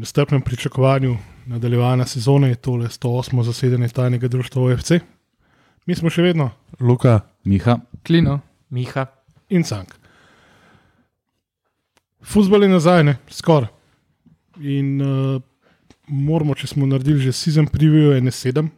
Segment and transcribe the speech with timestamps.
[0.00, 1.16] nestrpnem pričakovanju
[1.46, 3.42] nadaljevanja sezone je tole 108.
[3.42, 5.00] zasedanje tajnega društva OFC.
[5.86, 8.40] Mi smo še vedno Luka, Miha, Klino.
[8.70, 9.06] Miha.
[9.50, 9.94] in cank.
[12.22, 13.68] Fuzbol je nazaj, ne, skoraj.
[14.60, 15.40] In uh,
[16.06, 18.70] moramo, če smo naredili že season preview, ene sedem,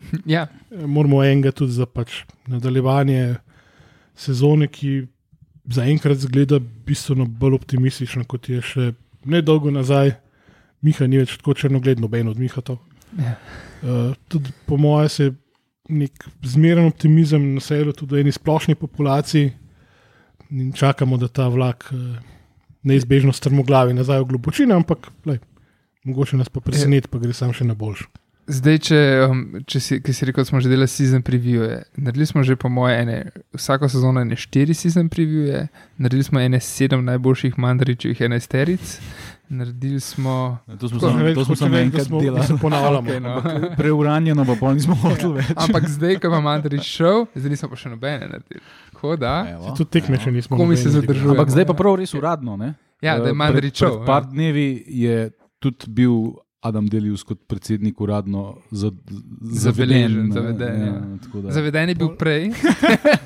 [0.26, 3.36] Ja, eh, moramo enega tudi za pač nadaljevanje
[4.16, 5.06] sezone, ki
[5.70, 8.92] zaenkrat zgleda bistveno bolj optimistično, kot je še
[9.24, 10.16] nedolgo nazaj.
[10.82, 12.80] Miha ni več tako črnogled, noben od Mihatov.
[13.18, 13.36] Ja.
[13.82, 15.34] Uh, tudi po mojem se je
[15.90, 19.50] nek zmeren optimizem naselil tudi v eni splošni populaciji
[20.50, 21.98] in čakamo, da ta vlak uh,
[22.82, 25.40] neizbežno strmoglavi nazaj v globočino, ampak lej,
[26.04, 28.06] mogoče nas pa preseneti, pa gre sam še na boljš.
[28.50, 32.26] Zdaj, če, um, če si, ki si rekel, da smo že delali season preview, naredili
[32.26, 33.18] smo že, po moje, ene,
[33.54, 35.68] vsako sezono ene štiri season preview,
[36.00, 38.96] naredili smo ene sedem najboljših mandaričev, enajsteric,
[39.50, 40.58] naredili smo.
[40.80, 42.46] to smo samo, to smo samo enkrat delali.
[42.46, 43.02] se ponavljamo.
[43.02, 43.42] Okay, no.
[43.76, 45.50] Preuranjeno, pa pol nismo hoteli več.
[45.56, 48.60] Ampak zdaj, ko ima mandarič šel, zdaj nismo pa še nobene naredili.
[48.92, 50.56] Tako da, Evo, Tudi tekme še nismo.
[50.56, 51.30] Ko mi se zadržuje.
[51.30, 52.56] Ampak zdaj pa prav res uradno.
[52.56, 52.74] Ne?
[53.00, 53.90] ja, da je Eh, pred, šel.
[53.90, 56.16] pred par dnevi je tudi bil
[56.62, 58.90] Adam Delius kot predsednik uradno za,
[59.40, 60.94] Zabeležen, ne, zaveden, ja.
[61.22, 62.50] tako da- Zaveden je bil prej,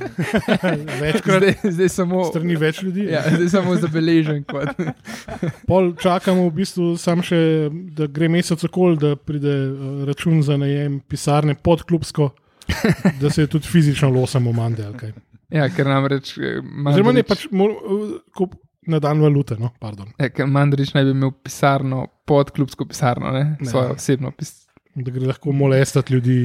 [1.00, 2.24] Večkrat zdaj, zdaj samo.
[2.24, 3.06] strani več ljudi.
[3.06, 4.44] Ja, zdaj samo zabeležen.
[4.44, 4.68] Kot.
[5.68, 7.40] Pol čakamo v bistvu sam še,
[7.90, 9.74] da gre mesec okol, da pride eh,
[10.06, 12.30] račun za najem pisarne pod klubsko,
[13.20, 14.86] da se tudi fizično losamo mande.
[15.50, 16.36] Ja, ker namreč.
[16.38, 19.56] eh, Oziroma ne pač mor, eh, kup- na dan valute.
[19.60, 20.10] No, pardon.
[20.18, 23.44] Ja, ker Mandarič naj bi imel pisarno pod klubsko pisarno, ne?
[23.60, 23.70] Ne.
[23.70, 24.62] svojo osebno pisarno.
[24.94, 26.36] da gre lahko molestati ljudi.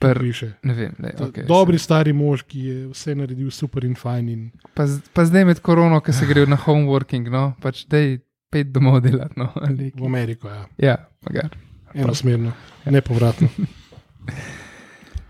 [0.00, 0.20] Per-.
[0.68, 4.26] Ne vem, ne, Okay, Dobri stari mož, ki je vse naredil super in fajn.
[4.28, 4.42] In
[4.76, 4.84] Pa,
[5.16, 8.18] pa zdaj med korono, ki se gre na homeworking, no, pač dej
[8.52, 9.40] pet domov delati.
[9.40, 10.66] No, ali v Ameriko, ja.
[10.76, 11.56] ja, magar.
[11.94, 12.52] enosmerno,
[12.84, 13.48] nepovratno.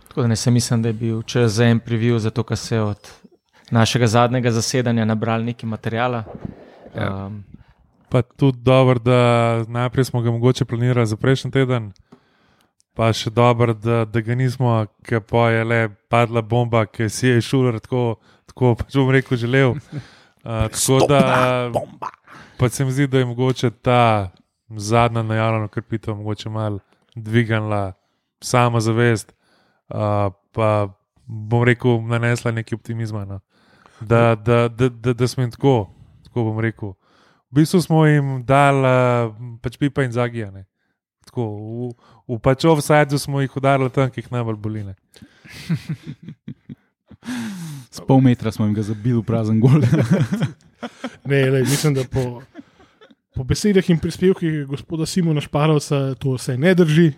[0.09, 2.83] Tako da ne se mislim, da je bil čez en preview, zato ker se je
[2.83, 3.11] od
[3.71, 6.25] našega zadnjega zasedanja nabrali nekaj materijala.
[6.97, 7.27] Ja.
[7.27, 7.45] Um,
[8.09, 11.93] pa tudi dobro, da najprej smo ga mogoče planirali za prejšnji teden,
[12.95, 17.29] pa še dobro, da, da ga nismo, ker pa je le padla bomba, ki si
[17.29, 19.75] je šuler tako, tako pač bom rekel, želel.
[20.49, 21.21] Uh, tako da
[22.57, 24.31] pa se mi zdi, da je mogoče ta
[24.69, 26.79] zadnja najavljena krepitev mogoče malo
[27.15, 27.93] dvignila
[28.41, 29.35] samo zavest,
[29.89, 30.89] uh, pa
[31.27, 33.25] bom rekel, nanesla nekaj optimizma.
[33.25, 33.41] No.
[34.01, 35.91] Da, da, da, da, da smo jim tako,
[36.25, 36.93] tako bom rekel.
[37.51, 40.67] V bistvu smo jim dali uh, pač pipa in zagijane.
[41.27, 41.91] Tako, v,
[42.29, 44.85] v pač offsajdu smo jih udarili tam, ki jih najbolj boli.
[44.85, 44.95] ne.
[47.91, 49.83] S pol metra smo jim ga zabili v prazen gol.
[51.27, 52.39] Ne, lej, mislim, da po,
[53.35, 57.09] po besedah in prispevkih gospoda Simona Šparovca to vse ne drži.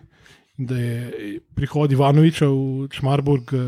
[0.61, 3.61] Da je prihod Ivanoviča v Čmarburg eh,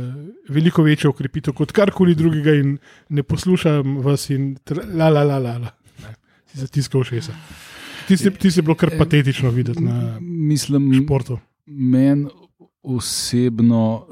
[0.52, 2.74] veliko večja ukrepitev kot karkoli drugega, in
[3.08, 5.70] ne poslušam vas, in tr- la la la la.
[6.52, 7.32] Si zatiskal šesa.
[8.08, 11.38] Tisti tis je bilo kar patetično videti na Mislim, športu.
[11.66, 12.26] meni
[12.82, 14.06] osebno,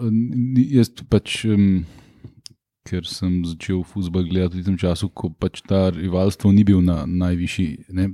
[0.70, 1.82] jaz pač, um,
[2.86, 7.02] ker sem začel futbol gledati v tem času, ko pač ta rivalstvo ni bil na
[7.06, 8.08] najvišji, ne,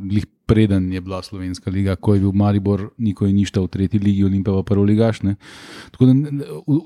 [0.47, 4.25] preden je bila Slovenska liga, ko je bil Maribor, niko je ništa v tretji ligi,
[4.25, 5.23] Olimpija pa prvo ligaš.
[5.23, 5.35] Ne.
[5.91, 6.13] Tako da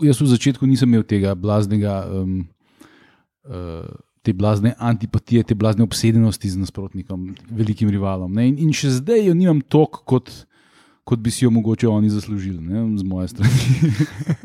[0.09, 2.05] jaz v začetku nisem imel tega blaznega.
[2.09, 2.47] Um,
[3.45, 3.85] uh,
[4.21, 7.23] Te blazne antipatije, te blazne obsedenosti z nasprotnikom,
[7.57, 8.35] velikim rivalom.
[8.37, 8.51] Ne?
[8.51, 10.29] In, in še zdaj jo nimam toliko, kot,
[11.09, 12.83] kot bi si jo mogoče oni zaslužili, ne?
[13.01, 13.95] z moje strani.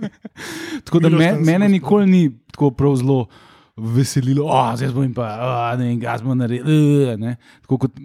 [0.88, 2.22] tako da me, mene nikoli ni
[2.56, 3.26] tako prav zelo
[3.76, 7.18] veselilo, da zdaj jim pa, a, ne vem, kaj smo naredili.
[7.20, 8.00] ne." Tako kot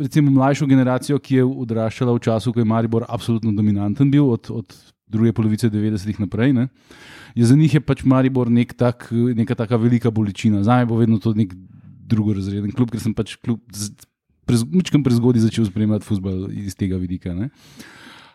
[0.00, 4.50] recimo mlajšo generacijo, ki je odraščala v času, ko je Maribor absolutno dominanten bil od,
[4.50, 4.76] od
[5.10, 6.52] druge polovice 90-ih naprej.
[6.52, 6.68] Ne?
[7.34, 10.62] Je za njih je pač Maribor nek tak, neka taka velika bolečina.
[10.62, 11.54] Za me bo vedno to nek
[12.10, 13.60] drugorazreden klub, ker sem pač kljub
[14.50, 17.30] Mičkam prezgodaj začel spremljati futbol iz tega vidika.
[17.34, 17.50] Ne?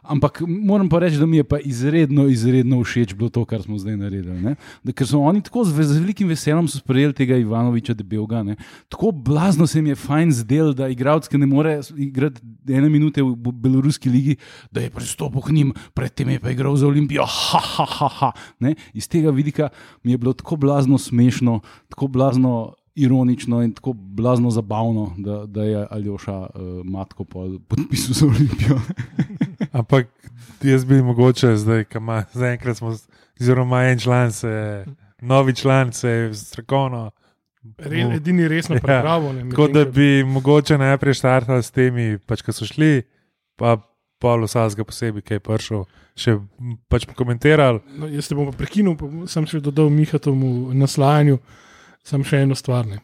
[0.08, 3.78] Ampak moram pa reči, da mi je pa izredno, izredno všeč bilo to, kar smo
[3.78, 4.38] zdaj naredili.
[4.42, 4.56] ne.
[4.84, 8.44] Da, ker so oni tako z, z velikim veseljem sprejeli tega Ivanoviča debelga.
[8.44, 8.56] Ne.
[8.90, 13.24] Tako blazno se jim je fajn zdel, da igralec, ki ne more igrati ene minute
[13.24, 14.38] v beloruski ligi,
[14.72, 17.26] da je pristopil k njim, predtem je pa igral za Olimpijo.
[17.26, 18.32] Ha, ha, ha, ha.
[18.60, 18.76] Ne.
[18.94, 19.70] Iz tega vidika
[20.04, 21.60] mi je bilo tako blazno smešno,
[21.90, 26.50] tako blazno ironično in tako blazno zabavno, da, da je Aljoša uh,
[26.86, 27.24] Matko
[27.68, 28.80] podpisal za Olimpijo.
[29.72, 30.08] Ampak
[30.64, 32.94] jaz bi mogoče zdaj, ki ima zaenkrat, smo,
[33.42, 34.86] oziroma en član, se,
[35.22, 37.12] novi član, se je strokovno.
[37.78, 38.80] Re, edini resno Ja.
[38.80, 39.34] pripravo.
[39.34, 43.02] ne, Tako da bi mogoče najprej štartali s temi, pač, ki so šli,
[43.56, 43.78] pa
[44.20, 45.84] Pavlo Sazga posebej, ki je prišel,
[46.16, 46.38] še
[46.88, 47.82] pač pokomentiral.
[47.98, 51.40] No, jaz te bom pa prekinil, pa sem še dodal Mihatomu naslajanju,
[52.06, 52.88] sem še eno stvar.
[52.88, 53.02] Ne.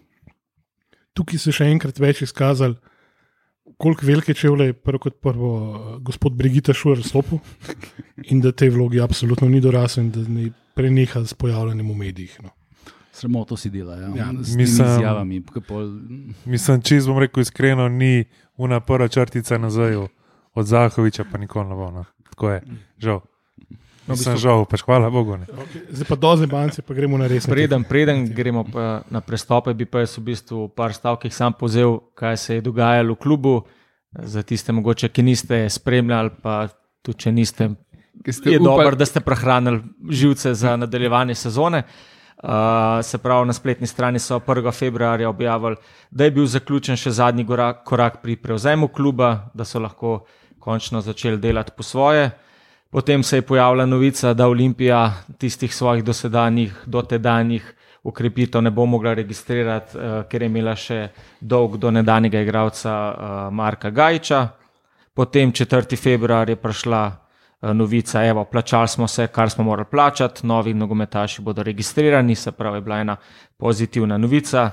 [1.18, 2.78] Tukaj se je še enkrat več izkazal,
[3.82, 7.40] koliko velike čevlje je prvo kot prvo eh, gospod Brigita Šuer stopil
[8.32, 12.38] in da te vlogi absolutno ni dorasel in da ne preneha s pojavljanjem v medijih.
[12.46, 12.54] No.
[13.12, 14.08] Sramoto si dela, ja.
[14.16, 15.42] Ja, s mislim- izjavami.
[15.68, 15.90] Pol,
[16.46, 18.24] Mislim, če bom rekel iskreno, ni
[18.56, 20.08] una prva črtica na zaju
[20.56, 21.92] od Zahoviča, pa nikoli ne bo.
[21.92, 22.06] No.
[22.32, 22.62] Tako je,
[22.98, 23.20] žal.
[24.12, 25.38] No, v Mislim, bistvu- žal, pač hvala Bogu.
[25.38, 25.46] Ne.
[25.48, 25.82] Okay.
[25.90, 27.48] Zdaj pa do zebance, pa gremo na resno.
[27.50, 31.54] Preden, preden gremo pa na prestope, bi pa jaz v bistvu v par stavkih sam
[31.54, 33.56] povzel, kaj se je dogajalo v klubu.
[34.12, 36.68] Za tiste, mogoče, ki niste spremljali, pa
[37.02, 37.70] tudi če niste,
[38.20, 39.80] Ki ste je upali- dobro, da ste prehranili
[40.12, 41.84] živce za nadaljevanje sezone.
[42.38, 42.50] Uh,
[43.02, 44.72] se pravi, na spletni strani so 1.
[44.72, 45.76] februarja objavili,
[46.10, 50.26] da je bil zaključen še zadnji korak, korak pri prevzemu kluba, da so lahko
[50.60, 52.32] končno začeli delati po svoje.
[52.92, 59.14] Potem se je pojavila novica, da Olimpija tistih svojih dosedanjih, dotedanjih ukrepitev ne bo mogla
[59.14, 60.98] registrirati, uh, ker je imela še
[61.40, 64.48] dolg do nedanjega igralca uh, Marka Gajča.
[65.14, 65.96] Potem 4.
[66.00, 71.42] februar je prišla eh, novica, evo, plačali smo vse, kar smo morali plačati, novi nogometaši
[71.42, 73.18] bodo registrirani, se pravi, je bila ena
[73.58, 74.70] pozitivna novica.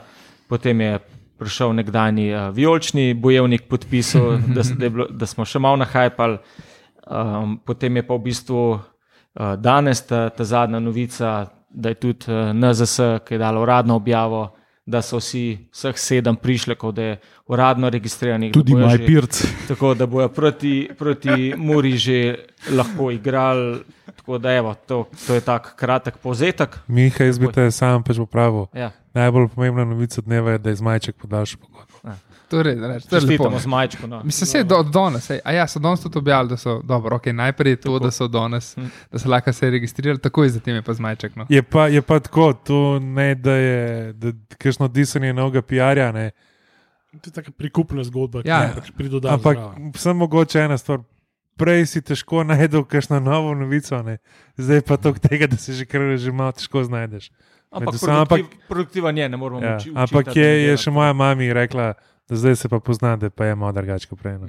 [0.49, 0.99] Potem je
[1.39, 6.39] prišel nekdani uh, vijolični bojevnik podpisal, da, da, bilo, da smo še malo nahajpali.
[7.09, 8.81] Um, potem je pa v bistvu uh,
[9.57, 14.51] danes ta, ta zadnja novica, da je tudi uh, NZS, ki je dala uradno objavo,
[14.89, 17.17] da so vsi, vseh sedem prišlekov, da je
[17.47, 18.53] uradno registriranih.
[18.53, 19.43] tudi bojo moj že- pirc.
[19.69, 22.35] tako da bojo proti, proti Muri že
[22.73, 23.85] lahko igrali.
[24.17, 26.79] Tako da, evo, to, to je tak kratek povzetek.
[26.89, 28.67] Miha, jaz bi te sam pač popravil.
[28.75, 31.88] Ja, Najbolj pomembna novica dneva je, da je zmajček podaljšal pogodbo.
[32.49, 34.07] Torej, reč, to je čestitamo z majčko.
[34.07, 34.23] No.
[34.25, 35.31] Mislim, se je do, od danes.
[35.39, 37.17] A ja, so danes tudi objavili, da so dobro.
[37.17, 37.99] Okay, najprej to, Tako.
[37.99, 38.87] da so danes, Hm.
[39.13, 41.37] da so lahko se registrirali, takoj zatem je pa zmajček.
[41.37, 41.47] No.
[41.49, 44.15] Je pa, je pa tako, to ne da je
[44.55, 46.31] kakšno disanje novega PR-ja, ne.
[47.13, 48.63] To je taka prikupna zgodba, ki Ja.
[48.63, 49.35] ja, pač pridodala.
[49.35, 49.59] ampak
[49.95, 50.99] samo mogoče ena stvar.
[51.57, 54.19] Prej si težko najdel kakšno novo novico, ne.
[54.57, 57.31] zdaj pa to tega, da se že kar že malo težko znajdeš.
[57.69, 60.91] Ampak, Med vsem, ampak- produktiv, produktivan je, ne moramo Ja, uči, ampak je, je še
[60.91, 61.95] moja mami rekla, da
[62.37, 64.39] zdaj se pa pozna, da pa je malo drugače kot prej.
[64.39, 64.47] No.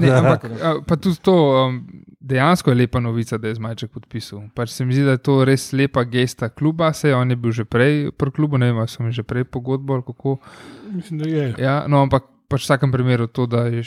[0.00, 1.34] Ne, ampak a, pa tudi to,
[1.66, 1.78] um,
[2.20, 4.42] dejansko je lepa novica, da je zmajček podpisal.
[4.54, 7.52] Pač se mi zdi, da je to res lepa gesta kluba, se on je bil
[7.52, 10.38] že prej pri klubu, ne vem, ali so mi že prej pogodbo ali kako.
[10.92, 11.54] Mislim, da je.
[11.58, 13.84] Ja, no, ampak pač v vsakem primeru to, da je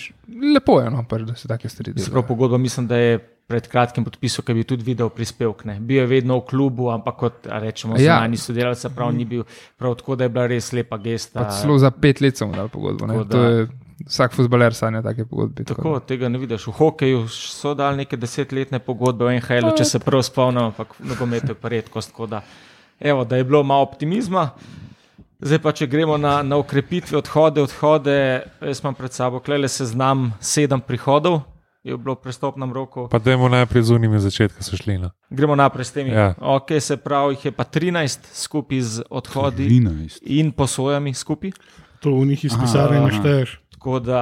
[0.55, 2.23] lepo, je, no, pač, da se take stvari delajo.
[2.27, 5.65] pogodba mislim, da je pred kratkim podpisal, ki bi tudi videl prispevek.
[5.65, 5.79] Ne.
[5.79, 8.15] Bil je vedno v klubu, ampak kot rečemo, Ja.
[8.15, 9.43] zunani sodelavec, se pravi, ni bil
[9.77, 11.45] prav tako, da je bila res lepa gesta.
[11.51, 13.07] Celo za pet let so mu dali pogodbo.
[13.07, 13.67] Tako da- je
[14.07, 15.63] vsak futbaler sanja take pogodbe.
[15.63, 16.67] Tako, tega ne vidiš.
[16.67, 21.05] V hokeju so dali neke desetletne pogodbe, v NHL, če se prav spomnim, ampak v
[21.05, 22.09] nogometu je pa redkost.
[22.09, 22.41] tako Da,
[22.99, 24.49] evo, da je bilo malo optimizma.
[25.39, 28.15] Zdaj pa, če gremo na, na ukrepitve, odhode, odhode,
[28.61, 31.41] jaz imam pred sabo klele seznam sedem prihodov,
[31.85, 33.05] je bilo v prestopnem roku.
[33.07, 34.97] Pa dajmo najprej z unimi začetka so šli.
[34.97, 35.13] No.
[35.29, 36.09] Gremo naprej s temi.
[36.09, 36.33] Ja.
[36.41, 40.25] Okay, se pravi, jih je pa 13 skupaj z odhodi 13.
[40.25, 41.53] in posojami skupaj.
[42.01, 43.05] To v njih iz pisarne aha.
[43.07, 43.61] našteješ.
[43.71, 44.21] Tako da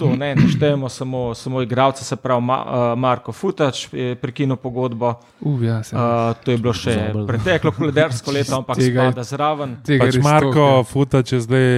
[0.00, 4.56] to ne, ne štejemo samo, samo igralce, se pravi Ma, uh, Marko Futač je prekinil
[4.56, 5.14] pogodbo.
[5.40, 7.26] Uh, ja, se, Uh, to je bilo še Pozabil.
[7.26, 9.76] preteklo koledarsko leto, ampak Tega spada zraven.
[9.84, 11.68] tega Pač Marko toliko, Futač je zdaj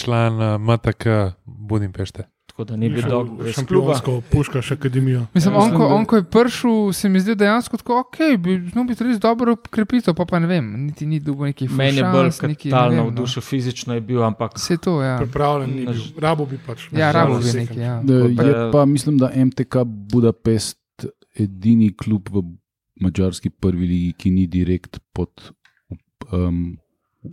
[0.00, 1.04] član eh, MTK
[1.44, 2.24] Budimpešte.
[2.56, 3.92] Tako da ni bil dolg brez kluba.
[3.92, 5.26] Šampionsko puškaš akademijo.
[5.34, 8.70] Mislim, Ja, on, ko, on, ko je prišel, se mi zdi dejansko tako, ok, bi
[8.70, 12.04] znal biti res dobro krepitev, pa, pa ne vem, niti ni dugo nekih Meni je
[12.06, 13.16] bolj neki, kapitalno vem, v no.
[13.18, 15.18] dušu, fizično je bil, ampak Vse to, ja.
[15.18, 15.92] Pripravljen ni bil.
[15.94, 16.88] ž- Rabo bi pač.
[16.92, 18.00] Ja, rabo bi neki, ja.
[18.02, 20.80] Da Pa- Je pa, mislim, da MTK Budapest
[21.36, 22.40] edini klub v
[22.96, 25.50] mačarski prvi ligi, ki ni direkt pod
[26.32, 26.78] um,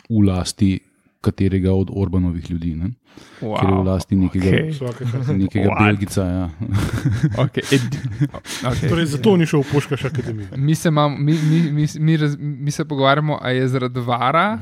[0.09, 0.79] v lasti
[1.23, 2.91] katerega od Orbanovih ljudi, ne?
[3.41, 3.59] Wow.
[3.59, 5.27] ker je v lasti nekega, čas.
[5.29, 5.83] nekega What?
[5.85, 6.23] Belgica.
[6.25, 6.45] Ja.
[7.43, 7.83] Okay, ed,
[8.63, 8.89] okay.
[8.89, 10.47] Torej, zato ni šel v puškaš akademijo.
[10.57, 14.57] Mi se, mam, mi, mi, mi, mi, raz, mi se pogovarjamo, ali je zaradi vara,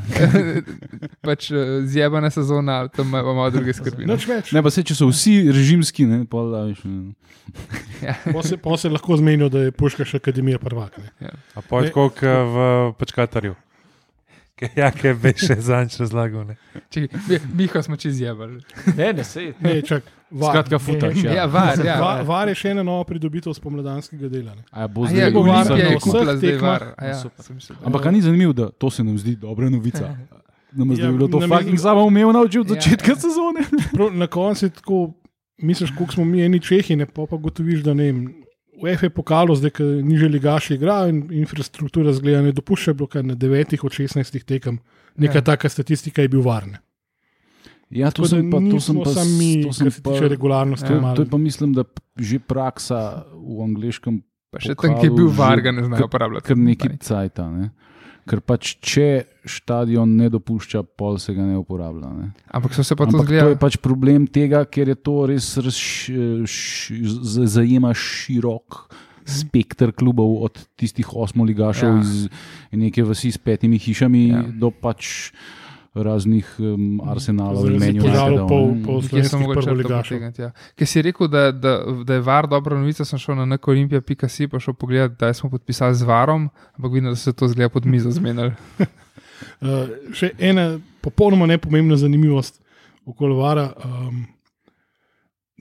[1.25, 4.06] pač eh, zjebana sezona, tam ima malo druge skrbi.
[4.27, 4.51] več.
[4.51, 7.13] Ne, pa se, če so vsi režimski, ne, pol, a, veš, ne.
[8.34, 10.98] Pa se, pa se lahko zmenijo, da je puškaš akademija prvak.
[11.22, 11.34] Ne.
[11.56, 11.94] A pa je Ne.
[11.94, 12.65] tako kot v
[13.00, 13.56] Pačkatarju.
[14.75, 16.44] Ja, ki je veš, zanč razlagal.
[16.46, 16.56] Ne.
[16.89, 18.62] Čekaj, mi, Miho smo čez zjebali.
[18.96, 19.53] ne, ne sej.
[19.60, 20.51] Ne, čak, var.
[20.51, 21.18] Skratka, futaš.
[21.18, 21.46] Ja, Ja.
[21.48, 21.96] var, ja.
[22.00, 24.53] Va, var je še ena nova pridobitev spomladanskega dela.
[24.53, 24.63] Ne.
[24.72, 26.70] A ja, bo A zdaj bo Olimpija- var- Olimpija je kupila zdaj tekmah.
[26.72, 26.84] var.
[26.98, 27.46] a Ja, Super.
[27.48, 30.15] da- Ampak ni zanimivo, da to se nam zdi dobra novica.
[30.72, 32.63] Nam Ja, zdaj je bilo to namesto- fucking samo umevno od Ja.
[32.65, 33.62] začetka sezone.
[33.91, 35.13] Prav, na koncu je tako
[35.58, 38.41] misliš, koliko smo mi eni Čehi, ne pa pa gotoviš, da ne vem.
[38.74, 43.08] V FE pokalo, zdaj, ki ni že ligaš igra in infrastruktura zgleda ne dopušča, bilo
[43.08, 44.80] kar na 9 od 16 tekem.
[45.18, 45.42] Neka Ja.
[45.44, 46.80] taka statistika je bil varna.
[47.90, 50.88] Ja, to Tako sem pa, to sem pa, samo mi, to sem pa, tiče regularnosti.
[50.88, 51.01] Ja.
[51.01, 51.84] malo- to je pa mislim, da
[52.18, 56.44] že praksa v angliškem Pa še tam, ki je bil varga, ne znajo uporabljati.
[56.44, 57.50] kar nekaj cajta.
[57.50, 57.70] Ne?
[58.30, 62.10] Ker pač, če stadion ne dopušča, pol se ga ne uporablja.
[62.13, 62.28] Ne?
[62.54, 65.58] Ampak so se pa to Ampak to je pač problem tega, ker je to res
[65.58, 68.86] z- zajema širok
[69.25, 72.01] spektr klubov, od tistih osmoligašev Ja.
[72.01, 72.30] iz
[72.72, 74.42] neke vasi s petimi hišami ja.
[74.44, 75.32] do pač
[75.94, 78.04] raznih um, arsenalov in menjev.
[78.04, 80.42] požarov po- po Kje sem slovenskih potegniti?
[80.42, 80.52] Ja.
[80.76, 81.74] Ker si rekel, da, da,
[82.08, 85.96] da je var dobra novica, sem šel na nekolimpija.si pa šel pogledat, da smo podpisali
[85.96, 88.54] z varom, ampak vidim, da se to zgleda pod mizo zmenili.
[88.80, 88.88] Uh,
[90.18, 92.62] še ena popolnoma nepomembna zanimivost
[93.06, 93.74] okoli Vara.
[93.86, 94.26] Um,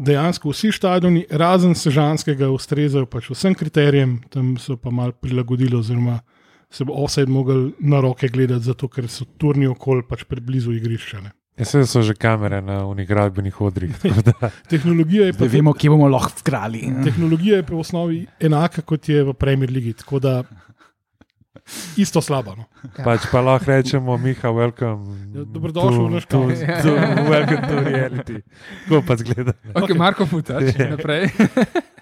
[0.00, 6.20] dejansko vsi stadioni, razen Sežanskega, ustrezajo pač vsem kriterijem, tam so pa mal prilagodili, oziroma
[6.70, 11.20] se bo offset mogel na roke gledati, zato ker so turni okol pač preblizu igrišča.
[11.20, 11.32] Ne.
[11.56, 13.98] Ja, Vse so že kamere na unih gradbenih odrih.
[13.98, 16.80] tako da- Tehnologija je pa Da vemo, kje bomo lahko vkrali.
[17.04, 20.42] Tehnologija je pa v osnovi enaka kot je v Premier League, tako da
[21.96, 22.54] isto slabo.
[22.56, 22.64] No.
[22.96, 25.04] Pač pa lahko rečemo, Miha, welcome.
[25.34, 26.40] Ja, dobrodošel v naš to,
[27.26, 28.36] welcome to reality.
[28.86, 29.52] Tako pa zgleda.
[29.74, 31.28] Ok, Marko Futač, naprej.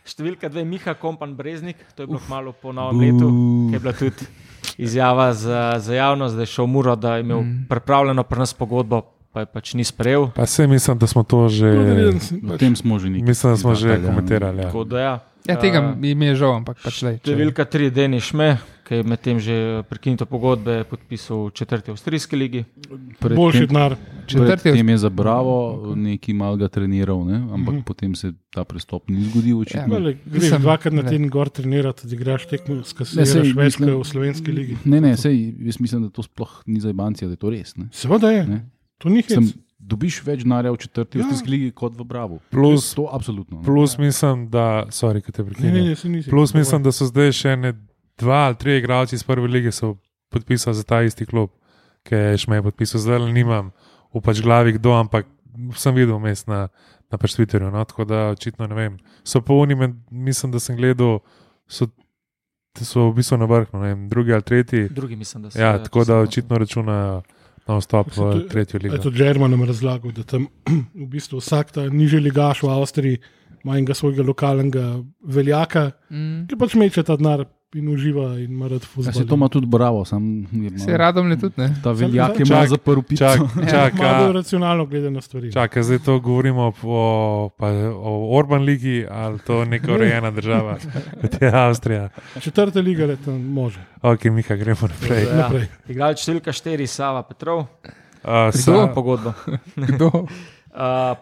[0.04, 3.28] Številka dve, Miha Kompan Breznik, to je bilo malo po novem letu,
[3.68, 4.28] ki je bila tudi
[4.76, 7.66] izjava za, za javnost, da je šel Muro, da je imel Mm.
[7.68, 9.00] pripravljeno pri nas pogodbo,
[9.32, 10.28] pa je pač ni sprejel.
[10.30, 11.68] Pa se mislim, da smo to že,
[12.44, 13.24] O tem smo že nekaj.
[13.24, 14.08] mislim, da smo že izdatali, ja.
[14.08, 14.58] komentirali.
[14.58, 14.64] Ja.
[14.64, 15.18] Tako da ja.
[15.46, 17.12] Ja, tega A, mi je žal, ampak pač le.
[17.16, 19.54] Številka tri, Denis Šme, ki je medtem že
[19.84, 22.64] prekinito pogodbe podpisal v četrti avstrijski ligi.
[23.20, 23.96] Boljši denar.
[24.26, 25.54] Četrti Tem je za Bravo
[25.94, 27.36] neki mal ga treniral, ne?
[27.36, 27.68] ampak Mhm.
[27.68, 27.84] mm -hmm.
[27.84, 29.48] potem se ta prestop ni zgodil.
[29.50, 29.60] Ja.
[29.60, 29.94] očitno.
[29.94, 31.08] Vele, greš dvakrat na ne.
[31.08, 34.76] teden gor trenirati, da igraš tekmo, Ne, skasiraš sej, več mislim- kot v slovenski ligi.
[34.84, 37.76] Ne, ne, sej, jaz mislim, da to sploh ni za Ibancija, da je to res.
[37.76, 37.88] Ne?
[37.92, 38.70] Seveda je, Ne?
[38.98, 39.54] to ni Sem, hec.
[39.78, 41.24] dobiš več denarja v četrti Ja.
[41.24, 42.38] avstrijski ligi kot v Bravo.
[42.50, 43.58] Plus, To absolutno.
[43.58, 43.64] ne.
[43.64, 46.30] plus mislim, da, sorry, te Ne, ne, ne, nisi.
[46.30, 47.72] Plus mislim, da so zdaj še ne
[48.18, 49.96] dva ali tri igralci iz prve lige so
[50.28, 51.50] podpisali za ta isti klub,
[52.02, 53.00] ki je šmej podpisal.
[53.00, 53.70] Zdaj le nimam
[54.08, 55.26] v pač glavi kdo, ampak
[55.74, 56.68] sem videl vmes na,
[57.06, 57.70] na pač Twitterju.
[57.70, 57.82] No?
[57.82, 58.92] Tako da očitno ne vem.
[59.22, 61.18] So po unime, mislim, da sem gledal,
[61.66, 61.88] so,
[62.74, 64.88] so v bistvu na vrhu, ne vem, drugi ali tretji.
[64.88, 65.58] Drugi mislim, da so.
[65.58, 67.22] Ja, tako da očitno računajo
[67.66, 68.98] na vstop v tretjo Je ligo.
[68.98, 70.46] to German nam razlagal, da tam
[70.94, 73.18] v bistvu vsak ta nižji ligaš v Avstriji
[73.58, 74.84] ima enega svojega lokalnega
[75.20, 76.46] veljaka, Mm.
[76.46, 79.12] ki pač meče ta denar in uživa in ima rad Ja, fuzbol.
[79.12, 81.74] se to ima tudi Bravo, sam je Se malo- radom le tudi, ne?
[81.82, 83.24] Ta veljak je Čak- malo zaprl pico.
[83.24, 85.52] Čak, Malo bolj čaka, racionalno gleda na stvari.
[85.52, 87.02] čaka, zdaj to govorimo o,
[87.50, 90.78] pa, o Orban ligi ali to neka urejena država,
[91.20, 92.08] kot je Avstrija.
[92.40, 93.80] Četrta liga je tam može.
[94.02, 95.24] Ok, Miha, gremo naprej.
[95.24, 95.36] Ja.
[95.36, 95.66] Naprej.
[95.88, 97.66] Igralec številka štiri, Sava Petrov,
[98.18, 98.58] Uh, Kdo?
[98.58, 99.30] sa pogodbo.
[99.88, 100.06] Kdo?
[100.08, 100.26] Uh,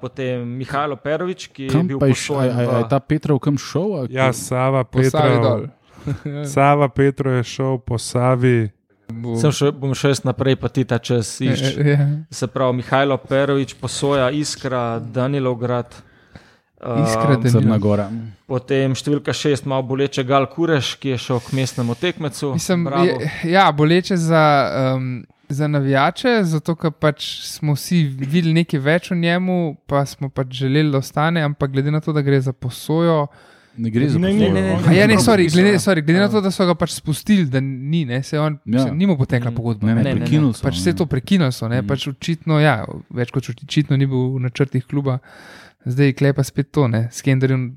[0.01, 2.35] potem Mihajlo Perovič, ki je Kam bil pa je šel?
[2.35, 4.09] A, posojen a, a je v- ta Petrov kam šel?
[4.09, 5.61] ja, Sava Postavi dol.
[5.61, 5.86] Petro.
[6.55, 8.71] Sava Petro je šel po Savi.
[9.09, 11.77] Bo- Sem še, bom še jaz naprej, pa ti ta čas iščeš.
[11.79, 12.07] eh, ja.
[12.31, 15.95] Se pravi, Mihajlo Perovič, posoja Iskra, Danilovgrad.
[16.77, 17.63] Uh, Iskra Danilov.
[17.63, 18.07] Crna Gora.
[18.47, 22.51] Potem številka šest, malo boleče Gal Kureš, ki je šel k mestnemu tekmecu.
[22.53, 23.07] Mislim, Bravo.
[23.07, 24.43] je, ja, boleče za,
[24.93, 30.29] um, za navijače, zato ker pač smo vsi videli nekaj več o njemu, pa smo
[30.29, 33.29] pač želeli, da ostane, ampak glede na to, da gre za posojo.
[33.77, 34.53] Ne gre za Ne, posojo.
[34.53, 36.65] ne, ne, on A je ja, ne, sorry, glede, sorry, glede na to, da so
[36.65, 38.79] ga pač spustili, da ni, ne, se on, Ja.
[38.81, 39.55] se, ni mu potekla Mm.
[39.55, 39.87] pogodba.
[39.87, 40.21] Ne, ne, Ne, ne, ne.
[40.21, 40.63] prekinul so.
[40.63, 41.87] Pač vse to prekinili so, ne, Mm.
[41.87, 45.19] pač očitno, ja, več kot očitno ni bil v načrtih kluba,
[45.85, 47.77] zdaj klepa spet to, ne, s Kenderjem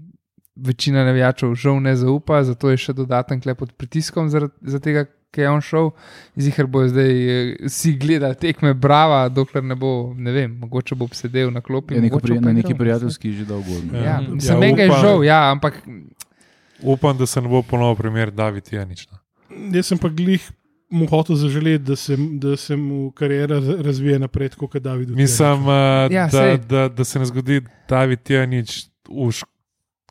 [0.58, 5.06] večina navijačev žal ne zaupa, zato je še dodaten klep pod pritiskom zaradi za tega,
[5.32, 5.90] ker je on šel.
[6.36, 11.08] Zihar bo zdaj eh, si gledal tekme brava, dokler ne bo, ne vem, mogoče bo
[11.10, 11.94] sedel na klopi.
[11.94, 13.72] Je neko mogoče pri, pa na igral, neki ne prijateljski že dolgo.
[13.94, 14.20] Ja, Ja,
[14.70, 15.82] ga je upam- žal, ja, ampak
[16.82, 19.08] Upam, da se ne bo ponovil primer David Janič.
[19.08, 19.18] no.
[19.70, 20.40] Jaz sem pa glih
[20.90, 25.10] mu hotel zaželeti, da se, da se mu karijera razvije naprej, kot je David.
[25.10, 29.52] Mislim, uh, Ja, da, da, da se ne zgodi David Janič v šk-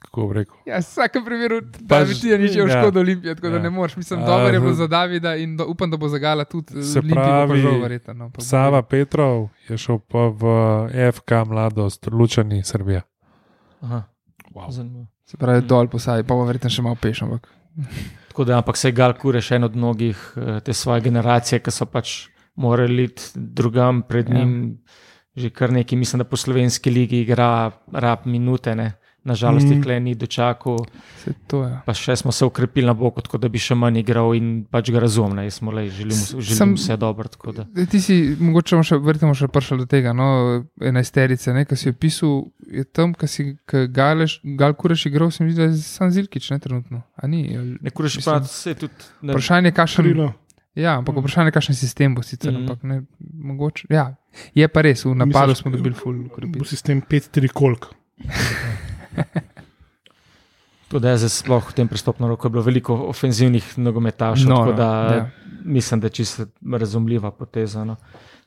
[0.09, 0.57] kako bi rekel.
[0.65, 2.69] Ja, v vsakem primeru, da bi ti nič v ja.
[2.75, 3.63] škodo Olimpije, tako da Ja.
[3.63, 3.97] ne moreš.
[3.97, 6.81] Mislim, dobro je bilo za Davida in do, upam, da bo za Gala tudi.
[6.83, 7.05] Žal,
[7.79, 9.37] verjetno, no, pa bo- Sava Petrov
[9.69, 10.43] je šel pa v
[11.13, 13.03] FK mladost, Lučani, Srbija.
[13.81, 14.03] Aha,
[14.51, 14.71] Wow.
[14.71, 15.07] zanimivo.
[15.25, 17.23] Se pravi, dol posaji, pa bo verjetno še malo peš.
[17.23, 17.49] Ampak.
[18.29, 21.71] Tako da, ampak se je Gal Kureš en od mnogih eh, te svoje generacije, ki
[21.71, 24.35] so pač morali iti drugam pred Ja.
[24.37, 24.79] njim.
[25.37, 28.75] že kar nekaj, mislim, da po slovenski ligi igra rab minute.
[28.75, 28.93] Ne.
[29.29, 29.73] Nažalost, Mhm.
[29.75, 30.03] jih mm.
[30.03, 30.79] ni dočakal,
[31.19, 31.73] Se to je.
[31.85, 34.89] pa še smo se ukrepili na bok, tako da bi še manj igral in pač
[34.89, 35.45] ga razumem.
[35.45, 37.29] Jaz smo le, želim, Sem- želim vse dobro.
[37.29, 37.67] tako da.
[37.67, 40.29] Zdaj, Ti si, mogoče še, verjetno bomo še prišli do tega, no,
[40.83, 42.35] enajsterice, ne, ki si opisal,
[42.67, 43.57] je tam, ki si
[43.91, 47.03] galeš, gal kureš igral, se mi zdi, da je sam Zilkič, ne, trenutno.
[47.15, 47.45] A ni?
[47.53, 48.95] ali- Nekoč Mislim, pa se tudi.
[49.21, 50.33] Ne, Vprašanje, kakšen, Krilo.
[50.75, 51.19] ja, ampak Mm.
[51.19, 52.63] vprašanje, kakšen sistem bo sicer, Mhm.
[52.63, 54.15] ampak ne, mogoče, ja,
[54.55, 56.15] je pa res, v napadu Misliš, smo dobili full
[56.49, 57.91] Bo sistem 5-3 kolk.
[60.89, 64.71] Tudi jaz zdaj sploh v tem pristopnem roku je bilo veliko ofenzivnih nogometašev, No, tako
[64.71, 65.31] no, da ja.
[65.65, 67.85] mislim, da je čisto razumljiva poteza.
[67.85, 67.97] No.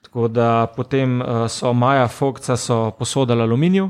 [0.01, 3.89] Tako da potem uh, so Maja Fogca so posodili aluminij,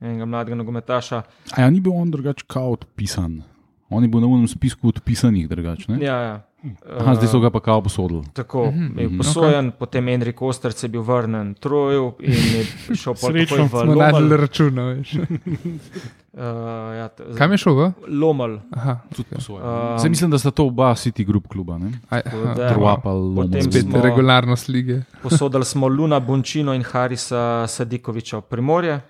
[0.00, 1.22] enega mladega nogometaša.
[1.56, 3.42] A ja, ni bil on drugače kao odpisan.
[3.88, 5.92] On je bil na unem spisku odpisanih drugače.
[5.92, 6.04] ne?
[6.04, 6.47] Ja, ja.
[6.90, 8.22] Aha, zdaj so ga pa kao posodili.
[8.32, 9.18] Tako Mhm, je bil mhm.
[9.18, 9.78] posojen, okay.
[9.78, 13.68] potem Enrik Ostrc je bil vrnen Troju in je šel po Srečno.
[13.68, 15.14] Smo najdel račun, veš.
[15.14, 15.22] Uh,
[16.98, 17.92] ja, Kam je šel, v?
[18.10, 18.58] Lomal.
[18.70, 19.62] Aha, Tudi posojen.
[19.62, 21.78] Um, Zdaj mislim, da sta to oba City Group kluba.
[21.78, 21.92] ne?
[22.08, 22.54] aj, Tako aha.
[22.54, 23.62] da- Trua pa Potem Lomond.
[23.64, 25.02] Spet smo- regularnost lige.
[25.22, 29.00] Posodili smo Luna Bončino in Harisa Sadikoviča v Primorje.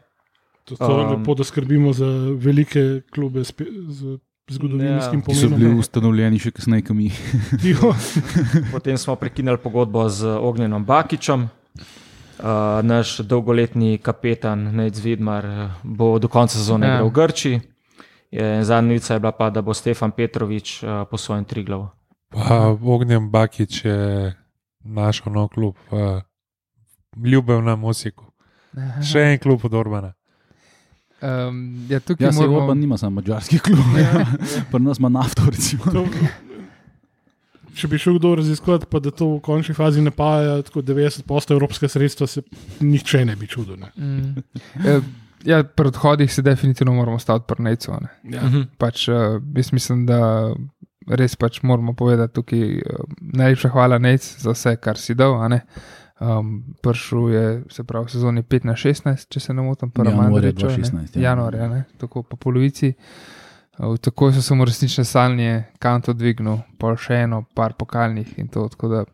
[0.67, 5.27] To, to je Um, lepo, da skrbimo za velike klube z zgodovinskim Ja.
[5.27, 5.79] Ki so bili pomenom.
[5.79, 7.11] ustanovljeni še kasneje, kot mi.
[8.73, 11.49] Potem smo prekinili pogodbo z Ognjenom Bakičem.
[12.39, 12.45] Uh,
[12.83, 16.95] naš dolgoletni kapetan Nec Vidmar eh, bo do konca sezone Ja.
[16.95, 17.61] igral v Grči.
[18.83, 21.89] Novica je bila pa, da bo Stefan Petrovič uh, posojen tri glav.
[22.31, 24.35] Pa Ognjem Bakič je
[24.85, 26.23] našel nov klub, uh,
[27.25, 28.25] ljubev na Osiku.
[29.13, 30.13] Še en klub od Orbana.
[31.23, 33.79] Um, ja, tukaj Ja, se moramo, Orban nima samo mačarski klub.
[33.99, 34.27] Ja.
[34.71, 35.43] Pri nas ima nafto.
[35.93, 36.05] To,
[37.75, 41.53] če bi šel kdo raziskovati, pa da to v končni fazi ne paja, tako 90%
[41.53, 42.43] evropske sredstva, se
[42.81, 43.77] nihče ne bi čudil.
[43.77, 43.91] Ne.
[43.97, 44.45] Mm.
[44.87, 45.01] Eh,
[45.47, 47.93] Ja, pri odhodih se definitivno moramo staviti pri Necu.
[47.93, 48.37] ne.
[48.37, 48.43] Ja.
[48.43, 48.63] Mhm.
[48.79, 50.51] Pač, uh, jaz mislim, da
[51.07, 55.39] res pač moramo povedati tukaj uh, najlepša hvala Nec za vse, kar si dal.
[56.21, 60.75] Um, Pršel je, se pravi, sezoni 15-16, če se ne motim, prvo Januarja Mandariča, ne.
[60.83, 61.31] 2016, ja.
[61.31, 62.93] Januarja, ne, tako po polovici.
[63.79, 68.67] Uh, tako so samo resnične sanje, kanto dvignil, pa še eno, par pokalnih in to.
[68.69, 69.05] Tako da,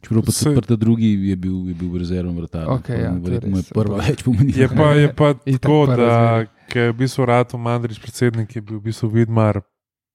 [0.00, 2.68] Čeprav pa Se- prta drugi je bil, je bil rezervni vratar.
[2.70, 4.58] Okej, ja, verjetno je prva več pomenila.
[4.58, 6.12] Je pa, je pa tako, pa da
[6.74, 9.60] je v bistvu Rato Mandrič predsednik, je bil v bistvu Vidmar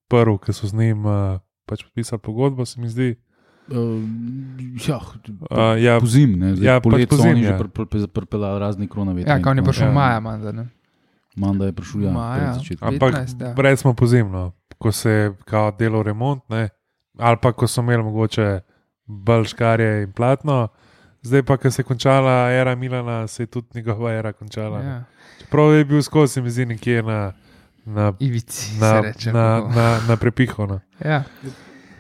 [0.08, 3.16] prvi, ki so z njim uh, pač podpisali pogodbo, se mi zdi.
[3.72, 4.04] Uh,
[4.88, 5.00] ja,
[5.52, 7.54] Uh, ja, pozim, ne, zdaj ja, pač polet so pozim, ja.
[7.56, 9.32] že pripeljali pr, pr, pr, razne kronavetre.
[9.32, 9.94] ja, kam je prišel Ja.
[9.94, 10.52] Maja, Manda.
[10.52, 10.66] Ne?
[11.36, 12.54] Manda je prišel, ja, Maja.
[12.82, 13.54] Ampak 15, ja.
[13.56, 15.34] prej smo pozimno, ko se je
[15.80, 16.70] delal remont, ne?
[17.18, 18.60] ali pa ko so imeli mogoče
[19.06, 20.68] bolj škarje in platno.
[21.24, 24.80] Zdaj pa, ko se je končala era Milana, se je tudi njegova era končala.
[24.80, 24.90] Ja.
[24.90, 25.04] Ja.
[25.40, 27.32] Čeprav je bil skozi, mi zdi, nekje na,
[27.86, 29.32] na, Ivici, na, se reče.
[29.32, 29.76] na, kako.
[29.76, 30.68] na, na prepihu.
[30.68, 30.80] No.
[31.06, 31.24] Ja.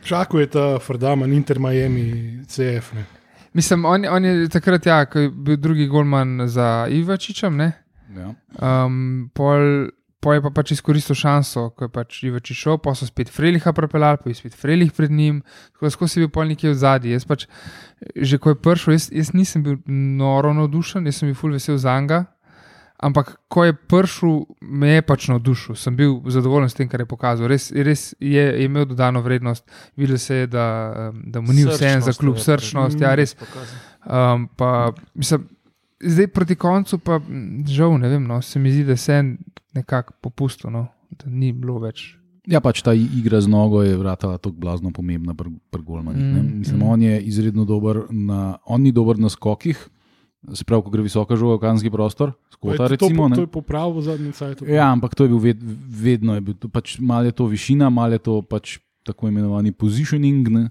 [0.03, 2.93] Čakal je ta Ferdaman, Inter Miami, CF.
[2.93, 3.05] Ne.
[3.53, 7.71] Mislim, on, on je takrat, ja, ko je bil drugi golman za Ivačičem, ne?
[8.17, 8.33] Ja.
[8.57, 9.89] Um, pol,
[10.19, 13.73] pol je pa pač izkoristil šanso, ko je pač Ivačič šel, pa so spet Freliha
[13.73, 15.41] prepeljali, pa je spet Frelih pred njim,
[15.73, 17.13] tako da skozi je bil pol nekje v zadnji.
[17.13, 17.45] Jaz pač,
[18.15, 21.77] že ko je prišel, jaz, jaz nisem bil noro navdušen, jaz sem bil full vesel
[21.77, 22.25] za njega.
[23.03, 27.07] Ampak, ko je prišel, me je pač navdušil, sem bil zadovoljen s tem, kar je
[27.09, 27.49] pokazal.
[27.51, 29.65] Res, res je, je imel dodano vrednost,
[29.99, 30.67] videl se je, da,
[31.11, 33.01] da mu ni vse za Srčnost klub, je srčnost.
[33.03, 33.35] Ja, res.
[34.07, 35.49] Um, pa, mislim,
[35.99, 37.19] zdaj proti koncu, pa
[37.67, 39.23] žal ne vem, no, se mi zdi, da se je
[39.73, 42.13] nekako popustil, no, da ni bilo več.
[42.47, 46.19] ja, pač ta igra z nogo je vrata tako blazno pomembna pri pr Golmanih.
[46.23, 46.87] Mm, Mm, Mislim, mm.
[46.87, 49.79] on je izredno dober na, on ni dober na skokih,
[50.51, 53.23] se pravi, ko gre visoka žoga v kanski prostor, skota je- recimo.
[53.23, 53.35] to, ne.
[53.35, 54.61] to je popravil zadnji cajt.
[54.67, 58.13] Ja, ampak to je bil ved, vedno, je bil, pač, malo je to višina, malo
[58.13, 60.47] je to pač tako imenovani positioning.
[60.47, 60.69] Ne.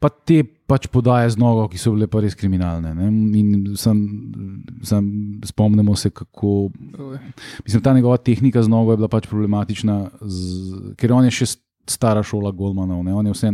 [0.00, 2.94] Pa te pač podaje z nogo, ki so bile pa res kriminalne.
[2.96, 3.08] Ne.
[3.36, 4.00] In sem,
[4.82, 5.04] sem,
[5.44, 6.70] spomnimo se, kako.
[7.64, 11.52] Mislim, ta njegova tehnika z nogo je bila pač problematična, z, ker on je še
[11.88, 13.04] stara šola Golmanov.
[13.04, 13.12] Ne.
[13.12, 13.52] On je vse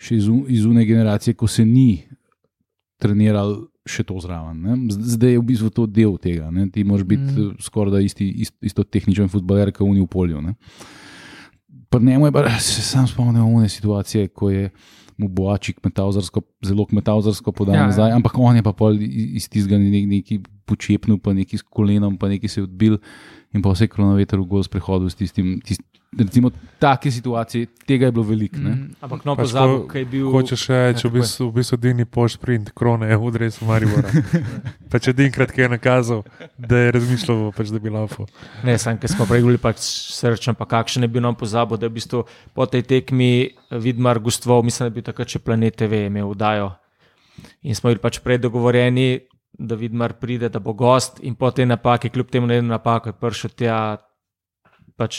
[0.00, 2.02] še iz, iz une generacije, ko se ni
[2.98, 3.69] treniral.
[3.90, 4.62] Še to zraven.
[4.62, 4.76] Ne.
[5.16, 6.50] Zdaj je v bistvu to del tega.
[6.54, 6.68] Ne.
[6.70, 7.50] Ti moraš biti Mm.
[7.50, 7.66] mm.
[7.66, 10.40] skoraj da isti, ist, isto tehničen futbaler, kot v polju.
[10.44, 10.54] Ne.
[11.90, 14.70] Pri njemu je pa, se sam spomnim one situacije, ko je
[15.20, 17.90] mu boačik metavzarsko, zelo metavzarsko podal Ja, ja, ja.
[17.92, 22.16] nazaj, ampak on je pa pol iz tistega nek, neki počepnil, pa neki s kolenom,
[22.16, 22.96] pa neki se je odbil
[23.54, 25.58] in pa vse kronometer v gol s prehodom s tistim.
[25.66, 25.82] Tist,
[26.18, 28.58] recimo, take situacije, tega je bilo veliko.
[28.58, 28.70] ne.
[28.70, 28.94] Mm.
[29.02, 30.26] Ampak no, Pač pozabil, kaj je bil.
[30.30, 31.14] Hočeš reči, v tako je.
[31.20, 34.10] bistvu, v bistvu Dini poš sprint, krone je v dresu Maribora.
[34.92, 36.22] pač edinkrat, ki je nakazal,
[36.58, 38.26] da je razmišljal, pač, da bi lahko.
[38.66, 39.82] Ne, sam, ker smo prej govorili, pač
[40.14, 42.22] srčen, pa kakšen je bil nam pozabil, da je v bistvu
[42.54, 43.50] po tej tekmi
[43.82, 46.70] Vidmar gostoval, mislim, da je bil takrat še Planet TV imel vdajo.
[47.66, 49.26] In smo bili pač prej dogovorjeni,
[49.58, 53.08] da Vidmar pride, da bo gost in po tej napaki, kljub temu, da je napako,
[53.08, 53.80] je prišel tja
[55.00, 55.16] pač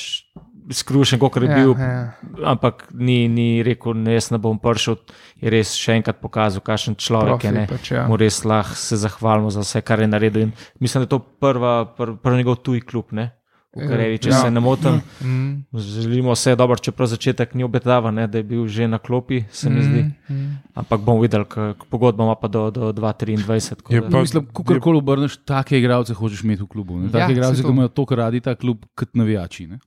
[0.72, 2.14] skrušen, kot je Ja, bil, ja.
[2.46, 5.00] ampak ni, ni rekel, ne, jaz ne bom prišel,
[5.42, 7.50] je res še enkrat pokazal, kakšen človek je.
[7.50, 7.66] Profi Ne.
[7.68, 8.06] Pač, ja.
[8.08, 10.42] Mu res lahko se zahvalimo za vse, kar je naredil.
[10.48, 13.32] In mislim, da je to prva, prvi pr njegov tuj klub, ne?
[13.74, 14.36] V karieri, če Ja.
[14.36, 14.42] ja.
[14.42, 15.00] se ne motim.
[15.22, 15.64] Mm.
[15.74, 19.70] Želimo vse dobro, čeprav začetek ni obetavan, ne, da je bil že na klopi, se
[19.70, 20.02] mi zdi.
[20.02, 20.58] Mm, mm.
[20.76, 21.46] Ampak bomo videli,
[21.88, 23.48] pogodba ima pa do, do 2023.
[23.72, 26.98] tako Je da- pa- No, mislim, kakorkoli obrneš, take igralce hočeš imeti v klubu.
[26.98, 27.08] Ne?
[27.08, 27.72] Take Ja, ja, igralce, ki to.
[27.72, 29.68] imajo to, kar radi ta klub, kot navijači.
[29.68, 29.80] Ne?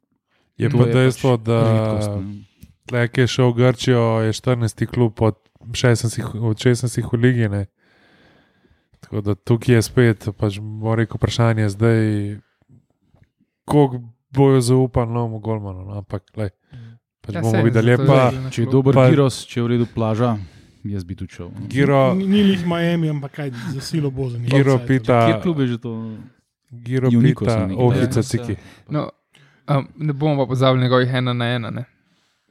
[0.57, 2.45] Je To pa je dejstvo, pač da redkost, ne.
[2.87, 4.87] tle, ki je šel v Grčijo, je 14.
[4.87, 7.49] klub od 16, od 16 v Ligi.
[7.49, 7.67] Ne?
[9.01, 12.01] Tako da tukaj je spet, pač bo rekel vprašanje zdaj,
[13.65, 14.01] koliko
[14.31, 15.85] bojo zaupali novemu Golmanu.
[15.85, 15.93] No?
[15.95, 16.51] Ampak, lej,
[17.21, 17.91] pač Ja, bomo videli.
[17.91, 20.37] Je zato pa že na Če je dober Pa- Giros, če je v redu plaža,
[20.85, 21.49] jaz bi tu šel.
[21.51, 21.67] ne.
[21.67, 24.51] Giro, Ni, ni lih Miami, ampak kaj za silo bo za njih.
[24.51, 26.17] Giro pita, Kjer klub je že to?
[26.75, 28.57] Giro Unikos pita, ohica ciki.
[28.91, 29.09] No,
[29.69, 31.71] um, ne bomo pa pozabili njegovih ena na ena.
[31.71, 31.85] Ne?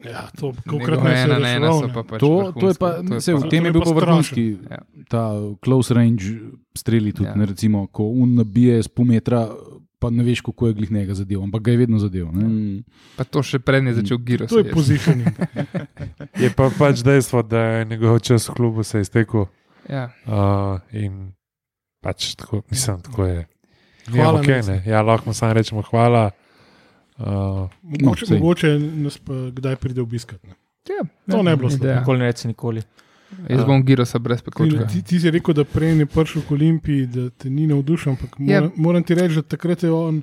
[0.03, 3.33] Ja, to Njegove ne se ena ena pa pač To, to je pa, vrhunske, se,
[3.33, 4.57] v pa- tem to je je bil vrhunski.
[4.71, 4.79] Ja.
[5.09, 5.31] Ta
[5.63, 6.23] close range
[6.75, 7.35] streli tudi, ja.
[7.35, 9.47] ne, recimo, ko un nabije z pol metra,
[10.03, 12.33] pa ne veš, kako je glih njega zadeval, ampak ga je vedno zadeval.
[12.35, 12.83] ne.
[13.15, 14.47] Pa to še prednje začel Giro.
[14.51, 15.31] To je pozicioning.
[16.43, 19.47] Je pa pač dejstvo, da je njegov čas v klubu se iztekel.
[19.87, 20.09] Ja.
[20.27, 21.31] Uh, in
[22.03, 23.47] pač tako, mislim, tako je.
[24.11, 24.77] Hvala, ja, okay, ne.
[24.83, 26.31] ja, lahko samo rečemo hvala.
[27.17, 28.39] Uh, Mogoče, sej.
[28.39, 30.43] mogoče nas pa kdaj pride obiskat.
[30.43, 30.57] Ne?
[30.89, 31.99] Ja, To ne bi bilo slabo.
[31.99, 32.83] Nikoli ne reci nikoli.
[33.49, 34.87] Jaz bom Girosa brez Ti, pekočka.
[34.87, 38.35] ti, ti si rekel, da prej ne prišel k Olimpiji, da te ni navdušen, ampak
[38.39, 38.59] Ja.
[38.59, 40.21] moram, moram ti reči, da takrat je on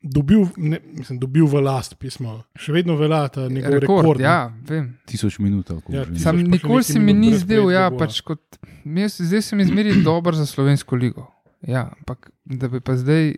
[0.00, 2.42] dobil, ne, mislim, dobil v last pismo.
[2.54, 3.82] Še vedno velja ta njegov rekord.
[4.04, 4.24] Rekord, ne.
[4.24, 4.96] ja, vem.
[5.04, 5.70] Tisoč minut.
[5.70, 8.20] ali koliko Ja, tisoč- Sam še nikoli nekaj se mi ni brez zdel, ja, pač
[8.22, 8.40] kot,
[8.86, 11.26] jaz, zdaj se mi zmeri dober za slovensko ligo.
[11.60, 13.34] Ja, ampak da bi pa zdaj.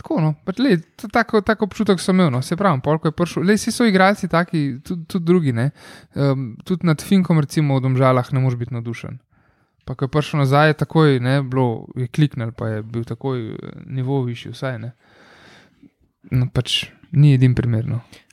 [0.00, 0.78] Tako, no, pač, lej,
[1.12, 2.30] tako, tako občutek sem imel.
[2.32, 3.44] No, se pravi, polk je prišel.
[3.44, 5.52] Lej, vsi so igralci taki, tudi, tudi drugi.
[5.52, 5.70] ne.
[6.14, 9.18] Um, tudi nad Finkom, recimo v Domžalah, ne moreš biti navdušen.
[9.84, 13.44] Pa ko je prišel nazaj, je takoj ne, bilo, je kliknil, pa je bil takoj
[13.52, 14.94] eh, nivo višji, vsaj ne.
[16.32, 17.88] No, pač ni edin primer.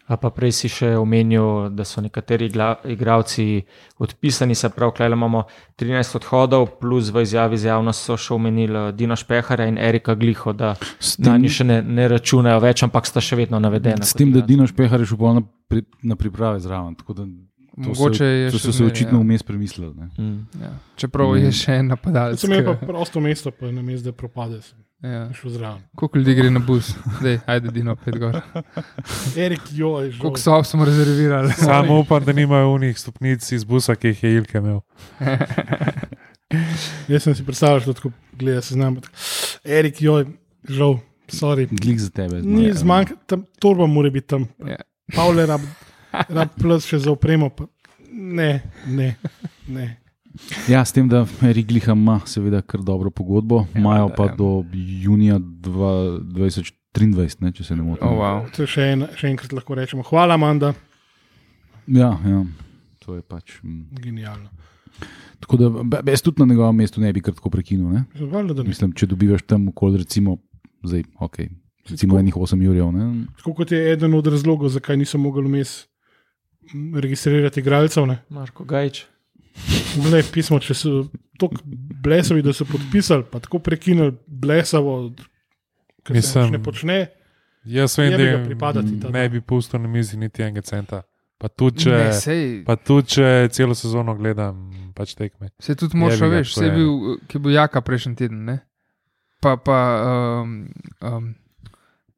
[0.07, 2.47] A pa prej si še omenil, da so nekateri
[2.87, 3.65] igralci
[3.99, 5.43] odpisani, se pravi, klej imamo
[5.75, 10.53] 13 odhodov, plus v izjavi za javnost so še omenili Dino Špeharja in Erika Gliho,
[10.55, 14.07] da S na tem, njih še ne, ne računajo več, ampak sta še vedno navedena.
[14.07, 14.45] s tem da.
[14.47, 16.95] Dino Špehar je šel bolj na, pri, na priprave zraven.
[16.95, 17.27] tako da
[17.77, 19.21] To Mogoče so, je to še so se zmeraj, očitno ja.
[19.21, 19.93] vmes premislili.
[19.93, 20.07] ne.
[20.17, 20.63] Mm.
[20.63, 20.71] Ja.
[20.97, 22.41] Čeprav je še en napadalec.
[22.41, 24.63] Sem je pa prosto mesto, pa na mestu, da propade.
[24.65, 25.29] Sem Ja.
[25.95, 28.39] Koliko ljudi gre na bus, zdaj, ajde, Dino, pet gor.
[29.45, 30.21] Erik, joj, žal.
[30.21, 31.53] Koliko sob smo rezervirali?
[31.53, 34.79] samo upam, da nimajo unih stopnic iz busa, ki jih je Ilke imel.
[37.07, 38.97] Jaz sem si predstavljal, da tako gleda se znam.
[39.63, 40.25] Erik, joj,
[40.69, 41.67] žal, sorry.
[41.71, 42.41] Glik za tebe.
[42.41, 42.73] Ni Ja.
[42.73, 44.47] zmanjka, tam torba mora biti tam.
[44.65, 44.75] Ja.
[45.15, 45.61] Pavle rab,
[46.29, 47.49] rab plus še za opremo.
[47.49, 47.67] Pa.
[48.11, 49.15] Ne, ne,
[49.67, 49.97] ne.
[50.69, 54.35] Ja, s tem, da Rigliha ima seveda kar dobro pogodbo, Ja, imajo da, pa ja.
[54.35, 54.63] do
[55.03, 58.07] junija 2023, ne, če se ne motim.
[58.07, 58.45] Oh, wow.
[58.55, 60.03] To je še, en, še enkrat lahko rečemo.
[60.03, 60.73] Hvala, Amanda.
[61.87, 62.43] Ja, ja,
[62.99, 63.59] to je pač.
[63.63, 63.87] mm.
[64.03, 64.49] Genialno.
[65.39, 65.69] Tako da
[66.11, 67.89] jaz tudi na njegovem mestu ne bi kar tako prekinil.
[67.93, 68.05] Ne?
[68.17, 68.69] Valjda, da ne.
[68.69, 70.37] Mislim, če dobivaš tam okoli, recimo,
[70.83, 71.51] zdaj, okay,
[71.89, 72.89] recimo enih 8 jurjev.
[72.91, 73.25] Ne?
[73.37, 75.85] Tako kot je eden od razlogov, zakaj nisem mogel vmes
[76.97, 78.07] registrirati igralcev.
[78.09, 78.17] ne.
[78.29, 79.05] Marko Gajč.
[80.11, 80.91] Le pismo, če so
[81.39, 81.61] tako
[82.03, 85.11] blesavi, da so podpisali, pa tako prekinili blesavo,
[86.03, 86.97] kar se ne počne.
[87.67, 91.01] Jaz vem, Je da ga pripadati ta ne bi pustil na mizi niti enega centa.
[91.37, 95.51] Pa tudi, če, Ne, sej, pa tudi, če celo sezono gledam, pač tekme.
[95.61, 96.71] sej tudi moraš, veš, sej je.
[96.73, 98.55] bil, ki je bil jaka prejšnji teden, ne?
[99.43, 99.77] Pa, pa,
[100.41, 100.55] um,
[101.01, 101.27] um,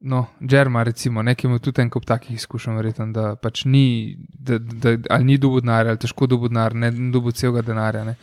[0.00, 4.58] no, Džerma, recimo, nekaj ima tudi en kup takih izkušenj, verjetno, da pač ni, da,
[4.58, 8.16] da, ali ni dobu denarja, ali težko dobu denar, ne dobu celega denarja, ne.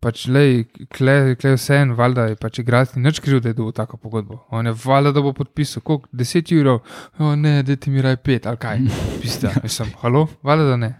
[0.00, 3.74] Pač, lej, kle, kle vse en, valjda je pač igrati, nič kriv, da je dobil
[3.76, 4.38] tako pogodbo.
[4.56, 6.72] On je valjda, da bo podpisal, koliko, 10 ur,
[7.20, 8.80] o ne, da ti mi raj pet, ali kaj,
[9.20, 10.94] pista, mislim, halo, valjda, da ne.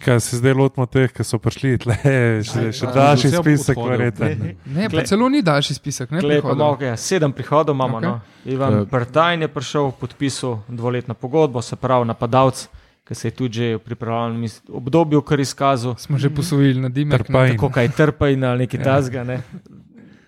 [0.00, 1.96] Kaj se zdaj lotimo teh, ki so prišli, tle,
[2.42, 4.30] še, še daljši spisek, verjete.
[4.66, 6.10] Ne, pa Gle- celo ni daljši spisek.
[6.10, 6.56] Ne, Klej, prihodov.
[6.58, 7.98] malo, ja, sedem prihodov imamo.
[7.98, 8.06] Okay.
[8.06, 8.20] No.
[8.46, 8.86] Ivan Eh.
[8.86, 12.64] Prtajn je prišel, podpisal dvoletno pogodbo, se pravi napadalec,
[13.04, 17.20] ki se je tudi že v pripravljenem obdobju kar izkazal, Smo že posvojili na dimek.
[17.20, 17.50] Trpaj.
[17.50, 19.24] tako kaj trpaj ali nekaj tasga.
[19.24, 19.42] Ne.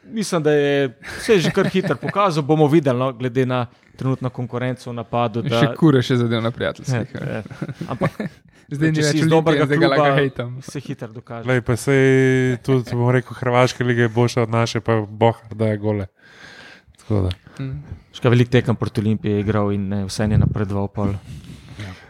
[0.05, 2.43] Mislim, da je vse že kar hitro pokazal.
[2.43, 3.65] Bomo videli, no, glede na
[3.97, 5.41] trenutno konkurenco v napadu.
[5.41, 5.49] Ne.
[5.49, 7.17] Da, Še kure še zadev na Ja, prijateljskih.
[7.17, 7.43] ja.
[7.89, 8.21] Ampak
[8.73, 10.57] Zdaj ni več dobrega zdaj ga hejtam.
[10.65, 11.49] se hitro dokaže.
[11.49, 11.95] Lej, pa se
[12.65, 16.07] tudi, bom rekel, Hrvaška liga je boljša od naše, pa bohar da je gole.
[17.09, 17.29] Da.
[17.61, 17.83] Mm.
[18.13, 20.89] Škoda, veliko tekem proti Olimpiji je igral in ne, vse je napredoval.
[20.89, 21.13] Pol.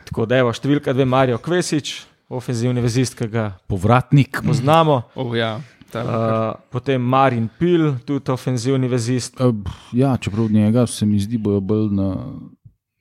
[0.07, 1.94] Tako da, evo, številka dve, Marijo Kvesič,
[2.31, 4.42] ofenzivni vezist, ki ga Povratnik.
[4.46, 5.03] poznamo.
[5.14, 5.59] Oh, ja.
[5.92, 9.37] Ta, Uh, potem Marin Pil, tudi ofenzivni vezist.
[9.40, 9.53] Uh,
[9.92, 12.07] ja, čeprav od njega se mi zdi, bojo bolj na,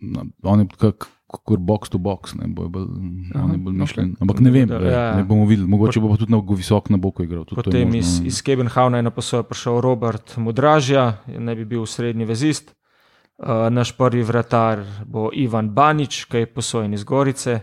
[0.01, 2.87] na on je kak, kot box to box, ne bojo bolj,
[3.35, 3.79] Aha, bolj ok.
[3.79, 4.15] mišljen.
[4.19, 4.79] Ampak ne vem, Ja.
[4.81, 5.15] ja.
[5.15, 7.45] ne bomo videli, mogoče bo pa tudi na visok na boku igral.
[7.45, 8.27] Tudi Potem možno, iz, ne.
[8.27, 12.75] iz Kebenhavna je na posojo prišel Robert Mudražja, naj bi bil srednji vezist.
[13.37, 17.59] Uh, naš prvi vratar bo Ivan Banič, ki je posojen iz Gorice.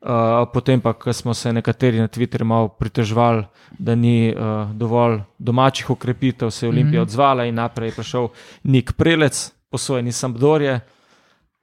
[0.00, 0.08] Uh,
[0.46, 4.40] potem pa, ko smo se nekateri na Twitterju malo pritoževali, da ni uh,
[4.72, 7.02] dovolj domačih ukrepitev, se je Olimpija Mhm.
[7.02, 8.28] odzvala in naprej je prišel
[8.64, 10.80] Nik Prelec, posojen iz Sampdorje.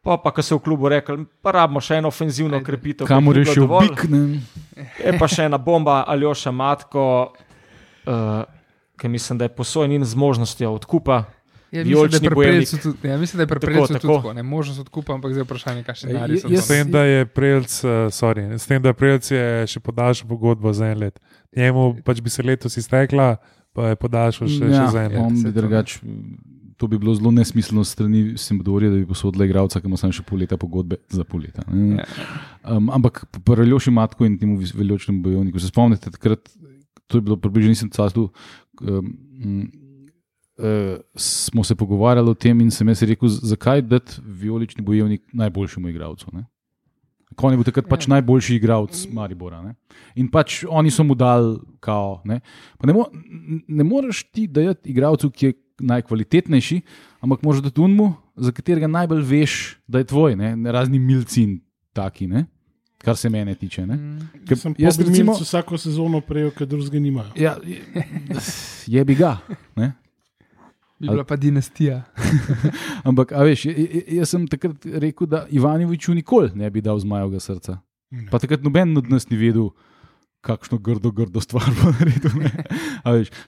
[0.07, 2.63] Pa, pa ko so v klubu rekli, pa rabimo še eno ofenzivno Ajde.
[2.63, 3.03] ukrepitev.
[3.05, 4.39] Kamor je šel bik, ne?
[4.97, 7.35] Je pa še ena bomba, Aljoša Matko,
[8.05, 8.43] uh,
[8.95, 11.25] ki mislim, da je posojen in z možnostjo odkupa.
[11.67, 13.99] Ja, mislim, da je tudi, ja, mislim, da je pri Prelcu tako.
[13.99, 14.33] tudi tako.
[14.33, 17.83] Ne, možnost odkupa, ampak zdaj je vprašanje, kaj še jaz- S tem, da je Prelc,
[17.83, 21.19] uh, sorry, s tem, da Prelc je še podaljšal pogodbo za en let.
[21.51, 23.35] Njemu pač bi se letos iztekla,
[23.73, 25.19] pa je podaljšal še, ja, še za en let.
[25.19, 25.99] on bi to- drugač.
[26.77, 30.21] To bi bilo zelo nesmiselno strani Simbodorja, da bi posodila igralca, ki ima samo še
[30.21, 31.63] pol leta pogodbe za pol leta.
[31.73, 32.03] ne.
[32.03, 32.05] Ja.
[32.75, 36.49] Um, ampak pri Ljoši Matku in temu veljočnemu bojovniku, se spomnite, takrat,
[37.07, 38.27] to je bilo približno nisem castu,
[38.81, 39.71] um,
[40.59, 45.89] uh, smo se pogovarjali o tem in sem jaz rekel, zakaj dati vijolični bojevnik najboljšemu
[45.89, 46.29] igralcu.
[46.33, 46.45] Ne?
[47.35, 48.13] Kon je bil takrat pač Ja.
[48.15, 49.61] najboljši igralec Maribora.
[49.61, 49.75] Ne?
[50.15, 52.21] In pač oni so mu dali kao.
[52.25, 52.39] Ne,
[52.77, 53.05] Pa ne, mo
[53.67, 56.81] ne moreš ti dati igralcu, ki je najkvalitetnejši,
[57.21, 61.43] ampak moraš dati unmu, za katerega najbolj veš, da je tvoj, ne, ne razni milci
[61.43, 61.59] in
[61.93, 62.45] taki, ne?
[62.97, 63.85] kar se mene tiče.
[63.85, 63.95] Ne?
[63.95, 64.19] Mm.
[64.47, 65.33] Ker Sem jaz recimo, recimo...
[65.33, 67.31] vsako sezono prejel, ker drugega nimajo.
[67.35, 67.57] ja,
[68.87, 69.37] je bi ga.
[69.75, 69.93] Ne?
[70.99, 72.01] Bi bila pa dinastija.
[73.07, 73.67] Ampak, a veš,
[74.17, 77.77] jaz sem takrat rekel, da Ivanoviču nikoli ne bi dal zmajega srca.
[78.09, 78.29] Ne.
[78.31, 79.69] Pa takrat noben od nas ni vedel,
[80.47, 82.31] kakšno grdo, grdo stvar bo naredil.
[82.37, 82.51] ne.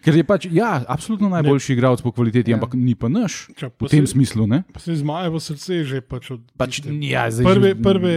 [0.02, 2.58] Ker je pač, ja, absolutno najboljši igralec po kvaliteti, Ja.
[2.58, 4.44] ampak ni pa naš Čak, v tem smislu.
[4.46, 4.64] Ne?
[4.68, 8.14] Pa se zmaje v srce že pač od Pač, tiste ja, zdaj prve, že- prve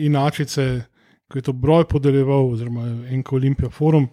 [0.00, 0.64] inačice,
[1.24, 4.10] ko je to broj podeljeval, oziroma enko Olimpija Forum,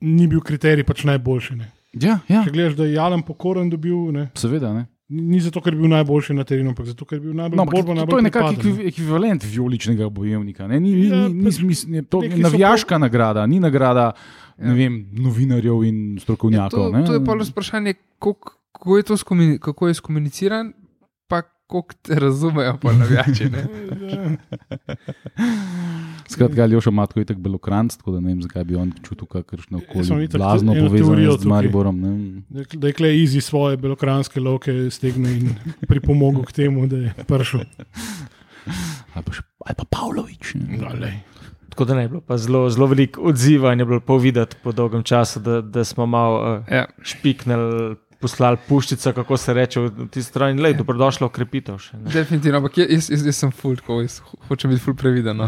[0.00, 1.56] ni bil kriterij pač najboljši.
[1.56, 1.72] Ne.
[1.92, 4.70] Ja, ja, Če gledaš, da je Jalen pokoren dobil, ne, seveda.
[4.72, 4.86] Ne?
[5.08, 7.64] Ni zato, ker je bil najboljši na terenu, ampak zato, ker je bil najbolj No,
[7.64, 10.66] borba, to, to je nekakšen ekvivalent vijoličnega bojevnika.
[10.66, 10.80] Ne?
[10.80, 14.12] Ni, ni, Ja, ni, ni, ni, ni, to je navijaška nagrada, ni nagrada
[14.58, 14.66] Ja.
[14.66, 16.90] ne vem, novinarjev in Ja, strokovnjakov.
[16.90, 17.06] to, ne.
[17.06, 18.34] to je pa vprašanje, kako,
[18.72, 20.72] kako je to skomi, kako je skomuniciran,
[21.68, 23.44] koliko te razumejo, pa navijači.
[23.46, 23.64] ne.
[26.28, 26.56] Skratka,
[26.90, 30.28] Matko je tako belokranc, tako da ne vem, zakaj bi on čutil kakršno imam koli
[30.28, 31.44] blazno povezano z.
[31.44, 32.00] Mariborom.
[32.00, 32.42] Ne.
[32.72, 35.54] Da je- klej izi svoje belokranske lovke stegnil in
[35.88, 37.60] pripomogel k temu, da je prišel.
[39.14, 40.54] Ali pa, še- ali pa Pavlović.
[40.54, 40.76] ne.
[40.78, 40.88] No.
[41.68, 44.72] Tako da ne je bilo pa zelo, zelo veliko odziva in je bilo povedati po
[44.72, 46.86] dolgem času, da, da smo malo uh, Ja.
[47.02, 50.60] špiknili, poslali puščico, kako se reče v ti strani.
[50.60, 51.78] Lej, dobrodošla ukrepitev.
[51.78, 52.10] Še, ne.
[52.10, 55.36] Definitivno, ampak jaz, jaz, jaz sem full, tako jaz hočem biti full previden.
[55.36, 55.46] No,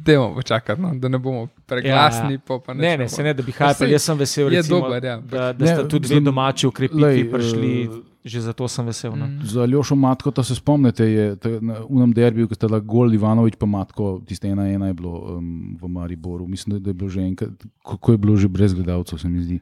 [0.00, 2.34] Dajmo počakati, no, da ne bomo preglasni.
[2.34, 2.40] Ja.
[2.40, 3.74] pa pa Ne, ne, se ne, da bi Pa hajpali.
[3.82, 5.18] sej, Jaz sem vesel, recimo, dober, ja.
[5.20, 7.72] da, da Ne, sta tudi dve domači ukrepitvi prišli.
[7.82, 9.12] eh, Že zato sem vesel.
[9.12, 9.26] No.
[9.26, 9.44] Mm.
[9.44, 11.26] Za Aljošo Matko, ta se spomnite, je
[11.60, 15.12] na unem derbiju, ki sta bila gol Ivanovič pa Matko, tiste ena ena je bilo
[15.30, 16.46] um, v Mariboru.
[16.46, 19.40] Mislim, da- da je bilo že enkrat, kako je bilo že brez gledalcev, se mi
[19.42, 19.60] zdi.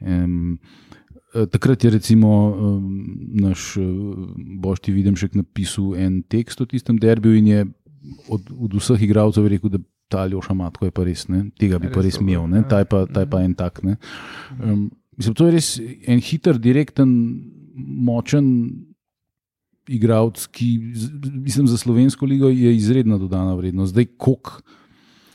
[0.00, 0.58] Um,
[1.34, 2.84] Takrat je recimo um,
[3.34, 3.84] naš uh,
[4.36, 7.64] Bošti Videmšek napisal en tekst o tistem derbiju in je
[8.28, 11.48] od, od vseh igralcev rekel, da ta Aljoša Matko je pa res, ne?
[11.58, 12.62] tega bi pa Res res dober, imel, ne?
[12.68, 13.82] ta je pa, ta je pa en tak.
[13.82, 13.96] Ne?
[14.60, 15.70] Um, mislim, to je res
[16.06, 17.10] en hiter, direkten,
[17.74, 18.46] močen
[19.90, 20.68] igralec, ki
[21.34, 23.92] mislim, za slovensko ligo je izredna dodana vrednost.
[23.92, 24.62] Zdaj, koliko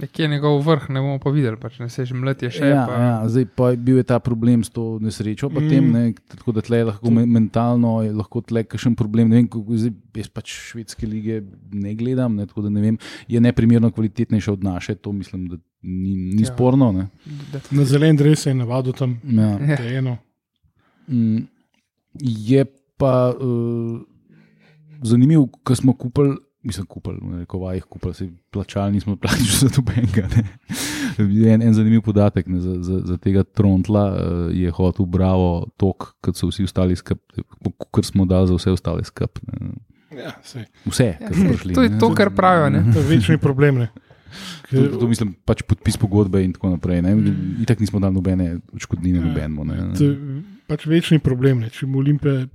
[0.01, 2.65] Kje je njegov vrh, ne bomo pa videli, pač ne se že mleti je še.
[2.65, 5.67] Ja, pa, ja, zdaj pa je bil je ta problem s to nesrečo, pa Mm.
[5.67, 9.27] tem, ne, tako da tle lahko me, mentalno je lahko tle kakšen problem.
[9.27, 12.97] Ne vem, kako, zdaj, jaz pač švedske lige ne gledam, ne, tako da ne vem,
[13.27, 16.47] je neprimerno kvalitetnejša od naše, to mislim, da ni, ni Ja.
[16.47, 16.91] sporno.
[16.93, 17.09] Ne.
[17.69, 19.59] Na zelen dres je navadil tam, Ja.
[19.59, 19.75] Ja.
[19.75, 20.17] to je eno.
[21.07, 21.43] Mm,
[22.15, 22.65] Je
[22.97, 23.99] pa uh,
[25.01, 26.35] zanimivo, ko smo kupili.
[26.61, 30.27] Mislim, kupili, v rekovajih, kupili, se plačali, nismo plačali za dobenega.
[30.27, 30.43] ne.
[31.45, 34.17] En, en zanimiv podatek ne, za, za, za tega Trontla uh,
[34.51, 37.19] je hotel bravo tok, kot so vsi ostali skup,
[37.89, 39.39] kar smo dali za vse ostale skup.
[39.43, 39.71] ne.
[40.13, 40.65] Ja, sej.
[40.85, 41.73] Vse, Ja, kar smo saj, prišli.
[41.73, 41.99] to je ne.
[41.99, 42.83] to, kar pravijo, ne.
[42.93, 43.77] To je večni problem.
[43.77, 43.87] Ne.
[43.87, 44.01] To,
[44.69, 47.01] Ker, to mislim, pač podpis pogodbe in tako naprej.
[47.01, 47.15] Ne.
[47.59, 49.25] Itak nismo dali nobene odškodnine, Ja.
[49.25, 49.63] nobenemu.
[49.63, 49.77] ne.
[49.93, 50.17] to je
[50.67, 51.59] pač večni problem.
[51.59, 51.69] Ne.
[51.69, 52.45] Če mu Olimpija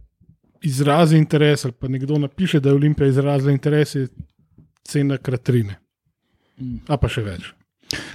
[0.64, 4.08] izrazi interes, ali pa nekdo napiše, da je Olimpija izrazila interes, je
[4.84, 5.78] cena kratrine.
[6.88, 7.50] A pa še več.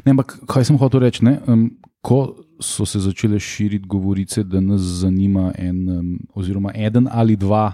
[0.05, 1.25] Ne, ampak kaj sem hotel reči?
[1.25, 1.37] Ne?
[1.47, 1.69] Um,
[2.01, 7.73] ko so se začele širiti govorice, da nas zanima en, um, oziroma eden ali dva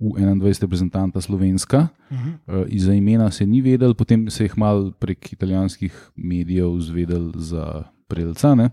[0.00, 0.62] v 21.
[0.62, 2.66] reprezentanta Slovenska, Uh -huh.
[2.66, 7.84] uh, za imena se ni vedel, potem se je mal prek italijanskih medijev zvedel za
[8.08, 8.54] Prelca.
[8.54, 8.70] Ne?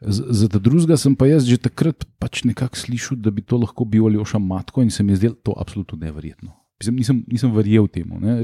[0.00, 3.86] Za ta drugega sem pa jaz že takrat pač nekako slišal, da bi to lahko
[3.88, 6.50] bil Aljoša Matko in se mi je zdelo to absolutno neverjetno.
[6.80, 8.20] Mislim, nisem, nisem verjel temu.
[8.20, 8.42] ne.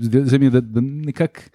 [0.00, 1.50] Zdelo se mi je, da, da nekako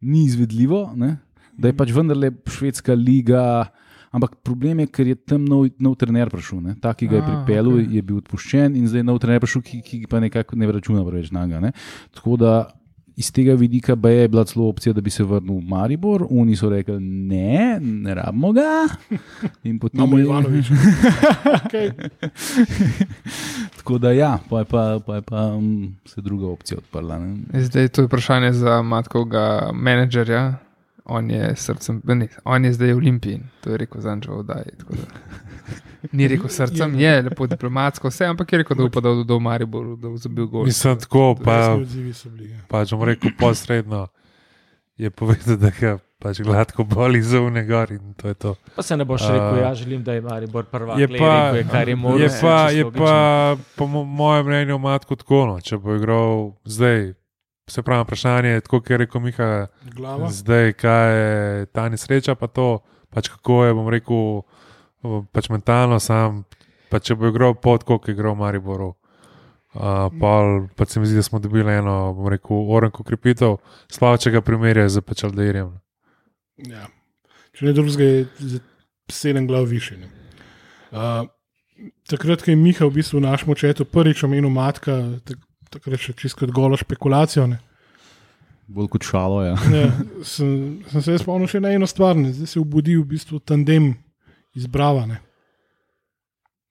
[0.00, 1.16] ni izvedljivo, ne?
[1.56, 3.66] da je pač vendarle švedska liga.
[4.14, 6.76] Ampak problem je, ker je tam nov, nov trener prišel, ne?
[6.80, 7.88] ta, ki ga je pripeljal, okay.
[7.98, 11.04] je bil odpuščen in zdaj je nov trener prišel, ki, ki pa nekako ne računa
[11.04, 11.72] preveč na njega.
[12.16, 12.52] Tako da
[13.16, 16.56] iz tega vidika pa je bila celo opcija, da bi se vrnil v Maribor, oni
[16.56, 18.88] so rekli, ne, ne rabimo ga.
[19.64, 20.74] In potem Imamo Ivanoviča.
[21.64, 21.90] okay.
[23.76, 27.18] Tako da ja, pa je pa, pa, je pa um, se druga opcija odprla.
[27.18, 27.62] Ne?
[27.62, 30.65] Zdaj to je vprašanje za matkovega menedžerja.
[31.08, 35.06] On je srcem, ne, on je zdaj v Olimpiji, to je rekel Zančo tako da.
[36.12, 39.40] Ni rekel srcem, je lepo diplomatsko, vse, ampak je rekel, da upa, da bo v
[39.40, 40.64] Mariboru, da bo zabil gol.
[40.66, 41.76] Mislim, tako, pa, ja.
[42.68, 44.08] pač bom rekel posredno,
[44.98, 48.54] je povedal, da ga pač gladko boli za unegor in to je to.
[48.74, 50.98] Pa se ne boš A, rekel, ja želim, da je Maribor prva.
[50.98, 52.24] Je pa, je, kar je možno.
[52.24, 57.14] je pa, je pa po mo- mojem mnenju, matko tako, no, če bo igral zdaj.
[57.68, 60.30] Se pravi, vprašanje je, kot je rekel Miha, Glava.
[60.30, 62.78] zdaj, kaj je ta nesreča, pa to,
[63.10, 64.44] pač kako je, bom rekel,
[65.34, 66.44] pač mentalno sam,
[66.90, 68.92] pa če bo igral pod, kot je igral v Mariboru.
[69.76, 73.58] Uh, pol, pa se mi zdi, da smo dobili eno, bom rekel, orenko krepitev,
[73.92, 75.74] sploh če ga primerjajo z Pečaldeirjem.
[76.70, 76.86] Ja.
[77.52, 78.62] Če ne drugega, je za
[79.10, 79.98] sedem glav više.
[79.98, 80.08] ne.
[80.94, 81.26] Uh,
[82.08, 85.18] takrat, ko je Miha v bistvu v našem očetu prvič omenil matka,
[85.66, 87.46] tak, takrat še čisto kot golo špekulacijo.
[87.50, 87.58] Ne.
[88.70, 89.42] Bolj kot šalo.
[89.46, 89.58] Ja.
[89.70, 89.84] Ne,
[90.26, 92.32] sem, sem se spomnil še na eno stvar, ne.
[92.34, 93.92] zdaj se je obudil v bistvu tandem
[94.56, 95.20] izbravane.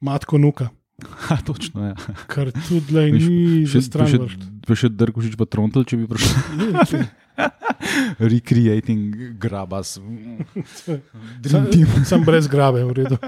[0.04, 0.72] Matko nuka,
[1.28, 1.96] Ha, točno, ja.
[2.28, 4.08] kar tudi le ni za stran.
[4.08, 4.76] še, vršt.
[4.80, 7.04] še Drkošič pa Trontel, če bi prišel.
[8.32, 9.98] Recreating grabas.
[11.44, 11.68] Sam,
[12.08, 13.20] sam brez grabe, v redu.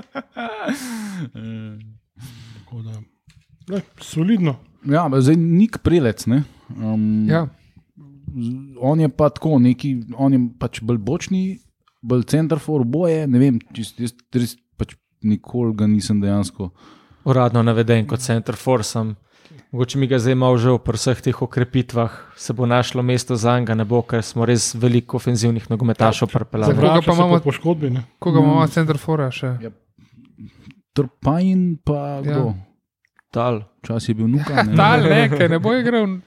[2.63, 4.55] Tako da, solidno.
[4.87, 6.25] Ja, zdaj nik prelec.
[6.25, 6.43] Ne?
[6.71, 7.47] Um, Ja,
[8.79, 11.59] On je pa tako, neki, on je pač bolj bočni,
[12.01, 13.25] bolj center for boje.
[13.25, 16.69] Ne vem, čist, jaz res pač nikoli ga nisem dejansko.
[17.25, 19.15] Uradno naveden kot center forsam.
[19.71, 23.57] Mogoče mi ga zdaj malo že pri vseh teh okrepitvah, se bo našlo mesto za
[23.59, 26.71] njega, ne bo, ker smo res veliko ofenzivnih nogometašov pripeljali.
[26.71, 27.89] Koga Zavrača pa imamo- po poškodbi.
[27.89, 28.03] Ne?
[28.19, 28.43] koga Mm.
[28.43, 29.55] imamo center fora še?
[30.93, 32.53] Trpajn pa kdo?
[33.27, 33.33] Ja.
[33.33, 33.55] Tal.
[33.81, 34.63] Čas je bil nuka.
[34.63, 34.75] ne?
[34.79, 36.19] Tal ne, ker ne bo igral.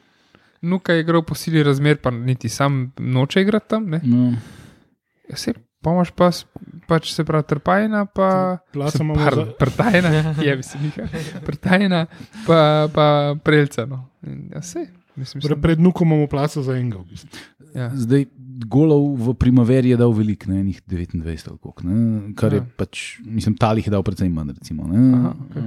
[0.62, 3.86] Nuka je igral po sili razmer, pa niti sam noče igrati tam.
[3.86, 4.00] Ne?
[4.04, 4.34] No.
[5.24, 6.28] Ja, se, pa imaš pa,
[6.86, 8.58] pač se pravi, trpajna, pa.
[8.70, 10.08] Pardon, za- Prtajna,
[10.42, 11.08] je bi se Miha.
[11.40, 12.06] Prtajna,
[12.46, 12.60] pa,
[12.90, 13.86] pa prelca.
[13.86, 14.04] No.
[14.22, 14.84] In, ja, se,
[15.16, 16.98] mislim, Torej, sem, pred nukom imamo placa za enega.
[16.98, 17.30] V bistvu.
[17.74, 17.88] ja.
[17.96, 18.26] Zdaj,
[18.62, 21.96] golov v primaveri je dal veliko, ne enih 29 ali koliko, ne?
[22.34, 22.66] kar je Ja.
[22.76, 24.52] pač, mislim, talih je dal precej manj.
[24.52, 25.00] Recimo, ne?
[25.14, 25.62] Aha, okej.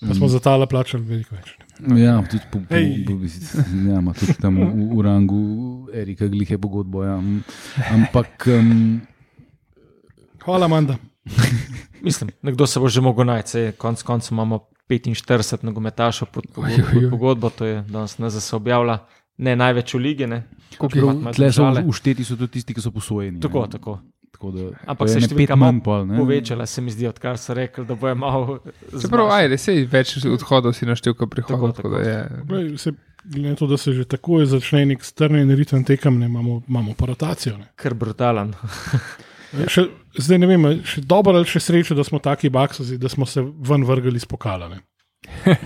[0.00, 1.56] Pa smo za tale plačali veliko več.
[1.96, 3.14] Ja, tudi po, po, po,
[3.90, 5.42] ja, ima tudi tam v, v rangu
[5.94, 7.04] Erika Glihe pogodbo.
[7.04, 7.16] Ja.
[7.16, 7.44] Mm.
[7.92, 9.00] Ampak um,
[10.44, 10.96] Hvala, Manda.
[12.06, 17.10] Mislim, nekdo se bo že mogel najti, konc koncev imamo 45 nogometašov pod, pod, pod
[17.10, 18.98] pogodbo, to je danes ne za se objavlja.
[19.38, 20.46] Ne največ v lige, ne.
[20.78, 21.82] Tle so države.
[21.88, 23.40] ušteti so tudi tisti, ki so posojeni.
[23.40, 23.70] Tako, ne.
[23.70, 23.98] tako.
[24.36, 26.20] Tako da, Ampak se je številka pol, ne.
[26.20, 28.58] Povečala se mi zdi, odkar so rekli, da bo je malo.
[28.92, 29.40] Čeprav, zmanjšala.
[29.40, 31.72] ajde, sej več odhodov si naštel, kot prihodov.
[31.72, 32.04] Tako, Tako, tako.
[32.04, 32.92] je, Glej, Se,
[33.24, 36.92] glede na to, da se že takoj začne nek strnen ritem tekem, ne, imamo, imamo
[36.94, 37.56] pa rotacijo.
[37.58, 37.72] Ne.
[37.80, 38.52] Ker brutalen.
[39.72, 39.86] Še,
[40.20, 43.40] zdaj ne vem, še dobro ali še srečo, da smo taki baksozi, da smo se
[43.40, 44.68] ven vrgli iz pokala.
[44.68, 44.82] Ne.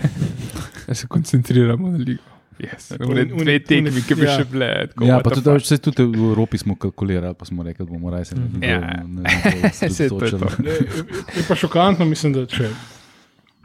[0.87, 2.30] Da se koncentriramo na ligo.
[2.61, 2.91] Yes.
[2.99, 4.35] Une, Un- dve un- tekmi, ki bi ja.
[4.37, 4.67] še bile.
[4.87, 8.11] tako, Ja, pa tudi, vse tudi v Evropi smo kalkulirali, pa smo rekli, da bomo
[8.11, 8.61] raje se ligo.
[8.61, 9.01] Ja.
[9.01, 10.31] to Saj to je.
[10.59, 12.69] Ne, pa šokantno, mislim, da če,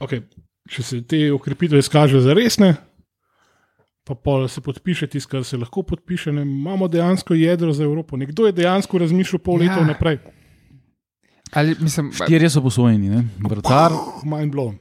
[0.01, 0.23] okay,
[0.67, 2.73] če se te ukrepitve izkažejo za resne,
[4.05, 8.17] pa pol se podpiše tisto, kar se lahko podpiše, ne, imamo dejansko jedro za Evropo.
[8.17, 9.85] Nekdo je dejansko razmišljal pol leta Ja.
[9.85, 10.19] vnaprej.
[11.53, 13.21] Ali mislim, Štirje so posvojeni, ne?
[13.41, 13.93] vrtar,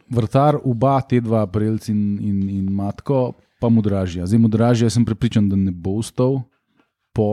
[0.09, 4.25] vrtar, oba, te dva, Brelc in, in, in Matko, pa Mudražja.
[4.25, 6.41] Zdaj, Mudražja sem prepričan, da ne bo ustal,
[7.15, 7.27] po,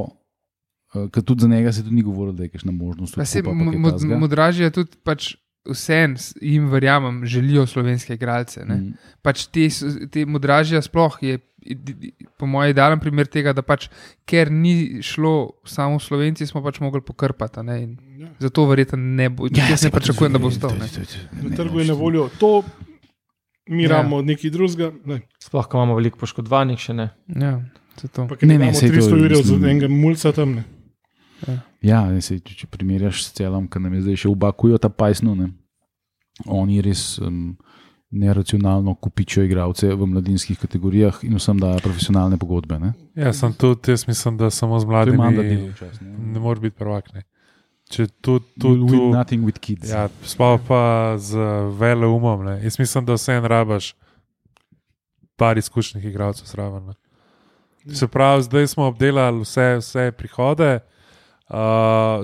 [0.95, 3.17] uh, ker tudi za njega se tudi ni govorilo, da je kakšna možnost.
[3.17, 5.35] Pa se je tudi pač
[5.69, 8.65] vsem, jim verjamem, želijo slovenske igralce.
[8.67, 8.75] ne.
[8.75, 8.93] Mm.
[9.23, 9.69] Pač te,
[10.11, 11.39] te Mudražija sploh je,
[12.39, 13.87] po mojem, idealen primer tega, da pač,
[14.27, 17.63] ker ni šlo samo Slovenci, smo pač mogli pokrpati.
[17.63, 18.29] ne, in Ja.
[18.39, 19.49] Zato verjetno ne bo.
[19.51, 20.71] Ja, jaz ne pa pričakujem, da bo stal.
[20.79, 22.63] Na trgu je na voljo to,
[23.69, 23.89] mi Ja.
[23.89, 24.93] ramo od nekaj drugega.
[25.05, 25.21] Ne.
[25.39, 27.11] Sploh, ko imamo veliko poškodovanih, še ne.
[27.29, 27.61] Ja.
[28.17, 30.55] Pa, Ne, ne, ne, ne, saj to je, 300 ur za enega mulca tam.
[30.55, 30.65] Ne.
[31.83, 34.89] Ja, ne, sej, če, če primerjaš s celom, ki nam je zdaj še ubakujo ta
[34.89, 35.51] pajsno, ne.
[36.47, 37.57] oni res um,
[38.11, 42.79] neracionalno kupičijo igralce v mladinskih kategorijah in vsem dajo profesionalne pogodbe.
[42.79, 42.93] Ne.
[43.15, 46.01] Ja, sem tudi, jaz mislim, da samo z mladimi čas.
[46.01, 46.15] Ne.
[46.33, 47.13] ne more biti prvak.
[47.15, 47.23] Ne.
[47.93, 49.85] Če tu, With tu, nothing with kids.
[49.87, 50.81] ja, sploh pa
[51.19, 51.37] z
[51.71, 52.41] veleumom.
[52.43, 52.55] Ne.
[52.63, 53.93] Jaz mislim, da vse en rabaš
[55.37, 56.87] par izkušenih igralcev zraven.
[56.87, 56.95] ne.
[57.91, 60.79] Se pravi, zdaj smo obdelali vse, vse prihode,
[61.49, 61.57] uh,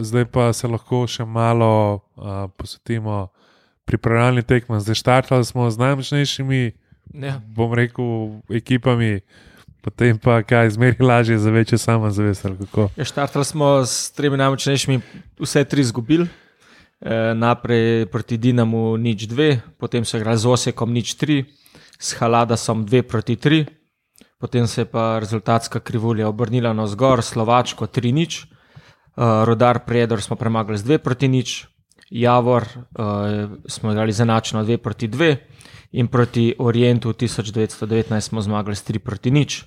[0.01, 1.71] zdaj pa se lahko še malo
[2.15, 3.27] uh, posvetimo
[3.85, 4.81] pripravljalni tekmam.
[4.81, 6.63] Zdaj štartali smo z najmočnejšimi,
[7.15, 7.41] Ja.
[7.47, 8.05] bom rekel,
[8.51, 9.21] ekipami,
[9.83, 12.47] potem pa kaj, zmeri lažje za večjo samozavest.
[12.97, 15.01] Ja, štartali smo s tremi najmočnejšimi,
[15.41, 16.29] vse tri izgubili.
[16.99, 21.47] E, najprej proti Dinamu nič dve, potem so igrali z Osekom nič tri,
[21.95, 23.63] s Haladasom dve proti tri,
[24.39, 28.47] potem se je pa rezultatska krivulja obrnila na vzgor, Slovačko tri nič, e,
[29.47, 31.71] Rodar Predor smo premagali z dve proti nič,
[32.11, 32.75] Javor e,
[33.71, 35.47] smo igrali zanačno dve proti dve
[35.93, 39.65] in proti Orientu 1919 smo zmagali s tri proti nič.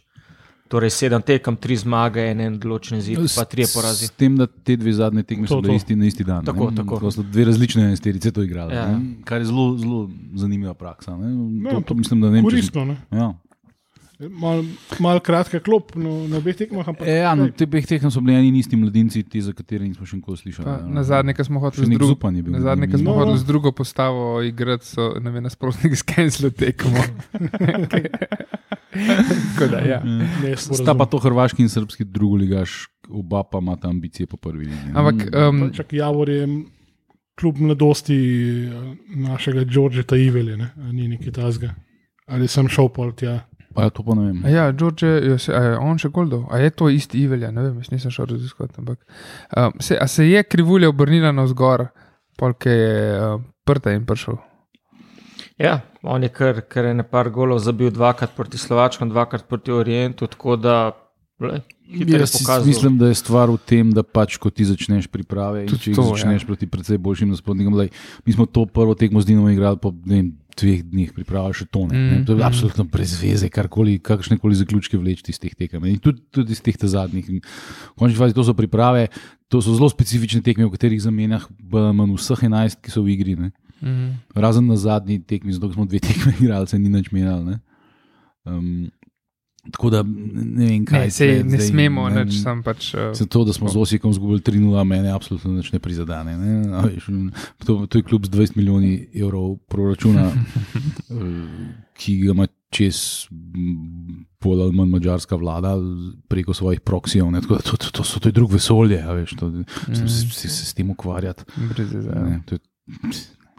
[0.68, 4.08] Torej, sedem tekem, tri zmage, en določen zid, pa tri porazi.
[4.08, 5.82] S tem, da te dve zadnje tekme To, so bile to.
[5.84, 6.46] isti na isti dan.
[6.48, 6.78] Tako, ne.
[6.80, 7.00] tako.
[7.02, 8.72] Ko so dve različne enajsterice to igrali.
[8.72, 8.86] Ja.
[8.88, 9.00] Ja.
[9.28, 10.08] Kar je zelo, zelo
[10.40, 11.18] zanimiva praksa.
[11.18, 11.34] Ne.
[11.68, 12.86] Ja, To, to mislim, da ne vem, če Koristno.
[12.88, 12.96] Ne.
[13.12, 13.34] Ja.
[14.30, 14.62] Mal,
[15.00, 16.86] mal kratka klop no, na obeh tekmah.
[16.86, 19.50] ampak- E, ja, no, te dveh tekem so bili eni in isti mladinci, ti, za
[19.52, 20.66] katere nismo še nikoli slišali.
[20.66, 20.94] Pa, ne.
[20.94, 22.16] na zadnje, ko smo hoteli z drugo.
[22.32, 22.52] bil.
[22.52, 23.20] Na zadnje, smo No, no.
[23.20, 27.02] hodili z drugo postavo igrati, so nam je nasprotnik skenzlo tekmo.
[29.72, 30.04] Da, ja.
[30.04, 34.92] Ne, Sta pa to hrvaški in srpski drugoligaš, oba pa imata ambicije po prvi liniji.
[34.94, 36.48] Ampak um, Čak Javor je
[37.36, 38.18] kljub mladosti
[38.68, 38.74] eh,
[39.16, 40.70] našega Đorđeta Ivelja, ne?
[40.92, 41.72] ni nekaj tazga.
[42.28, 43.48] Ali sem šel pol tja.
[43.74, 44.44] Pa ja, to pa ne vem.
[44.52, 48.12] ja, George, je, je on še Goldo, a je to isti Ivelja, ne vem, nisem
[48.12, 48.80] šel raziskovati.
[48.84, 49.00] Ampak
[49.58, 51.88] um, se, a se je krivulja obrnila na vzgor,
[52.40, 54.42] polk je um, prta in prišel.
[55.62, 60.28] Ja, on je kar, kar je nepar golov zabil dvakrat proti Slovačkom, dvakrat proti Orientu,
[60.28, 60.92] tako da
[61.40, 61.62] le,
[61.92, 65.90] Jaz mislim, da je stvar v tem, da pač, ko ti začneš priprave in Tudi
[65.90, 66.48] če to, začneš ja.
[66.48, 67.76] proti precej boljšim nasprotnikom.
[68.26, 71.94] Mi smo to prvo tekmo z Dinom igrali po vem, dveh dneh, pripravljali še tone.
[71.96, 72.48] Mm, Mm, to je mm.
[72.48, 75.86] absolutno brez veze, karkoli, kakršne koli zaključke vleči iz teh tekem.
[75.86, 77.28] In tudi, tudi iz teh zadnjih.
[77.28, 79.08] V končni fazi to so priprave,
[79.52, 83.36] to so zelo specifične tekme, v katerih zamenjah manj vseh 11, ki so v igri.
[83.36, 83.52] Ne?
[83.82, 84.08] Mhm.
[84.36, 87.44] Razen na zadnji tekmi, zato smo dve tekme igrali, se ni nič menjal.
[87.44, 87.60] ne.
[88.46, 88.90] Um,
[89.64, 92.94] tako da ne vem, kaj Ne, sej, ne zdaj, smemo, ne, nič sam pač.
[92.94, 96.34] Uh, Se to, da smo z Osijekom izgubili 3-0, mene absolutno nič ne prizadene.
[96.36, 96.54] Ne?
[96.72, 97.06] A veš,
[97.62, 101.48] To, to je kljub z 20 milijoni evrov proračuna, eh,
[101.94, 103.28] ki ga ima čez
[104.40, 105.76] pol ali manj mađarska vlada
[106.28, 107.28] preko svojih proksijev.
[107.28, 109.64] ne, Tako da to, to, to, so, to je drug vesolje, a veš, to, Mhm.
[109.94, 111.44] se, se, se s tem ukvarjati.
[111.78, 112.24] veze, ja.
[112.24, 112.60] ne, to je-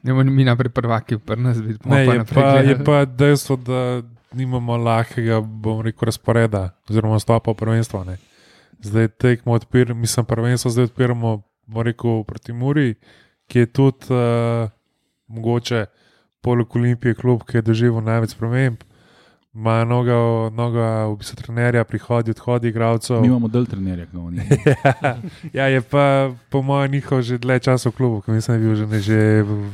[0.03, 1.95] Ne mi naprej prvaki, pri nas vidimo.
[1.95, 4.03] Ne, je, pa, je pa dejstvo, da
[4.35, 8.05] nimamo lahkega, bom rekel, razporeda oziroma stopa v prvenstvo.
[8.05, 8.17] Ne.
[8.83, 12.95] Zdaj tekmo odpiramo, mislim, prvenstvo zdaj odpiramo, bom rekel, proti Muri,
[13.47, 14.71] ki je tudi uh,
[15.29, 15.87] mogoče
[16.41, 18.83] poleg Olimpije klub, ki je doživel največ sprememb.
[19.55, 20.81] Ima mnogo, mnogo
[21.13, 23.21] v bistvu trenerja, prihodi, odhodi igralcev.
[23.21, 24.41] Mi imamo del trenerja, kot oni.
[25.59, 28.69] ja, je pa po mojem njihov že dlje časa v klubu, ki mislim, da je
[28.69, 29.19] bil že, ne, že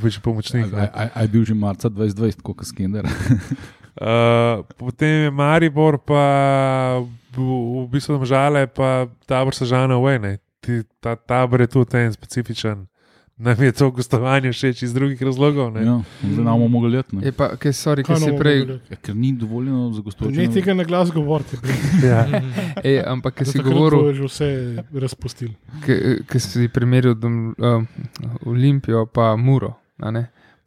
[0.02, 0.66] več pomočnik.
[0.74, 0.88] A, ne.
[0.90, 3.06] a, a je bil že marca 2020, kot Skender.
[3.98, 6.22] Uh, potem je Maribor, pa
[7.34, 10.38] v, v bistvu žale, pa tabor se žene v
[11.00, 12.86] Ta tabor je tudi en specifičen.
[13.38, 15.70] Nam je to gostovanje všeč iz drugih razlogov.
[15.70, 15.82] Ne?
[15.86, 17.22] Ja, zdaj nam bomo mogli leteti.
[17.22, 18.66] Je pa, kaj, sorry, Kaj si prej.
[18.90, 20.46] Ja, ker ni dovoljeno za gostovanje.
[20.46, 21.56] Ne tega na glas govorite,
[22.10, 22.26] Ja.
[22.82, 24.48] Ej, ampak, kaj si ker govoril, to je že vse
[24.90, 25.54] razpustil.
[26.26, 27.82] ki si primerjal dom, uh,
[28.46, 29.78] Olimpijo, pa Muro?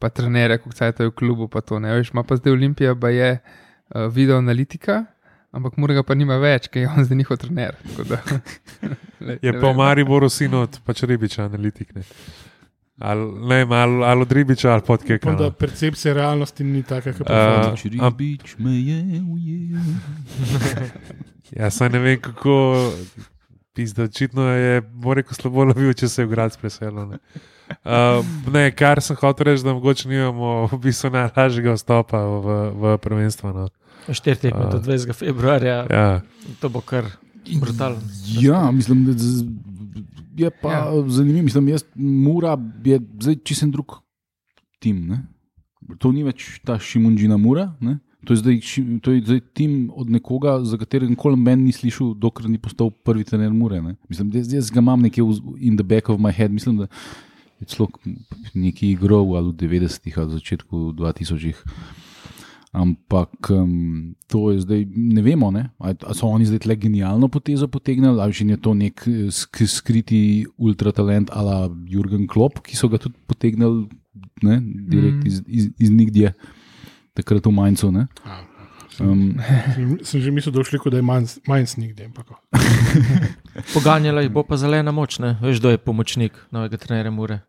[0.02, 1.46] Pa trenere, kako se je v klubu.
[1.48, 5.04] Pa to, ne, veš, ima pa zdaj Olimpija, pa je uh, video analitika,
[5.52, 7.78] ampak Mura ga pa nima več, ker je on zdaj njihov trener.
[7.84, 8.18] tako Da,
[9.26, 9.76] Lej, Je pa v.
[9.76, 11.94] Mariboru sin od pač ribiča, analitik.
[11.94, 12.02] Ne?
[13.00, 15.38] Ali, ne ali, ali od ribiča ali pod da kekam.
[15.58, 19.86] percepcija realnosti ni taka, kot Uh, uh, am- Ribič me je ujel.
[21.52, 22.54] Ja, saj ne vem kako.
[23.72, 27.14] Pizda, očitno je, bo rekel, slabo lovil, če se je v grad preselil.
[27.78, 32.98] Uh, ne, kar sem hotel reči, da mogoče nimamo v bistvu najlažjega vstopa v, v
[32.98, 33.52] prvenstvo.
[33.52, 33.68] No.
[34.08, 35.12] Štiri tekme do 20.
[35.12, 36.20] februarja, Ja.
[36.58, 37.04] to bo kar
[37.54, 38.00] brutalno.
[38.34, 39.46] Ja, mislim, da z-
[40.34, 40.82] je pa ja.
[41.08, 41.44] Zanimivo.
[41.44, 44.00] Mislim, jaz, Mura je zdaj čisen drug
[44.78, 45.06] tim.
[45.06, 45.22] Ne?
[45.98, 47.74] To ni več ta Šimunžina Mura.
[47.80, 47.98] Ne?
[48.22, 48.56] To je, zdaj,
[49.02, 52.90] to je zdaj tim od nekoga, za katerega nikoli meni ni slišal, dokler ni postal
[52.92, 53.82] prvi trener Mure.
[53.82, 53.96] Ne?
[54.08, 56.50] Mislim, da jaz, jaz ga imam nekje v- in the back of my head.
[56.50, 56.86] Mislim, da
[57.62, 57.88] je celo
[58.54, 61.58] neki igral ali v 90-ih ali začetku 2000-ih.
[62.72, 65.68] Ampak um, to je zdaj, ne vemo, ne?
[65.76, 68.96] ali so oni zdaj le genialno potezo potegnili, ali že je to nek
[69.30, 70.20] sk skriti
[70.56, 73.88] ultratalent, ala Jurgen Klopp, ki so ga tudi potegnili
[74.42, 74.56] ne,
[74.88, 75.26] direkt Mm.
[75.26, 76.32] iz, iz, iz nikdje,
[77.12, 77.92] takrat v Mainzu.
[77.92, 78.08] ne.
[79.00, 79.36] Um,
[80.02, 82.08] sem že mislil, da je šli, da je snigde.
[82.08, 82.40] ampak-
[83.74, 85.36] Poganjala jih bo pa zelena moč, ne?
[85.42, 87.40] veš, kdo je pomočnik novega trenerja Mure.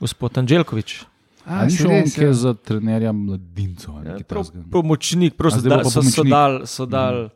[0.00, 1.02] Gospod Anželkovič.
[1.44, 2.32] A, Ali ni šel on kje ja.
[2.32, 3.94] za trenerja mladincev?
[4.06, 7.28] Ja, prav, pomočnik, prav A so, zdaj bo da, so, so dal, so dal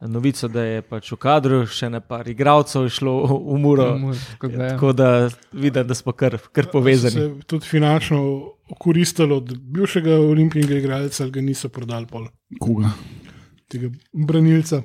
[0.00, 3.86] novico, da je pač v kadru, še ne par igralcev je šlo v Muro.
[3.98, 4.70] Mur, tako da, ja.
[4.74, 5.10] Tako da
[5.52, 7.14] vidim, da smo kar, kar povezani.
[7.14, 8.22] Se tudi finančno
[8.82, 12.26] koristili od bivšega olimpijskega igralca, ali ga niso prodali pol
[12.60, 12.90] Koga?
[13.72, 14.82] tega branilca.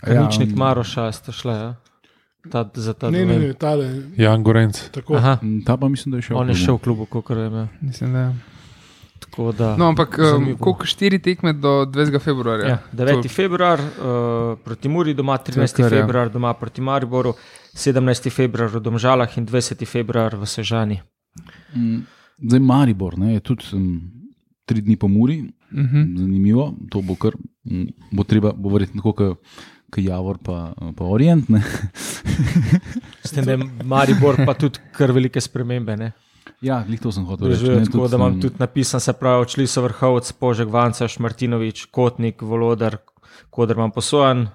[0.00, 1.70] Kaničnik um, Maroša ste šli, ja?
[2.42, 4.02] Ta, za ta Ne, ne, ne, tale.
[4.16, 4.90] Jan Gorenc.
[4.90, 6.36] Tako, Aha, m, Ta pa mislim, da je šel.
[6.36, 7.66] on je v šel v klubu, kot je imel.
[7.80, 8.18] Mislim, da.
[8.20, 8.34] ja.
[9.20, 12.18] Tako da, No, ampak um, koliko štiri tekme do 20.
[12.18, 12.68] februarja?
[12.68, 13.22] Ja, 9.
[13.22, 13.86] To- februar uh,
[14.58, 15.76] proti Muri, doma 13.
[15.76, 16.00] kar, ja.
[16.00, 17.34] februar doma proti Mariboru,
[17.74, 18.30] 17.
[18.30, 19.84] februar v Domžalah in 20.
[19.86, 21.00] februar v Sežani.
[21.74, 22.00] Mm,
[22.40, 24.00] Zdaj Maribor, ne, je tudi um,
[24.64, 26.18] tri dni po Muri, Uh -huh.
[26.18, 27.30] zanimivo, to bo kar,
[27.64, 29.36] mm, bo treba, bo verjetno tako,
[29.90, 31.48] kot Javor, pa, pa Orient.
[31.50, 31.62] Ne.
[33.26, 35.96] S tem, da je Maribor pa tudi kar velike spremembe.
[35.98, 36.12] Ne?
[36.64, 37.68] Ja, glih to sem hotel reči.
[37.68, 41.86] Ne, tako tudi, da imam tudi napisan, se pravi, odšli so vrhovec, Požek, Vanca, Šmartinovič,
[41.94, 42.98] Kotnik, Volodar,
[43.50, 44.48] Kodr imam posojen,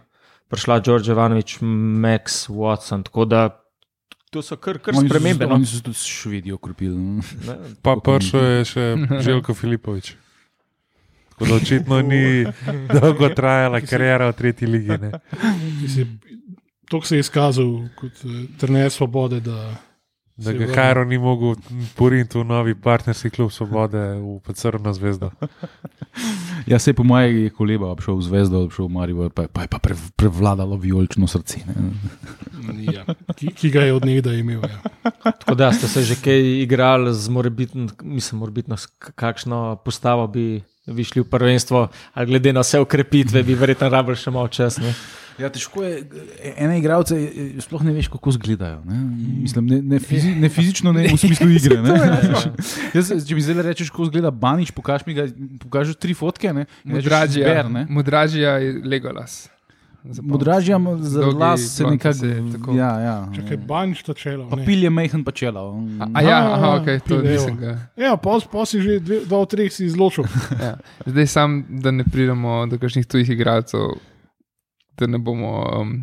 [0.54, 3.06] prišla Đorđe Ivanovič, Max, Watson.
[3.08, 3.48] Tako da
[4.30, 5.48] to so kar, kar oni so spremembe.
[5.48, 5.56] No?
[5.56, 6.98] Oni so tudi Švedijo okrepili.
[6.98, 7.24] no.
[7.48, 7.58] Ne?
[7.82, 8.86] Pa prišel je še
[9.26, 10.16] Željko Filipovič.
[11.36, 12.46] Tako da očitno ni
[12.92, 14.88] dolgo trajala karijera v tretji ligi.
[14.98, 15.12] Ne.
[15.82, 16.18] ki se je-
[16.86, 17.66] Toliko se je izkazal
[17.96, 19.76] kot eh, trener svobode, da
[20.38, 20.66] Da ga.
[20.68, 21.56] Kajro ni mogel
[21.96, 23.98] poriniti v novi partnerski klub Svobode
[24.44, 25.30] v Crno zvezdo.
[26.66, 29.62] Ja, se je po mojem je koleba obšel v Zvezdo, obšel v Maribor, pa, pa
[29.62, 31.60] je pa prev- prevladalo vijolično srce.
[31.66, 31.96] Ne.
[32.90, 34.60] ja, ki, ki ga je od nekdaj imel.
[34.62, 34.80] Ja.
[35.24, 38.76] Tako da ste se že kaj igrali z morebitno, mislim, morebitno,
[39.16, 44.18] kakšno postavo bi, bi šli v prvenstvo, ali glede na vse ukrepitve, bi verjetno rabili
[44.20, 44.82] še malo časa.
[44.82, 44.94] ne.
[45.36, 45.98] Ja, težko je.
[46.56, 48.80] Ene igralce eh, sploh ne veš, kako izgledajo.
[48.88, 49.00] Ne?
[49.44, 51.82] Mislim, ne, ne, fizi, ne fizično, ne v smislu igre.
[51.84, 51.98] Ne?
[52.96, 55.28] Jaz, če mi zdaj rečeš, kako izgleda Banič, pokaži mi ga,
[55.66, 56.54] pokaži tri fotke.
[57.92, 59.46] Mudražija, je Legolas.
[60.22, 62.72] Mudražija ima za las se nekako.
[62.72, 63.28] Ja, ja.
[63.36, 64.50] Čakaj, banč ta čelo.
[64.50, 64.66] Pa ne.
[64.66, 65.84] pil je mehen pa čelo.
[66.00, 67.28] A, a ja, aha, okay, to evo.
[67.28, 67.78] nisem ga.
[67.98, 70.24] Ja, pos, pos si že dve, dva od treh si izločil.
[70.62, 70.76] Ja.
[71.06, 73.80] Zdaj sam, da ne pridemo do kakšnih tujih igralcev,
[74.98, 75.96] da ne bomo um,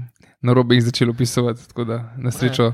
[0.43, 1.69] na robe jih začeli opisovati.
[1.69, 2.73] Tako da na srečo.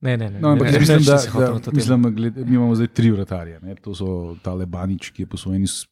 [0.00, 0.40] Ne, ne, ne.
[0.40, 2.86] No, ampak ne, jaz mislim, ne, da, si da to mislim, gled, mi imamo zdaj
[2.86, 3.60] tri vratarje.
[3.60, 3.74] Ne?
[3.74, 5.84] To so tale Banič, ki je posvojen iz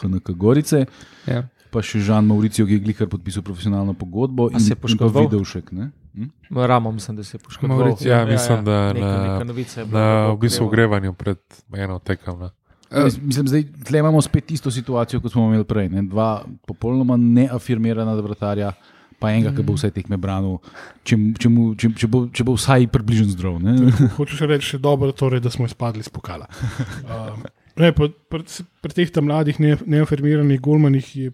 [0.00, 0.86] HNK Gorice,
[1.26, 1.46] Ja.
[1.70, 4.48] Pa še Žan Mauricijo, ki je glihar podpisal profesionalno pogodbo.
[4.48, 5.26] A se je in pa poškodoval?
[5.26, 5.72] Vidovšek.
[5.72, 5.90] ne?
[6.14, 6.28] Hm?
[6.50, 7.78] Ramo, mislim, da se je poškodoval.
[7.78, 8.08] Mauricio.
[8.08, 11.38] Ja, mislim, da neka, na- neka novica je bila, Na v bistvu ogrevanju pred
[11.74, 12.40] eno tekom.
[12.40, 12.50] Ne.
[12.90, 15.88] Uh, Mislim, da tle imamo spet isto situacijo, kot smo imeli prej.
[15.88, 16.02] Ne?
[16.02, 16.30] Dva
[16.66, 18.72] popolnoma neafirmirana vratarja,
[19.18, 20.56] pa enega, ki bo vse tekme branil,
[21.04, 23.58] če, če, mu- če, če, bo, če bo vsaj približen zdrav.
[23.60, 23.92] Ne?
[24.16, 26.48] Hočeš reči, dobro, torej, da smo izpadli iz pokala.
[27.04, 27.36] Uh,
[27.78, 28.42] Ne, pa, pri,
[28.82, 31.28] pri teh tam mladih ne, neafirmiranih golmanih je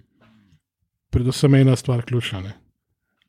[1.15, 2.53] predvsem ena stvar ključna, ne,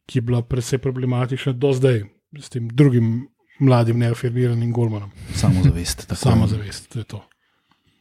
[0.06, 2.04] ki je bila predvsej problematična do zdaj
[2.42, 3.28] s tem drugim
[3.60, 5.12] mladim neafirmiranim golmanom.
[5.36, 6.02] Samozavest.
[6.10, 6.22] tako.
[6.22, 7.22] Samozavest, to je to.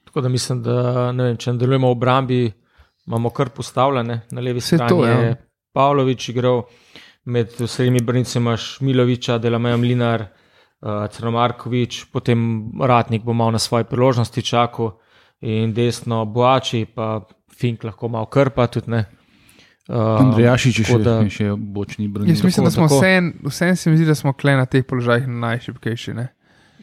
[0.05, 2.41] Tako da mislim, da ne vem, če nadaljujemo v obrambi,
[3.07, 4.21] imamo kar postavljene.
[4.31, 5.19] Na levi Saj strani to, ja.
[5.21, 5.37] je
[5.75, 6.63] Pavlović igral,
[7.25, 13.85] med srednjimi brnici imaš Miloviča, Delamejo Mlinar, uh, Crnomarkovič, potem Ratnik bo mal na svoje
[13.85, 14.97] priložnosti čakal
[15.41, 17.21] in desno Boači, pa
[17.55, 19.05] Fink lahko malo krpa tudi ne.
[19.85, 22.31] Uh, Andrejašič je še, tako da- je še bočni brnil.
[22.31, 23.01] Jaz mislim, da smo tako.
[23.01, 23.13] vse,
[23.45, 26.15] vse se mi zdi, da smo kle na teh položajih najšipkejši.
[26.15, 26.29] Ne?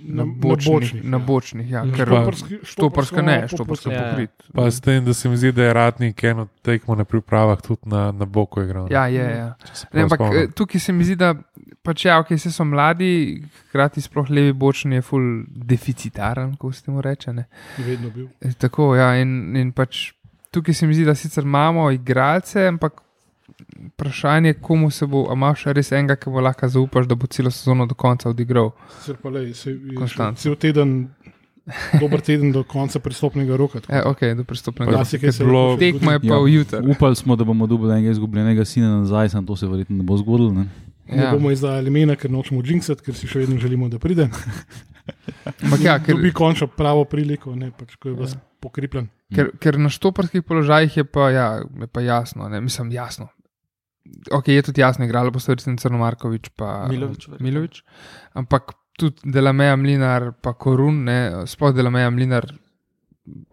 [0.03, 0.73] Na- Na na bočnih.
[0.73, 1.23] bočnih, Na ja.
[1.23, 1.81] bočnih, ja.
[1.87, 4.09] Ker Pa- Štoparski- štoparska ne, štoparsko štoparska Ja, ja.
[4.11, 4.31] pokrit.
[4.51, 7.81] Pa s tem, da se mi zdi, da je Ratnik eno tekmo na pripravah tudi
[7.85, 8.83] na, na boku igral.
[8.83, 8.89] ne.
[8.91, 9.49] Ja, je, ja.
[9.93, 10.37] Ne, ampak spomnim.
[10.39, 11.35] eh, tukaj se mi zdi, da
[11.83, 17.01] pač ja, okay, so mladi, hkrati sploh levi bočni je ful deficitaren, ko se temu
[17.01, 17.33] reče.
[17.33, 17.45] Ne.
[17.77, 18.27] Vedno bil.
[18.39, 20.13] E, Tako, ja, in, in pač
[20.51, 23.01] tukaj se mi zdi, da sicer imamo igralce, ampak
[23.87, 27.51] vprašanje, komu se bo, a imaš res enega, ki bo lahko zaupaš, da bo celo
[27.51, 28.71] sezono do konca odigral.
[28.97, 31.07] Sicer pa lej, se je cel teden,
[31.95, 33.79] dober teden do konca pristopnega roka.
[33.79, 34.91] E, da ok, do pristopnega.
[34.93, 36.79] Včasih je bilo- Tekma je pa Ja, v jutri.
[36.87, 40.17] Upali smo, da bomo dobili enega izgubljenega sina nazaj, samo to se verjetno ne bo
[40.17, 40.51] zgodilo.
[40.53, 40.65] Ne?
[41.07, 41.31] Ne Ja.
[41.31, 44.29] bomo izdajali imena, ker nočemo jinxati, ker si še vedno želimo, da pride.
[45.61, 48.39] Ampak ja, ker, Dobi končno pravo priliko, ne pač, ko je vas Ja.
[48.59, 49.07] pokripljen.
[49.35, 53.29] Ker, ker na štoparskih položajih je pa, ja, je pa jasno, ne, mislim jasno.
[54.33, 57.45] Ok, je tudi jasno, igrali boste recimo Crnomarkovič pa Milović, verjetno.
[57.45, 57.83] Milovič,
[58.33, 62.49] ampak tudi Delameja Mlinar pa Korun, ne, sploh Delameja Mlinar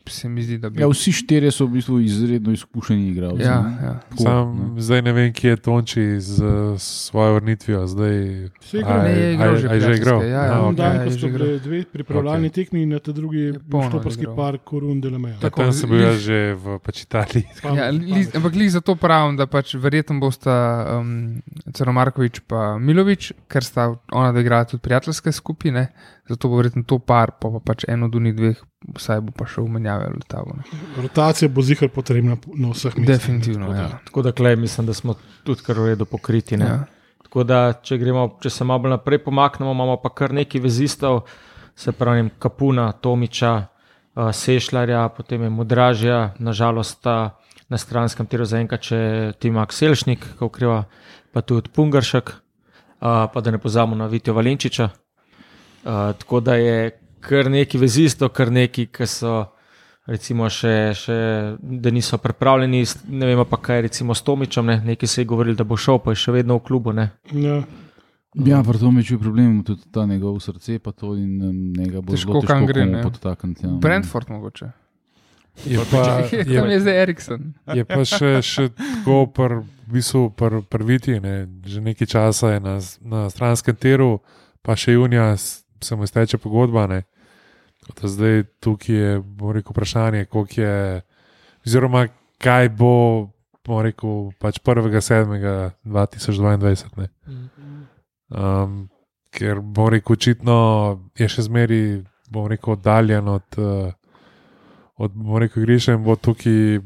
[0.06, 0.80] se mi zdi, da bi.
[0.80, 3.42] Ja, vsi štirje so v bistvu izredno izkušeni igralci.
[3.42, 3.76] ja, ne.
[3.78, 3.92] ja.
[4.02, 4.80] Tako, Sam ne.
[4.80, 6.36] zdaj ne vem, kje je Tonči z
[6.78, 7.86] svojo vrnitvijo.
[7.86, 8.16] Zdaj,
[8.60, 10.22] Se igra, a Ne, je igral a- že a je že igral.
[10.22, 10.40] ja, ja.
[10.42, 10.74] A, En ok.
[10.74, 13.52] dan, ja, ko že bili dve pripravljalni tekmi, na ta drugi
[13.84, 14.36] štoparski igral.
[14.36, 15.34] par Korun Delameja.
[15.34, 17.44] Ja, Tako, tam sem bil jaz že v pač Italiji.
[17.76, 20.54] Ja, li, ampak li zato pravim, da pač verjetno bosta
[20.94, 25.92] um, Crnomarkovič in Milovič, ker sta ona dva igrala tudi prijateljske skupine,
[26.28, 28.58] zato bo verjetno to par, pa, pa pač eno od unih dveh,
[28.94, 30.56] vsaj bo pa še umenjave letavo.
[30.56, 30.62] ne.
[30.96, 33.06] Rotacija bo zihar potrebna na vseh mestih.
[33.06, 33.98] Definitivno, Tako da- ja.
[34.04, 35.14] Tako da klej mislim, da smo
[35.44, 36.56] tudi kar v redu pokriti.
[36.56, 36.64] ne.
[36.64, 36.84] ja.
[37.22, 41.26] Tako da, če, gremo, če se malo bolj naprej pomaknemo, imamo pa kar nekaj vezistov,
[41.76, 43.66] se pravi ne Kapuna, Tomiča,
[44.14, 47.36] uh, Sešljarja, potem je Mudražja, nažalost sta
[47.68, 49.00] na stranskem tiru zaenkrat še
[49.38, 50.84] Timak Selšnik, ki ukriva,
[51.32, 54.88] pa tudi Pungaršek, uh, pa da ne pozamo na Vitijo Valenčiča.
[55.84, 59.38] Uh, tako da je kar nekaj vezistov, kar nekaj, ki so.
[60.08, 61.14] Recimo, še, še,
[61.60, 62.78] da niso pripravljeni,
[63.12, 64.78] ne vemo pa kaj, recimo s Tomičem, ne?
[64.80, 66.94] nekaj se je govorilo, da bo šel, pa je še vedno v klubu.
[66.96, 67.10] Ne?
[67.36, 67.58] Ja,
[68.46, 72.12] Ja, pri tom je problem, tudi ta njegov srce, pa to in um, njega bo
[72.12, 73.66] Težko težko gre, podtakniti.
[73.66, 73.72] Ja.
[73.80, 74.70] Brentford mogoče.
[75.66, 77.54] Je pa, Tam je je, zdaj Erikson.
[77.74, 81.18] je pa še, še tako pr, v bistvu pr, prviti.
[81.20, 81.48] Ne.
[81.66, 84.20] Že nekaj časa je na, na stranskem tiru,
[84.62, 85.32] pa še junija
[85.84, 86.86] se mu izteče pogodba.
[86.86, 87.02] Ne.
[88.02, 89.22] Zdaj tukaj je
[89.54, 91.02] rekel, vprašanje, koliko je,
[91.66, 92.06] oziroma
[92.38, 93.28] kaj bo,
[93.66, 96.84] bom rekel, pač 1.7.2022.
[96.96, 97.08] ne.
[98.28, 98.88] Um,
[99.30, 103.92] ker bom rekel, očitno je še zmeraj, bom rekel, oddaljen od, uh,
[104.96, 106.80] od bom rekel, igrišča in bo tukaj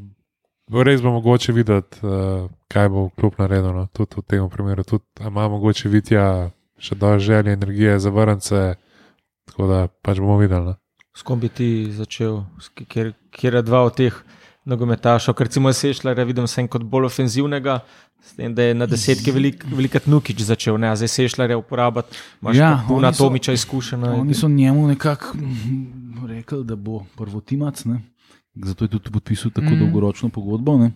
[0.71, 3.73] res bo mogoče videti, uh, kaj bo klub naredil.
[3.75, 3.87] No.
[3.93, 8.75] Tudi v tem primeru, tudi ima mogoče vitja še dovolj želje, energije za vrnce,
[9.49, 10.65] tako da pač bomo videli.
[10.65, 10.75] No.
[11.15, 12.41] S kom bi ti začel,
[12.89, 14.15] kjer, kjer je dva od teh
[14.65, 17.81] nogometašov, ker recimo Sešljarja vidim sem kot bolj ofenzivnega,
[18.23, 22.15] s tem, da je na desetke velik, velikat Nukič začel, ne, a zdaj Sešljarja uporabljati,
[22.41, 24.15] imaš Ja, ja, so- Tomiča izkušena.
[24.15, 28.01] Oni so njemu nekako mm, rekli, da bo prvotimac, ne?
[28.55, 29.79] zato je tudi podpisal tako mm.
[29.79, 30.77] dolgoročno pogodbo.
[30.77, 30.91] Ne?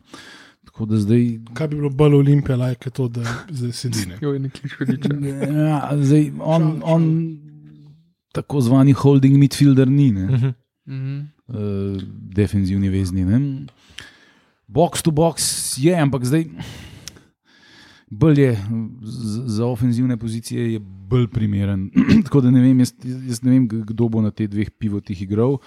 [0.66, 4.06] Tako da zdaj, kaj bi bilo bolj olimpija, like to, da zdaj sedi.
[4.06, 4.18] Ne?
[4.45, 5.10] Nekaj škodiča.
[5.68, 7.04] ja, zdaj on, on
[8.38, 10.27] tako zvani holding midfielder ni, ne?
[10.27, 10.53] Mhm.
[10.88, 11.15] Mhm.
[11.51, 11.97] uh,
[12.35, 13.25] defenzivni vezni.
[13.27, 13.65] Ne?
[14.67, 16.45] Box to box je, ampak zdaj
[18.09, 18.51] bolj je
[19.45, 21.89] za ofenzivne pozicije je bolj primeren.
[22.25, 25.57] Tako da ne vem, jaz, jaz ne vem, kdo bo na teh dveh pivotih igral.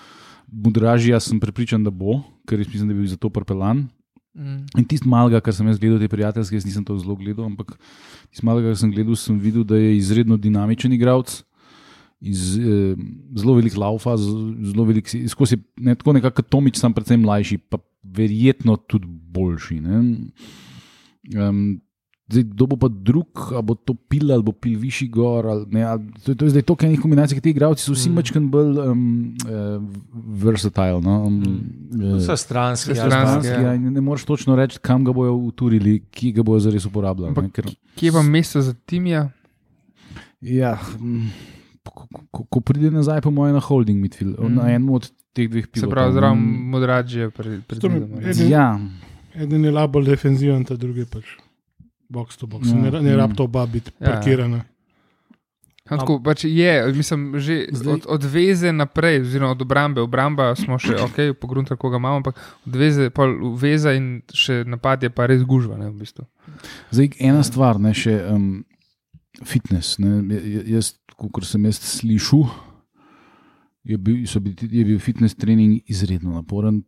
[0.50, 3.86] Mudražija sem prepričan, da bo, ker jaz mislim, da bi bil zato prpelan.
[4.36, 4.56] Mhm.
[4.78, 7.76] In tisti malega, kar sem jaz gledal, te prijateljske, jaz nisem to zelo gledal, ampak
[8.30, 11.42] tisti malega, kar sem gledal, sem videl, da je izredno dinamičen igralec.
[12.20, 12.96] Iz, eh,
[13.36, 18.76] zelo velik laufa, zelo velik, skozi, ne, tako nekako Tomič, sam predvsem mlajši, pa verjetno
[18.76, 19.80] tudi boljši.
[19.80, 20.02] ne.
[21.36, 21.80] Um,
[22.30, 25.46] Zdaj, kdo bo pa drug, ali bo to pil ali bo pil višji gor.
[25.50, 27.82] Ali, ne, ali, to, to je zdaj to, kar je enih kombinacij, ki ti igravci
[27.82, 28.14] so vsi mm.
[28.14, 29.00] mačken bolj um,
[29.50, 29.82] uh,
[30.38, 31.00] versatile.
[31.02, 31.16] No?
[31.26, 31.40] Um,
[31.90, 32.20] mm.
[32.22, 33.48] Stranske, Vse ja, stranske.
[33.50, 36.86] Stranski, ja, in ne moreš točno reči, kam ga bojo uturili, ki ga bojo zares
[36.86, 37.32] uporabljali.
[37.34, 39.26] Ampak ne, ker- Kje pa mesto za Timija?
[40.40, 41.32] Ja, mm,
[41.83, 42.05] ko,
[42.45, 44.55] ko, pride nazaj, po mojem, na holding midfield, mm.
[44.55, 45.91] na enem od teh dveh Se pilotov.
[45.91, 48.20] pravi, zraven modradže pred To mi- predvidoma.
[48.22, 48.68] eden- Ja,
[49.33, 51.24] Eden je labo defenziven, ta drugi pač
[52.07, 52.66] box to box.
[52.66, 52.74] Ja.
[52.74, 53.16] Ne, ne Mm.
[53.16, 54.12] rab to oba biti Ja, ja.
[54.12, 54.61] parkirana.
[55.83, 60.01] Ja, Tako, pač je, mislim, že Zdaj- od, od veze naprej, oziroma od obrambe.
[60.01, 65.03] Obramba smo še ok, pogrunta, koga imamo, ampak od veze, pol veza in še napad
[65.03, 65.74] je pa res gužva.
[65.76, 66.26] Ne, v bistvu.
[66.91, 68.62] Zdaj, ena stvar, ne, še um,
[69.43, 69.99] fitness.
[69.99, 70.22] Ne,
[70.68, 70.95] jaz,
[71.26, 72.46] kot sem jaz slišal,
[73.84, 76.82] je bil, so bili, je bil fitness trening izredno naporen,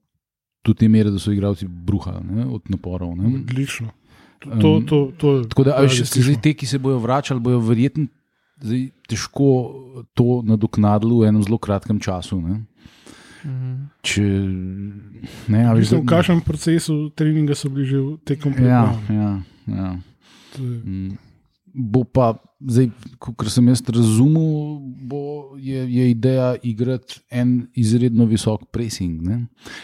[0.62, 3.12] do te mere, da so igralci bruhali ne, od naporov.
[3.14, 3.26] Ne.
[3.36, 3.90] Odlično.
[4.38, 6.98] To, to, Um, to, to, Tako da, a radi veš, zdaj, te, ki se bodo
[6.98, 8.06] vračali, bodo verjetno
[8.58, 9.46] zdaj, težko
[10.12, 12.40] to nadoknadili v enem zelo kratkem času.
[12.40, 12.60] Ne.
[13.42, 13.72] Mhm.
[14.02, 14.22] Če,
[15.48, 18.86] ne, a veš, Mislim, v da- kakšnem procesu treninga so bili že v tekom Ja,
[18.86, 18.94] priprav.
[19.08, 19.30] ja,
[19.68, 19.88] ja.
[20.52, 21.18] To je- Mm.
[21.72, 24.76] Bo pa, zdaj, kot sem jaz razumel,
[25.08, 25.22] bo,
[25.56, 29.22] je, je ideja igrati en izredno visok pressing.
[29.24, 29.38] Ne?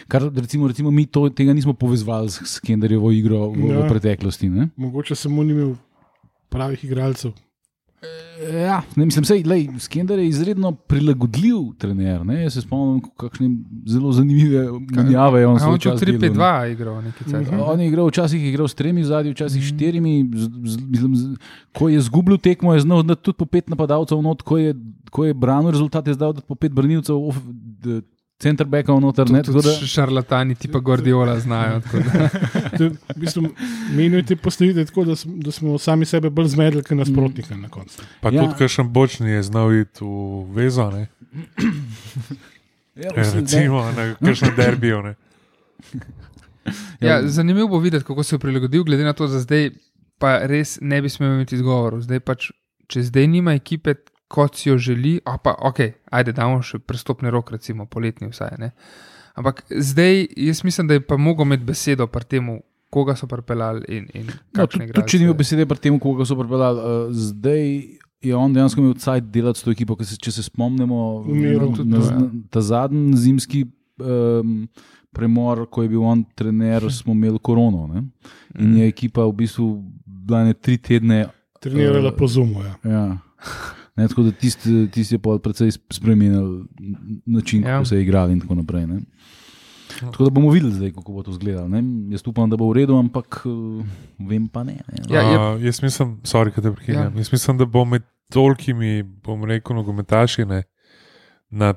[0.07, 3.81] Kar recimo, recimo mi to, tega nismo povezali s Skenderjevo igro v, ja.
[3.81, 4.49] v preteklosti.
[4.53, 4.69] Ne?
[4.77, 5.73] Mogoče samo ni imel
[6.49, 7.33] pravih igralcev.
[8.63, 12.25] Ja, ne, mislim, da je Skender izredno prilagodljiv trener.
[12.25, 12.43] Ne?
[12.43, 13.49] Jaz se spomnim, kakšne
[13.85, 16.29] zelo zanimive menjave je on je čas v delal, ne.
[16.29, 17.51] 3-5-2 igral nekaj časa.
[17.51, 17.59] Mhm.
[17.59, 19.75] On je igral, včasih je igral s tremi zadnji, včasih s Mhm.
[19.75, 20.13] štirimi.
[20.33, 21.35] Z, z, mislim, z,
[21.73, 24.75] ko je izgubil tekmo, je znal dati tudi po pet napadalcev, not, ko, je,
[25.11, 27.35] ko je branil rezultat, je zdal dati po pet branilcev, of,
[28.39, 29.29] d, centerbackov noter.
[29.31, 31.81] Ne, tako da, Tudi šarlatani, tipa Gordiola, znajo.
[32.79, 33.49] v bistvu,
[33.95, 38.01] Menijo te postavitve tako, da, da smo sami sebe bolj zmedli, kot nasprotnika na koncu.
[38.21, 38.33] Pa Ja.
[38.33, 38.41] ja.
[38.41, 41.07] tudi, kakšen bočni je znal iti v vezo, ne?
[42.95, 45.01] ja, E, recimo na kakšnem derbiju.
[45.01, 45.15] Ne?
[46.99, 49.69] Ja, zanimivo bo videti, kako se je prilagodil, glede na to, da zdaj
[50.17, 52.01] pa res ne bi smel imeti izgovorov.
[52.01, 52.49] Zdaj pač,
[52.87, 53.93] če zdaj nima ekipe,
[54.29, 55.79] kot si jo želi, a pa ok,
[56.13, 58.57] ajde, damo še prestopni rok, recimo poletni vsaj.
[58.61, 58.71] Ne?
[59.39, 62.49] Ampak zdaj jaz mislim, da je pa mogel imeti besedo pri tem,
[62.89, 65.97] koga so pripeljali in, in No, kakšne tudi, tudi če ni imel besede pri tem,
[66.01, 67.65] koga so pripeljali, uh, zdaj
[68.25, 69.95] je on dejansko imel cajt delati s to ekipo.
[69.95, 71.69] ker Se, če se spomnimo, V miru.
[71.69, 72.17] na, Tudi na, ja.
[72.17, 73.61] na, ta zadnji zimski
[74.01, 74.67] um,
[75.15, 77.87] premor, ko je bil on trener, smo imeli korono.
[77.87, 78.03] Ne?
[78.59, 79.69] In je ekipa v bistvu
[80.05, 81.27] bila ne tri tedne.
[81.61, 82.65] Trenirala Eh, po zumu.
[82.65, 82.75] Ja.
[82.83, 83.05] Ja.
[83.99, 86.63] Ne, tako da tisti tist je pa precej spremenil
[87.27, 87.67] način, Ja.
[87.73, 88.87] kako se je igrali in tako naprej.
[88.87, 88.99] Ne.
[90.01, 91.67] Tako da bomo videli, zdaj, kako bo to izgledalo.
[91.67, 91.81] ne.
[92.09, 93.83] Jaz upam, da bo v redu, ampak uh,
[94.21, 94.77] vem pa ne.
[94.87, 95.03] ne.
[95.09, 96.69] Ja, je- Uh, jaz mislim, sorry, da.
[96.87, 96.93] Ja.
[96.95, 97.11] Ja.
[97.11, 100.63] Jaz mislim, da bo med tolkimi, bom rekel, nogometaši ne,
[101.51, 101.73] na,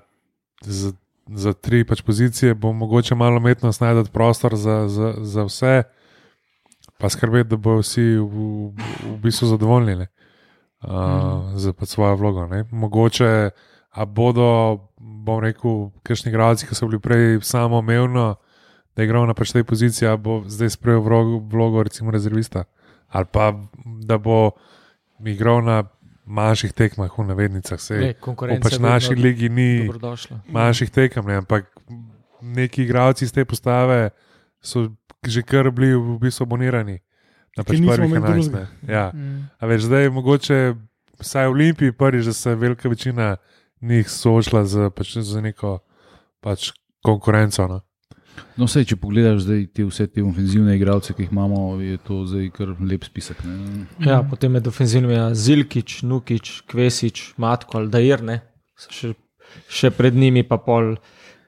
[0.60, 0.92] za,
[1.28, 5.82] za tri pač pozicije, bo mogoče malo umetnost najti prostor za, za, za vse,
[6.98, 8.36] pa skrbeti, da bodo vsi v,
[9.06, 10.06] v bistvu zadovoljni ne,
[10.85, 11.59] uh, mm.
[11.59, 12.47] za pač svojo vlogo.
[12.47, 12.64] Ne.
[12.70, 13.51] Mogoče
[14.07, 18.37] bodo, bom rekel, kakšni igralci, ki so bili prej samo omejeno,
[18.97, 22.64] da je igral na pač tej poziciji, a bo zdaj sprejel vlogo, vlogo recimo rezervista.
[23.12, 23.53] Ali pa
[24.01, 24.57] da bo
[25.24, 25.85] igral na
[26.24, 27.76] manjših tekmah, v navednicah.
[27.76, 30.41] Ne, Sej, v konkurenca pač naši ligi ni dobrodošla.
[30.49, 31.68] manjših tekem, ne, ampak
[32.41, 34.11] neki igralci iz te postave
[34.62, 34.89] so
[35.22, 36.99] že kar bili v bistvu abonirani.
[37.57, 38.32] Na pač Ki nismo prvih med 11.
[38.32, 38.55] drugimi.
[38.57, 38.94] ne.
[38.94, 39.11] Ja.
[39.14, 39.48] Mm.
[39.59, 40.59] A veš, zdaj je mogoče,
[41.20, 43.36] vsaj v Olimpiji, prvič, da se velika večina
[43.80, 45.78] njih soočila z, pač, z neko
[46.40, 46.70] pač,
[47.05, 47.66] konkurenco.
[47.68, 47.80] No.
[48.57, 52.22] No, vse, če pogledaš zdaj te vse te ofenzivne igralce, ki jih imamo, je to
[52.28, 53.42] zdaj kar lep spisek.
[53.44, 53.84] Ne?
[54.07, 58.38] Ja, potem med ofenzivnimi je Zilkič, Nukič, Kvesič, Matko, Aldair, ne.
[58.80, 59.12] Še,
[59.68, 60.94] še pred njimi pa pol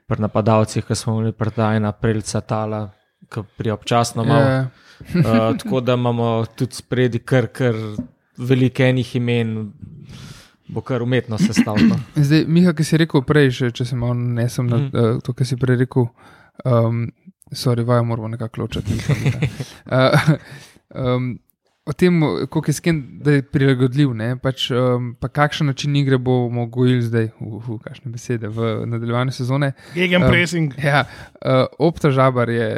[0.05, 2.83] pri napadalcih, ki smo imeli predajna, Prelca, Tala,
[3.27, 4.41] ki pri občasno malo.
[4.43, 4.65] Ja,
[5.07, 5.23] Uh,
[5.59, 7.75] tako da imamo tudi spredi kar, kar
[8.39, 9.73] veliko enih imen,
[10.69, 11.99] bo kar umetno sestavljeno.
[12.17, 14.87] Zdaj, Miha, ki si rekel prej, še, če se malo nesem na Mhm.
[14.95, 16.07] uh, to, kar si prej rekel,
[16.65, 17.09] um,
[17.53, 18.95] sorry, vajo moramo nekako ločiti.
[19.91, 20.31] uh,
[20.95, 21.39] um,
[21.87, 24.37] o tem, koliko je sken, da je prilagodljiv, ne?
[24.41, 29.33] pač, um, pa kakšen način igre bomo gojili zdaj, v, v kakšne besede, v nadaljevanju
[29.37, 29.73] sezone.
[29.95, 30.73] Gegen Um, pressing.
[30.85, 31.05] Ja,
[31.45, 32.69] uh, Opta Žabar je,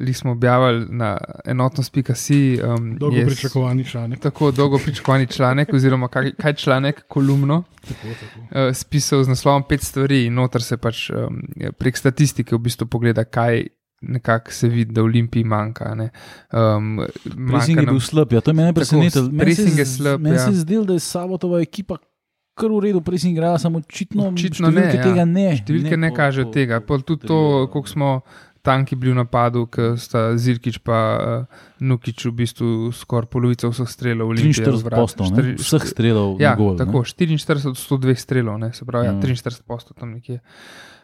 [0.00, 2.58] li smo objavili na enotnost.si.
[2.64, 4.20] Um, Dolgo je pričakovani članek.
[4.20, 8.40] Tako dolgo pričakovani članek, oziroma kaj, kaj članek, kolumno, Tako, tako.
[8.40, 11.42] uh, spisal z naslovom Pet stvari in noter se pač um,
[11.78, 13.66] prek statistike v bistvu pogleda, kaj
[14.00, 15.94] nekako se vidi, da Olimpiji manjka.
[15.94, 16.10] ne.
[16.52, 17.00] Um,
[17.48, 19.28] Pressing je nam- bil slab, ja, to je mene presenetilo.
[19.30, 20.40] Meni se je slab, Meni ja.
[20.40, 21.96] se je zdelo, da je Sabotova ekipa
[22.54, 25.02] kar v redu, pressing igrala, samo očitno, Očitno ne, ja.
[25.02, 25.54] tega ne.
[25.56, 26.80] Številke ne po- kažejo tega.
[26.80, 27.36] po- Pol tudi to,
[27.70, 28.20] koliko smo
[28.60, 31.46] tanki bili v napadu, ker sta Zirkič pa uh,
[31.80, 34.28] Nukič v bistvu skoraj polovico vseh strelov.
[34.28, 34.98] Olimpije 43 v vrat.
[34.98, 35.36] postov, ne?
[35.36, 36.74] Štiri- vseh strelov Ja, gol.
[36.74, 36.78] ne.
[36.78, 39.12] tako, 44 od 102 strelov, ne, se pravi, ja.
[39.12, 39.20] Ja.
[39.20, 40.40] 43 postov tam nekje.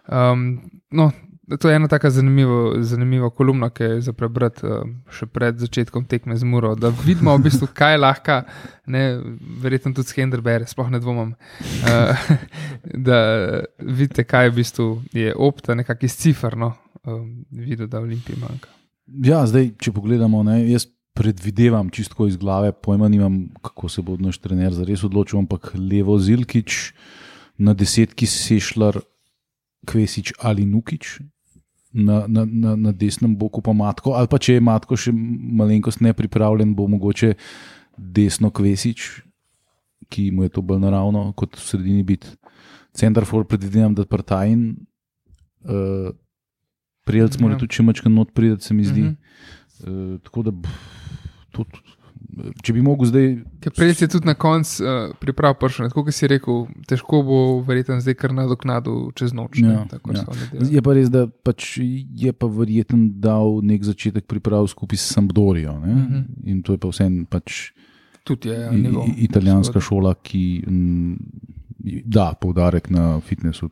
[0.04, 0.58] Um,
[0.90, 1.12] no,
[1.60, 6.06] to je ena tako zanimiva, zanimiva kolumna, ki je za prebrati uh, še pred začetkom
[6.08, 8.40] tekme z Muro, da vidimo v bistvu, kaj lahko,
[8.86, 9.04] ne,
[9.62, 11.34] verjetno tudi Skender bere, sploh ne dvomim.
[11.84, 12.24] Uh,
[13.08, 13.18] da
[13.78, 16.72] vidite, kaj v bistvu je opta, nekako izcifrno,
[17.04, 18.72] um, videl, da Olimpiji manjka.
[19.24, 24.16] Ja, zdaj, če pogledamo, ne, jaz predvidevam čisto iz glave, pojma nimam, kako se bo
[24.18, 26.94] naš trener zares odločil, ampak levo Zilkič,
[27.58, 28.98] na desetki Sešljar,
[29.86, 31.20] Kvesič ali Nukič.
[31.94, 36.00] Na, na, na, na desnem boku pa Matko, ali pa če je Matko še malenkost
[36.02, 37.36] nepripravljen, bo mogoče
[37.94, 39.22] desno Kvesič,
[40.10, 42.32] ki mu je to bolj naravno, kot v sredini biti.
[42.98, 44.66] Centerfor predvidevam, da Partajn,
[45.70, 46.10] uh,
[47.04, 47.60] Prijelc mora Ja.
[47.60, 49.02] tudi če mačka not prideti, se mi zdi.
[49.02, 49.14] Mhm.
[49.84, 51.93] Uh, tako da, pff, tudi,
[52.62, 53.26] če bi mogel zdaj,
[53.60, 57.38] Ker prej si tudi na koncu uh, priprav prišel, tako kot si rekel, težko bo
[57.62, 59.58] verjetno zdaj kar nadoknadil čez noč.
[59.58, 60.24] ne, Ja, tako ja.
[60.52, 65.74] je pa res, da pač je pa verjeten dal nek začetek priprav skupaj s Sampdorijo.
[65.74, 65.90] Mhm.
[65.90, 66.24] Mm -hmm.
[66.44, 67.72] In to je pa vseeno pač
[68.24, 69.86] Tudi je ja, i- italijanska Seveda.
[69.86, 71.16] šola, ki mm,
[72.04, 73.68] da poudarek na fitnessu.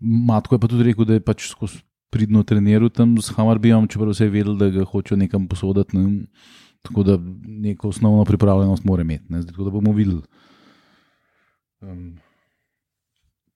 [0.00, 1.80] Matko je pa tudi rekel, da je pač skozi
[2.10, 5.96] pridno treniral tam s Hamarbijem, čeprav se je vedel, da ga hoče nekam posoditi.
[5.96, 6.26] Ne?
[6.82, 9.24] Tako da neko osnovno pripravljenost mora imeti.
[9.28, 9.42] Ne?
[9.42, 10.22] Zdaj, tako da bomo videli.
[11.80, 12.18] Um,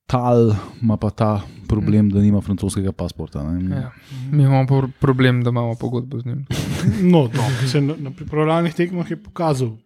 [0.05, 3.43] Tal ima pa ta problem, da nima francoskega pasporta.
[3.51, 3.75] ne.
[3.75, 3.91] Ja.
[4.31, 6.45] Mi imamo pa problem, da imamo pogodbo z njim.
[7.11, 7.29] No,
[7.67, 9.77] se na, na pripravljalnih tekmah je pokazal.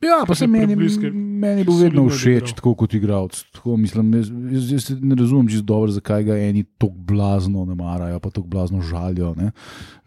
[0.00, 0.76] Ja, pa se meni,
[1.12, 3.44] meni bo vedno všeč, tako kot igralec.
[3.52, 7.74] Tako mislim, jaz, jaz, jaz ne razumem čisto dobro, zakaj ga eni tako blazno ne
[7.74, 9.34] marajo, pa tako blazno žalijo.
[9.34, 9.50] Ne,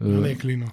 [0.00, 0.66] Ne, Eh, klino.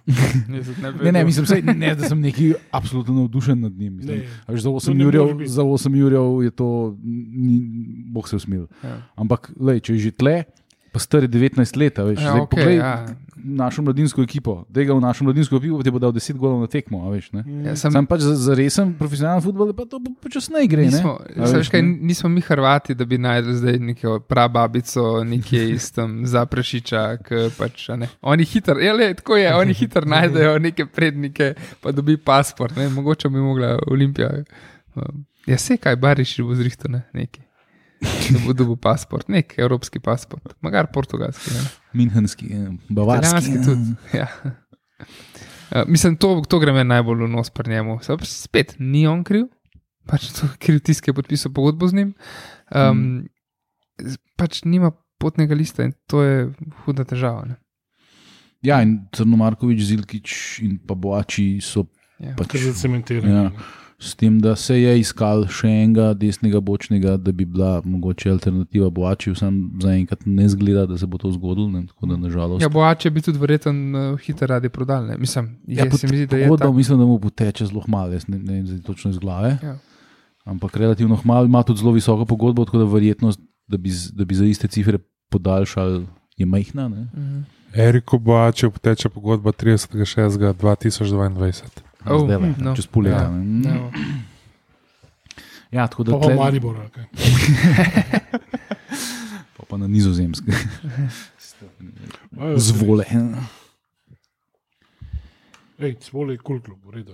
[1.03, 3.95] ne, ne, mislim, sej, ne, da sem neki absolutno navdušen nad njim.
[3.95, 4.25] Mislim, Ne.
[4.45, 7.59] a veš, za, 8 ne jurjev, za 8 jurjev je to, ni,
[8.05, 8.65] boh se usmil.
[8.83, 9.01] Ja.
[9.15, 10.43] Ampak, lej, če je že tle,
[10.89, 13.05] pa star je 19 let, a veš, Ja, zdaj, okay, poglej ja.
[13.35, 16.67] našo mladinsko ekipo, da ga v našo mladinsko ekipo ti bo dal 10 golov na
[16.67, 17.31] tekmo, a veš.
[17.31, 17.43] Ne?
[17.63, 20.81] Ja, sem, Sam pač za, za resen profesionalen futbol, pa to po- počasneje gre.
[20.81, 20.91] ne.
[20.91, 21.97] nismo, A saj veš, kaj, ne?
[22.03, 27.17] nismo mi Hrvati, da bi najdel zdaj neko prababico nekje iz tam zaprašiča.
[27.55, 28.09] Pač, a ne.
[28.21, 32.75] oni hitro, ja, le, tako je, oni hitro najdejo neke prednike, pa dobi pasport.
[32.75, 32.89] Ne.
[32.89, 34.29] Mogoče bi mogla Olimpija.
[34.95, 37.41] Um, ja, se kaj, bariš bo zrihto, ne, neki.
[38.33, 41.51] Da bo dobil pasport, nek evropski pasport, magar portugalski.
[41.55, 41.63] Ne.
[41.99, 43.27] Minhenski, eh, bavarski.
[43.27, 44.17] Italijanski tudi.
[44.17, 44.27] Ja.
[45.71, 47.99] Uh, mislim, to, to gre meni najbolj v nos pri njemu.
[48.23, 49.49] Spet ni on kriv,
[50.07, 52.13] pač to je kriv tisti, ki je podpisal pogodbo z njim.
[52.71, 54.15] Um, mm.
[54.39, 56.45] Pač nima potnega lista in to je
[56.85, 57.49] huda težava.
[57.49, 57.59] Ne?
[58.63, 60.31] Ja, in Crnomarkovič, Zilkič
[60.63, 61.87] in pa Boači so
[62.19, 62.35] Ja.
[62.35, 63.31] pač Kar zacementirano.
[63.31, 63.51] Ja.
[64.01, 68.89] S tem, da se je iskal še enega desnega bočnega, da bi bila mogoče alternativa
[68.89, 71.69] Boači, sam zaenkrat ne zgleda, da se bo to zgodilo.
[71.69, 72.61] Ne, tako da nažalost.
[72.63, 73.77] Ja, boače bi tudi verjetno uh,
[74.19, 75.07] hitro radi prodali.
[75.07, 75.17] ne.
[75.17, 76.73] Mislim, ja, pot- se mi zdi, da je pogodba to.
[76.73, 79.57] mislim, da mu poteče zelo malo, jaz ne, ne vem zdaj točno iz glave.
[79.63, 79.77] Ja.
[80.45, 84.35] Ampak relativno malo ima tudi zelo visoko pogodbo, tako da verjetnost, da bi, da bi
[84.35, 84.97] za iste cifre
[85.29, 86.05] podaljšali,
[86.37, 86.87] je majhna.
[86.87, 87.07] Ne?
[87.13, 87.39] Mhm.
[87.73, 91.88] Eriko Boače poteče pogodba 30.6.2022.
[92.01, 92.73] Oh, Zdajle, no.
[92.73, 93.21] čez pol leta.
[93.21, 93.29] Ja.
[93.29, 93.91] ne.
[95.69, 95.85] Ja.
[95.85, 96.85] Tako da Pa tle- Maribor.
[96.85, 97.05] Okay.
[99.53, 100.49] pa, pa na nizozemske.
[102.57, 103.05] Zvole.
[105.77, 107.13] Ej, svole je kul klub, v redu.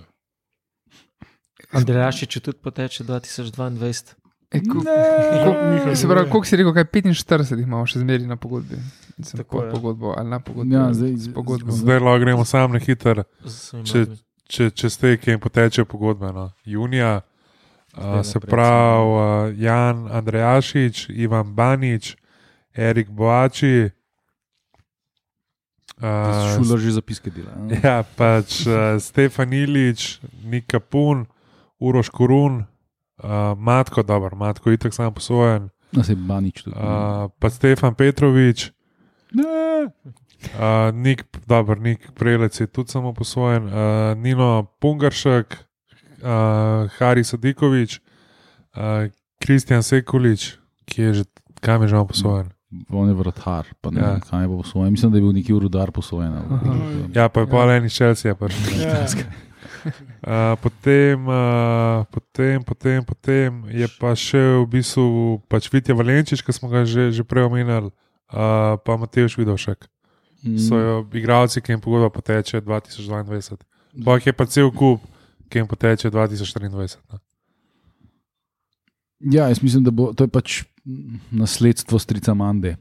[1.68, 4.14] Andrejašič tudi poteče 2022.
[4.48, 8.24] E, ko, Miha ko, se pravi, koliko si rekel, kaj 45 jih imamo še zmeraj
[8.24, 8.78] na pogodbi?
[9.18, 9.70] Sem Tako je.
[9.72, 10.72] pogodbo ali na pogodbi.
[10.72, 11.72] Ja, zdaj- s pogodbo.
[11.72, 14.16] Zdaj lahko gremo sam na hiter, Z svojimi
[14.46, 16.28] Če- če, če steke in poteče pogodbe.
[16.28, 16.50] No.
[16.64, 17.20] Junija,
[17.94, 19.18] uh, se pravi uh,
[19.56, 22.16] Jan Andrejašič, Ivan Banič,
[22.72, 23.90] Erik Boači.
[25.96, 27.56] Uh, Šuler že zapiske dela.
[27.56, 27.80] ne.
[27.80, 31.24] Ja, pač uh, Stefan Ilič, Nika Pun,
[31.78, 32.66] Uroš Korun,
[33.16, 36.76] uh, Matko, dobro, Matko je tako sam posojen, No, se banič tudi.
[36.76, 38.70] uh, pa Stefan Petrovič,
[39.32, 39.88] Ne.
[40.52, 40.60] Uh,
[40.92, 43.72] Nik, dobro, Nik Prelec je tudi samo posojen, uh,
[44.16, 45.56] Nino Pungaršek,
[46.18, 46.28] uh,
[46.90, 48.00] Hari Sadikovič,
[48.74, 49.08] uh,
[49.38, 51.24] Kristjan Sekulič, ki je že,
[51.60, 52.46] kam je že on posojen.
[52.90, 54.10] on je vratar, pa ne Ja.
[54.10, 54.90] vem, kaj bo posojen.
[54.90, 56.32] Mislim, da je bil neki rudar posojen.
[56.32, 58.80] ali- Ja, pa je pa eni Chelsea prišel.
[58.80, 59.06] Ja,
[60.18, 66.50] Uh, potem, uh, potem, potem, potem je pa še v bistvu pač Vitja Valenčič, ki
[66.50, 67.94] smo ga že, že prej omenjali,
[68.34, 69.86] uh, pa Matejš Vidovšek.
[70.42, 70.58] Mm.
[70.58, 73.56] So igralci, ki jim pogodba poteče 2022.
[74.04, 75.00] Bog je pa cel kup,
[75.48, 76.96] ki jim poteče 2024.
[77.12, 77.18] Ne.
[79.32, 80.62] Ja, jaz mislim, da bo to je pač
[81.30, 82.76] nasledstvo strica Mande,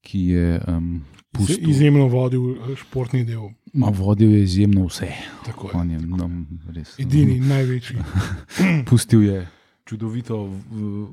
[0.00, 1.02] ki je um,
[1.32, 1.70] Se pustil.
[1.70, 3.50] izjemno vodil eh, športni del.
[3.72, 5.08] Ma vodil je izjemno vse.
[5.46, 5.76] Tako je.
[5.76, 6.28] On je no,
[6.74, 6.94] res.
[7.00, 7.96] Edini, največji.
[8.88, 9.46] Pustil je
[9.84, 10.36] čudovito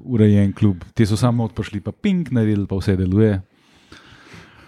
[0.03, 0.83] urejen klub.
[0.93, 3.39] Te so samo odprli, pa ping naredili, pa vse deluje.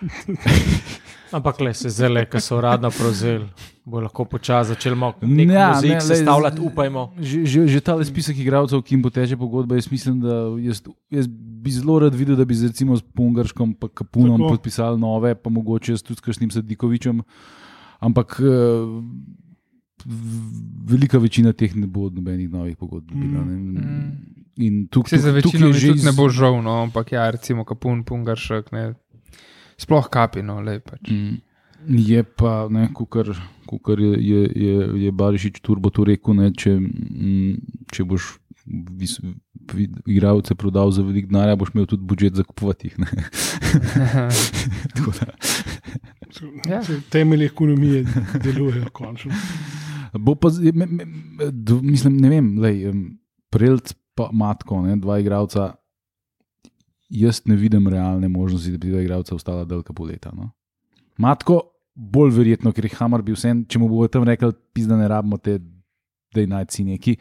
[1.31, 3.45] Ampak le se zdaj, ki so uradno prevzeli,
[3.85, 7.03] bo lahko počasi začel nek Ja, ne, glej, sestavljati, upajmo.
[7.15, 11.29] Že, že, že ta spisek igralcev, ki jim poteče pogodba, jaz mislim, da jaz, jaz
[11.31, 14.49] bi zelo rad videl, da bi z, recimo s Pungarškom in Kapunom Tako.
[14.49, 17.23] podpisali nove, pa mogoče tudi s kakšnim Sadikovičem.
[18.01, 18.51] Ampak eh,
[20.83, 23.07] velika večina teh ne bo nobenih novih pogodb.
[23.07, 23.55] dobila, ne.
[23.55, 24.11] Mm.
[24.57, 27.11] In tuk, Vse za tuk- večino tukaj mi že iz- ne bo žal, no, ampak
[27.11, 28.93] ja, recimo Kapun, Pungaršek, ne.
[29.81, 31.09] Sploh kapino, le pač.
[31.09, 31.39] Mm.
[31.89, 32.67] Je pa,
[33.81, 34.75] kar je, je, je,
[35.05, 38.27] je Barišič Turbo to rekel, ne, če, mm, če boš
[38.99, 39.15] vis,
[39.73, 42.99] vi- igralce prodal za velik denar, boš imel tudi budžet za kupovati jih.
[46.69, 46.81] Ja.
[47.09, 48.05] Temelji ekonomije
[48.43, 49.33] delujejo končno.
[50.13, 51.05] Bo pa, me, me,
[51.51, 52.93] d, mislim, ne vem, lej,
[53.51, 55.73] Prelc pa Matko, ne, dva igralca.
[57.11, 60.31] Jaz ne vidim realne možnosti, da bi dva igralca ostala dolga pol leta.
[60.35, 60.51] No.
[61.19, 61.59] Matko,
[61.95, 65.39] bolj verjetno, ker je Hamar bil vsem, če mu bo tam rekel, pizda ne rabimo
[65.43, 65.57] te,
[66.31, 67.17] da je najci neki.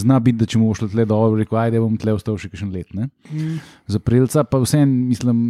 [0.00, 2.48] Zna biti, da če mu bo šlo tle dobro, rekel, ajde bom tle ostal še
[2.52, 2.94] kakšen let.
[2.96, 3.10] Ne.
[3.28, 3.58] Mm,
[3.92, 5.42] Za Prelca pa vsem, mislim,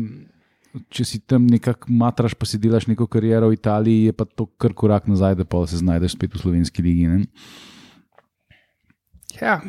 [0.90, 4.48] če si tam nekako matraš, pa si delaš neko kariero v Italiji, je pa to
[4.58, 7.06] kar korak nazaj, da pa se znajdeš spet v slovenski ligi.
[7.06, 7.22] Ne.
[9.34, 9.60] Ja, ja,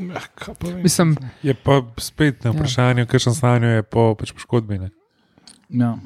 [0.61, 0.81] vem.
[0.81, 2.53] mislim, Je pa spet na Ja.
[2.53, 4.79] vprašanju, kakšen stanju je po pač poškodbi.
[4.79, 4.89] Ne.
[5.69, 5.97] Ja.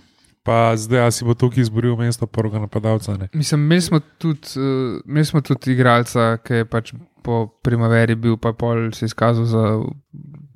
[0.41, 3.13] Pa zdaj, a si bo tukaj izboril mesto prvega napadalca.
[3.13, 3.27] Ne.
[3.33, 4.63] mislim, imeli smo tudi, uh,
[5.05, 9.63] imeli smo tudi igralca, ki je pač po primaveri bil, pa pol se izkazal za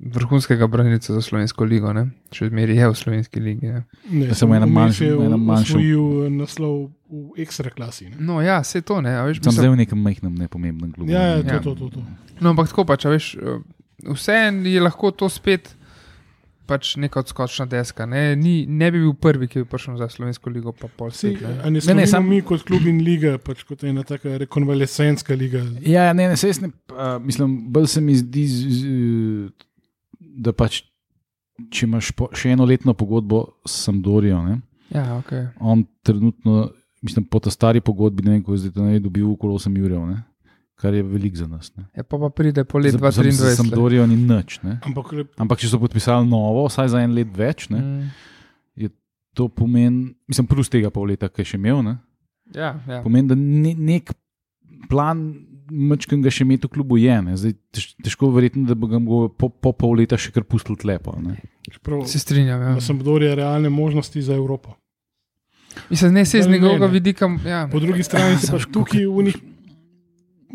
[0.00, 2.06] vrhunskega branilca za slovensko ligo, ne.
[2.30, 3.66] Še zmeraj je v slovenski ligi.
[3.68, 3.84] Ne.
[4.10, 5.76] Ne, Ja, samo manjšem- je enem manjšem.
[5.76, 6.74] osvojil naslov
[7.06, 8.06] v ekstra klasi.
[8.06, 8.16] Ne?
[8.18, 9.10] No, ja, vse to ne.
[9.10, 11.10] a Veš, Sem mislim, zdaj v nekem majhnem, nepomembnem klubu.
[11.10, 11.60] Ja, ja, Ja.
[11.60, 12.02] to, to, to.
[12.40, 13.36] No, ampak tako pač, a veš,
[14.04, 15.74] vse je lahko to spet
[16.64, 18.06] pač neka odskočna deska.
[18.06, 21.30] Ne, Ni, ne bi bil prvi, ki bi prišel za slovensko ligo, pa pol Si,
[21.30, 21.42] spet.
[21.42, 21.58] Ne.
[21.60, 24.38] a ne, Ne, ne, ne, sam- mi kot klub in liga, pač kot ena taka
[24.38, 25.60] rekonvalescenska liga.
[25.82, 28.82] Ja, ne, ne, jaz ne, uh, mislim, bolj se mi zdi, z, z,
[30.40, 30.82] da pač,
[31.70, 34.60] če imaš po, še eno letno pogodbo s Sampdorijo, ne,
[34.90, 35.48] Ja, okay.
[35.60, 36.70] on trenutno,
[37.02, 39.76] mislim, po ta stari pogodbi, ne vem, ko je zdaj to ne, dobil okoli 8
[39.76, 40.22] jurjev, ne,
[40.84, 41.72] kar je veliko za nas.
[41.74, 41.86] Ne.
[41.90, 43.40] ja, pa, pa pride po letu Za- za- Za 2023.
[43.42, 43.56] le.
[43.56, 44.60] Sampdorijo ni nič.
[44.62, 44.76] Ne.
[44.82, 48.12] Ampak le- Ampak če so podpisali novo, vsaj za en let več, ne, Mm,
[49.32, 51.96] to pomeni, mislim, plus tega pol leta, ki je še imel, ne,
[52.52, 53.00] Ja, ja.
[53.02, 54.12] pomeni, da ne, nek
[54.86, 55.24] plan.
[55.66, 57.32] Mečkam ga še imeti v klubu je, ne.
[57.34, 60.76] Zdaj, tež, težko verjetno, da bo ga bo po, po pol leta še kar pustil
[60.76, 61.16] tlepo.
[61.18, 61.38] Ne.
[61.66, 62.60] čeprav Se strinjam.
[62.60, 62.74] Ja.
[62.74, 64.76] da sem bodorja realne možnosti za Evropo.
[65.88, 67.26] Mislim, ne se iz njegovega vidika.
[67.42, 67.64] Ja.
[67.66, 69.38] Po drugi strani se pač tukaj v njih,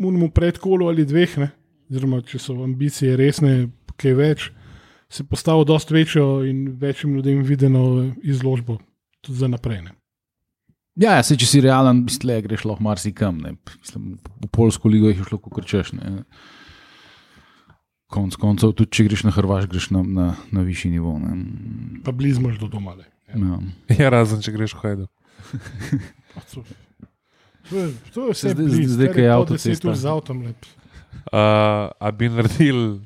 [0.00, 1.50] v predkolu ali dveh, ne?
[1.90, 4.50] oziroma če so ambicije resne, kaj več,
[5.10, 8.78] se postavi dosti večjo in večjim ljudem videno izložbo
[9.20, 9.82] tudi za naprej.
[9.82, 9.96] Ne?
[11.00, 13.40] Ja, ja, saj, če si realen, misle, greš lahko marsikam.
[13.42, 13.56] ne.
[13.80, 15.92] Mislim, v Polsko ligo jih je šlo, kot češ.
[15.98, 16.24] ne.
[18.10, 21.18] Konc koncev, tudi če greš na Hrvaš, greš na, na, na višji nivo.
[21.18, 21.36] ne.
[22.04, 22.94] Pa blizu imaš do doma.
[22.94, 23.06] le.
[23.34, 23.58] Ja.
[23.98, 25.10] Ja, razen če greš v Hajdu.
[27.68, 27.92] To, je,
[28.26, 29.88] je vse Zdaj- blizu, zdaj, kar ko je po avtocesta.
[29.88, 30.42] 10 ur z avtom.
[30.42, 30.48] Le.
[30.50, 33.00] Uh, a bi naredili,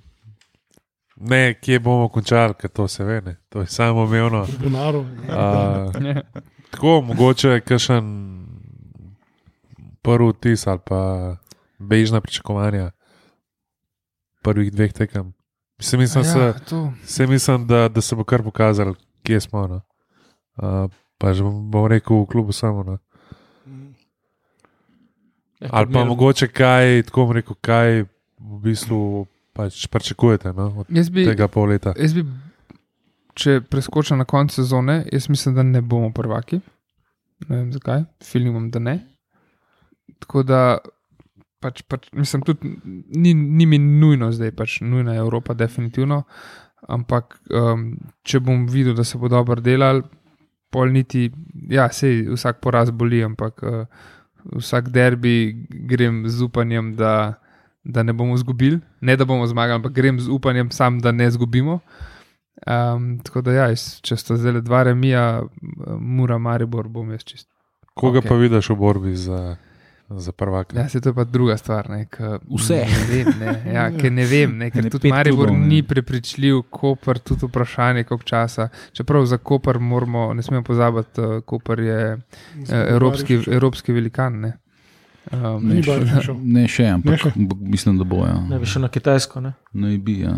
[1.17, 3.37] ne, kje bomo končali, ker to se ve, ne.
[3.49, 5.01] to je samo Bonaru.
[5.01, 6.21] Uh,
[6.71, 8.07] tako, mogoče je kakšen
[10.03, 11.37] prvi vtis ali pa
[11.79, 12.91] bežna pričakovanja
[14.43, 15.33] prvih dveh tekem.
[15.81, 16.93] Se mislim, ja, se, to.
[17.05, 19.67] se mislim da, da se bo kar pokazalo, kje smo.
[19.67, 19.81] No.
[20.57, 22.83] Uh, pa že bom bom rekel v klubu samo.
[22.83, 22.99] No.
[25.61, 28.03] Ja, Ali pa mogoče kaj, tako bom rekel, kaj
[28.39, 31.95] v bistvu pač pričakujete no, od Jaz bi, tega pol leta.
[31.97, 32.25] jaz bi,
[33.39, 36.61] če preskočim na konec sezone, jaz mislim, da ne bomo prvaki.
[37.49, 38.99] Ne vem zakaj, filmom, da ne.
[40.23, 40.61] Tako da,
[41.63, 42.75] pač, pač, mislim, tudi
[43.15, 46.25] ni, ni mi nujno zdaj, pač nujna je Evropa, definitivno.
[46.89, 47.95] ampak um,
[48.29, 50.03] če bom videl, da se bo dobro delal,
[50.75, 51.31] pol niti,
[51.71, 53.87] ja, sej vsak poraz boli, ampak uh,
[54.53, 57.35] vsak derbi grem z upanjem, da,
[57.85, 58.81] da ne bomo izgubili.
[59.01, 61.81] Ne da bomo zmagali, ampak grem z upanjem sam, da ne izgubimo.
[62.67, 65.43] Um, tako da, ja, jaz, če sta zdaj le dva remija,
[65.99, 67.49] mura, maribor, bom jaz čist.
[67.95, 68.25] Koga Ok.
[68.25, 68.29] okay.
[68.29, 69.57] pa vidiš v borbi za,
[70.17, 70.79] za prvaka?
[70.79, 71.91] Ja, se to je pa druga stvar.
[71.91, 72.19] Ne, k,
[72.51, 72.75] Vse.
[72.75, 75.67] Ne vem, ne, ja, ker ne vem, ne, ker Ne, tudi Maribor klubov, ne.
[75.69, 78.69] ni prepričljiv, Koper tudi vprašanje, koliko časa.
[78.93, 82.21] Čeprav za Koper moramo, ne smemo pozabiti, uh, Koper je uh,
[82.89, 84.41] evropski, evropski velikan.
[84.41, 84.53] Ne.
[85.33, 85.95] Um, Ne, še,
[86.37, 87.31] ne še, ampak Ne še.
[87.61, 88.27] mislim, da bo.
[88.27, 88.35] Ja.
[88.45, 89.41] Ne bi šel na Kitajsko.
[89.41, 89.55] Ne?
[89.73, 90.21] Ne bi.
[90.21, 90.35] Ja.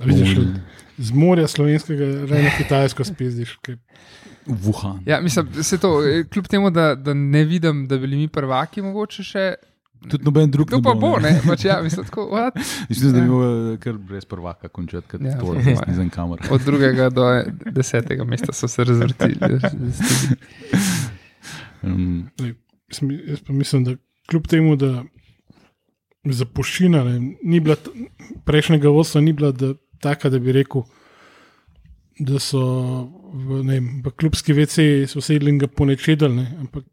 [0.00, 0.38] Vidiš,
[0.98, 3.58] z morja slovenskega, rejno kitajsko spizdiš.
[3.62, 3.76] kaj-
[4.46, 5.02] Wuhan.
[5.06, 8.28] ja, mislim, se to, eh, kljub temu, da, da ne vidim, da bi bili mi
[8.28, 9.54] prvaki, mogoče še.
[10.10, 10.70] Tudi noben drug.
[10.70, 11.36] To pa bo, ne.
[11.46, 12.58] pač ja, mislim, tako, what?
[12.90, 16.42] Mislim, da bi bil kar brez prvaka končati, ker Ja, to je znam kamor.
[16.50, 17.28] Od drugega do
[17.70, 19.38] desetega mesta so se razvrtili.
[21.82, 22.30] Um,
[23.26, 23.94] Jaz pa mislim, da
[24.30, 25.02] kljub temu, da
[26.24, 27.76] zapuščina ne, ni bila,
[28.46, 30.84] prejšnjega vodstva ni bila da, taka, da bi rekel,
[32.20, 32.62] da so
[33.32, 36.84] v, vem, v klubski VC so sedli in ga ponečedali, ne, ampak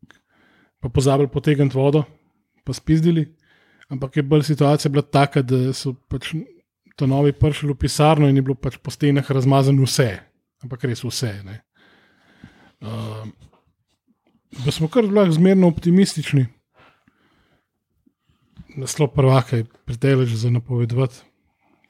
[0.80, 2.06] pa pozabili potegniti vodo,
[2.64, 3.28] pa spizdili.
[3.90, 6.32] Ampak je bolj situacija bila taka, da so pač
[6.96, 10.20] to novi prišli v pisarno in je bilo pač po stenah razmazano vse,
[10.64, 11.34] ampak res vse.
[11.44, 11.62] ne.
[12.80, 13.28] Uh,
[14.66, 16.48] da smo kar lahko zmerno optimistični.
[18.80, 21.29] Naslov prvaka je predelež za napovedovati.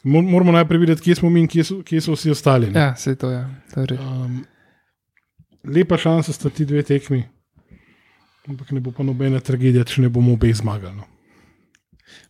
[0.04, 2.70] Mor- Moramo najprej videti, kje smo mi in kje so, kje so vsi ostali.
[2.70, 2.80] ne.
[2.80, 3.42] Ja, se to je.
[3.74, 4.00] To je.
[4.00, 4.46] Um,
[5.66, 7.24] lepa šansa sta ti dve tekmi,
[8.48, 10.96] ampak ne bo pa nobena tragedija, če ne bomo obe zmagali.
[10.96, 11.04] No.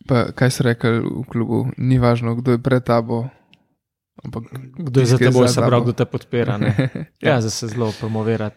[0.06, 3.28] Pa, kaj so rekli v klubu, ni važno, kdo je pred tabo.
[4.20, 6.58] Ampak, Kdo je za teboj, za se pravi, kdo te podpira.
[6.58, 6.74] Ne?
[7.22, 8.50] Ja, zdaj se zelo promovira.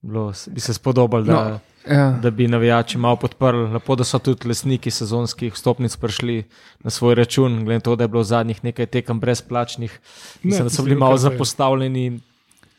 [0.00, 1.60] Bilo, bi se spodobalo, da, No.
[1.90, 2.10] Ja.
[2.22, 3.72] da bi navijači malo podprli.
[3.72, 6.44] Lepo, da so tudi lesniki sezonskih stopnic prišli
[6.80, 10.00] na svoj račun, glede na to, da je bilo zadnjih nekaj tekem brezplačnih.
[10.42, 12.20] Mislim, da so bili malo zapostavljeni,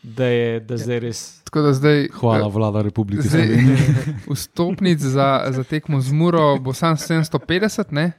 [0.03, 1.41] da je da zdaj res.
[1.43, 3.77] Tako da zdaj hvala, vlada Republike Slovenije.
[4.33, 8.11] vstopnic za, za tekmo z Muro bo sam 750, ne?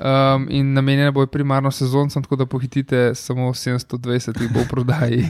[0.00, 5.26] Um, in namenjene bo primarno sezoncem, tako da pohitite, samo 720 jih bo v prodaji.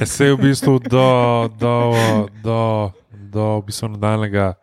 [0.00, 1.92] Ja, se je v bistvu do, do,
[2.42, 2.90] do,
[3.30, 4.54] do v bistvu nadaljnega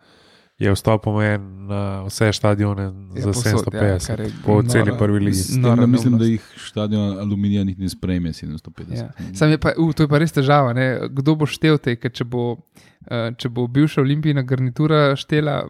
[0.57, 4.69] je vstop omejen na vse stadione za povsod, ja, 750 kar je po nora.
[4.69, 5.59] celi prvi ligi.
[5.59, 8.95] Nora mislim, da jih stadion aluminija niti ne sprejme 750.
[8.95, 9.11] Ja.
[9.33, 10.73] Sam je pa, uh, to je pa res težava.
[10.73, 10.99] Ne?
[11.09, 15.63] Kdo bo štel te, ker če bo, uh, če bo bivša olimpijska garnitura štela,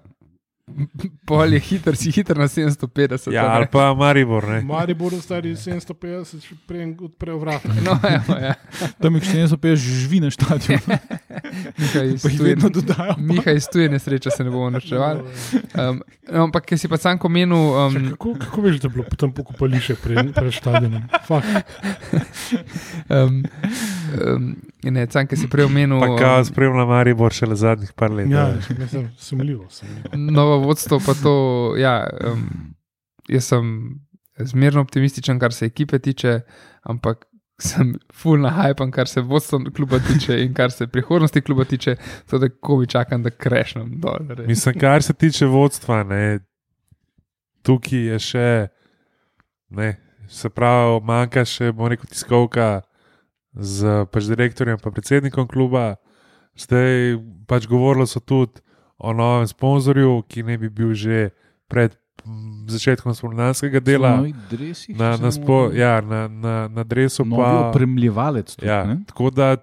[1.25, 3.31] pol je hiter, si hiter na 750.
[3.31, 4.47] Ja, ali pa Maribor.
[4.47, 4.61] Ne?
[4.61, 7.67] Mari bodo stari 750, še prej odprejo vrata.
[7.83, 8.55] No, evo, ja.
[8.95, 10.95] Tam jih 750 živi na stadionu,
[11.79, 13.15] Miha iz tuje- vedno dodajo.
[13.19, 15.19] Miha iz tuje nesreče se ne bomo načevali.
[15.73, 15.99] Um,
[16.29, 19.31] no, ampak, ker si pa sam komenil, um, Kako, kako veš, da je bilo potem
[19.33, 21.01] pokopališče pred, pred stadionom?
[21.25, 21.73] Fakt.
[23.09, 23.43] um, um,
[24.83, 28.29] ne, sam, ker si prej omenil Pa kao spremlja Maribor šele zadnjih par let.
[28.31, 28.69] Ja, a veš.
[28.77, 29.67] mislim, sumljivo.
[30.13, 31.35] novo vodstvo, pa to,
[31.77, 32.47] ja, um,
[33.29, 33.69] jaz sem
[34.37, 36.39] zmerno optimističen, kar se ekipe tiče,
[36.83, 37.25] ampak
[37.61, 41.95] sem full na hype, kar se vodstva kluba tiče in kar se prihodnosti kluba tiče,
[42.25, 44.17] tako da kovi čakam, da krešnem dol.
[44.29, 44.47] res.
[44.47, 46.39] Mislim, kar se tiče vodstva, ne,
[47.63, 48.49] tukaj je še,
[49.69, 49.95] ne,
[50.27, 52.81] se pravi, manjka še, bomo rekel, tiskovka
[53.53, 55.95] z pač direktorjem in predsednikom kluba.
[56.53, 58.61] Zdaj pač govorilo so tudi
[58.97, 61.31] o novem sponzorju, ki ne bi bil že
[61.67, 61.97] pred
[62.67, 64.21] začetkom spomladanskega dela.
[64.95, 67.69] Na, na, spo, ja, na, na, na dresu Novi pa.
[67.69, 68.55] opremljevalec.
[68.55, 69.01] tudi, Ja, ne?
[69.07, 69.57] tako da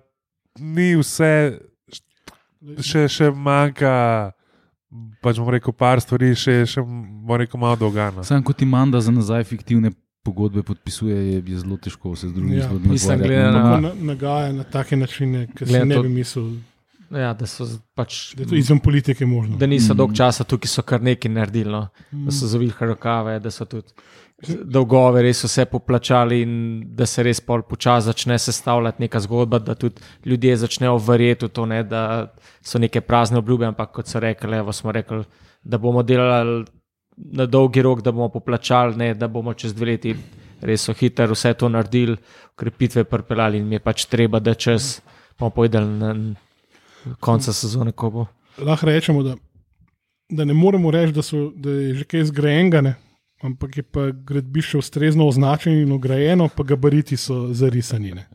[0.59, 1.57] ni vse,
[2.81, 4.35] še, še manjka,
[5.23, 8.27] pač bomo rekel, par stvari, še, še bomo rekel, malo dolgano.
[8.27, 12.33] Sam kot imam, da za nazaj fiktivne pogodbe podpisuje, je, je zelo težko se z
[12.33, 13.29] drugimi Ja, stvarmi ukvarjati.
[13.29, 16.51] na- na, nagaja na take načine, ki Glede ne to- bi mislil,
[17.13, 17.45] Ja, da,
[17.95, 19.57] pač, da je to izven politike možno.
[19.57, 19.97] da niso Mm.
[19.97, 21.73] dolg časa tukaj, so kar nekaj naredili.
[21.73, 21.89] No.
[22.13, 23.89] Da so zavili rokave, da so tudi
[24.65, 26.53] dolgove res vse poplačali in
[26.87, 31.51] da se res pol počasi začne sestavljati neka zgodba, da tudi ljudje začnejo verjeti v
[31.51, 32.33] to, ne, da
[32.63, 35.25] so neke prazne obljube, ampak kot so rekli, evo, smo rekli,
[35.65, 36.65] da bomo delali
[37.33, 40.15] na dolgi rok, da bomo poplačali, ne, da bomo čez dve leti
[40.61, 42.17] res so hitro vse to naredili,
[42.55, 45.01] ukrepitve pripeljali in mi je pač treba, da čez
[45.39, 46.15] bomo povedali na
[47.21, 48.27] konca sezone, ko bo.
[48.59, 49.37] Lahko rečemo, da,
[50.29, 52.97] da ne moremo reči, da, so, da je že kaj zgrajenega, ne?
[53.41, 58.13] ampak je pa gradbišče ustrezno označeno in ograjeno, pa gabariti so zarisani.
[58.15, 58.27] Ne.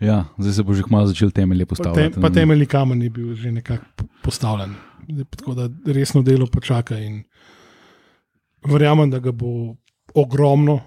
[0.00, 2.14] Ja, zdaj se bo že kmalo začel temelje Pa, postavljati.
[2.14, 4.74] tem, pa temeljni kamen je bil že nekako postavljen.
[5.08, 7.24] Zdaj pa Tako da resno delo počaka in
[8.66, 9.76] verjamem, da ga bo
[10.14, 10.80] ogromno,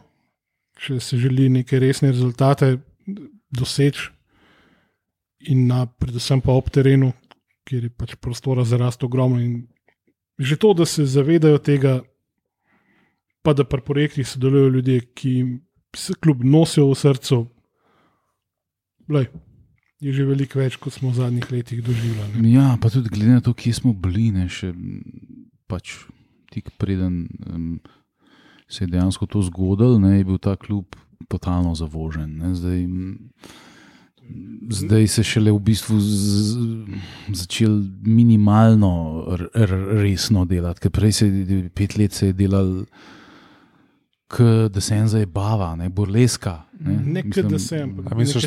[0.81, 2.77] če se želi neke resne rezultate
[3.52, 4.10] doseči,
[5.49, 7.11] in na, predvsem pa ob terenu,
[7.65, 9.39] kjer je pač prostora za rast ogromno.
[9.41, 9.68] In
[10.41, 12.02] že to, da se zavedajo tega,
[13.41, 15.34] pa da pri projektih sodelujo ljudje, ki
[15.98, 17.39] se kljub nosijo v srcu.
[19.11, 19.27] Lej,
[20.02, 22.53] je že veliko več, kot smo v zadnjih letih doživljali.
[22.53, 24.73] Ja, pa tudi glede na to, kje smo bili, ne, še
[25.69, 25.98] pač
[26.52, 27.80] tik preden um,
[28.72, 30.95] se je dejansko to zgodilo, ne, je bil ta klub
[31.28, 32.38] totalno zavožen.
[32.40, 32.86] Ne, zdaj,
[34.69, 36.57] zdaj se šele v bistvu z,
[37.36, 38.91] začel minimalno
[39.36, 42.84] r, r, resno delati, ker prej se je pet let se je delal.
[44.71, 46.61] Da se en zabava, ne burleska.
[46.79, 48.45] Ne, Ne, Mislim, da sem, ampak A misliš,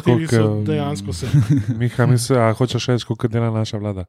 [0.67, 1.27] dejansko se.
[1.79, 4.05] Miha, misli, a hočeš reči, kako dela naša vlada.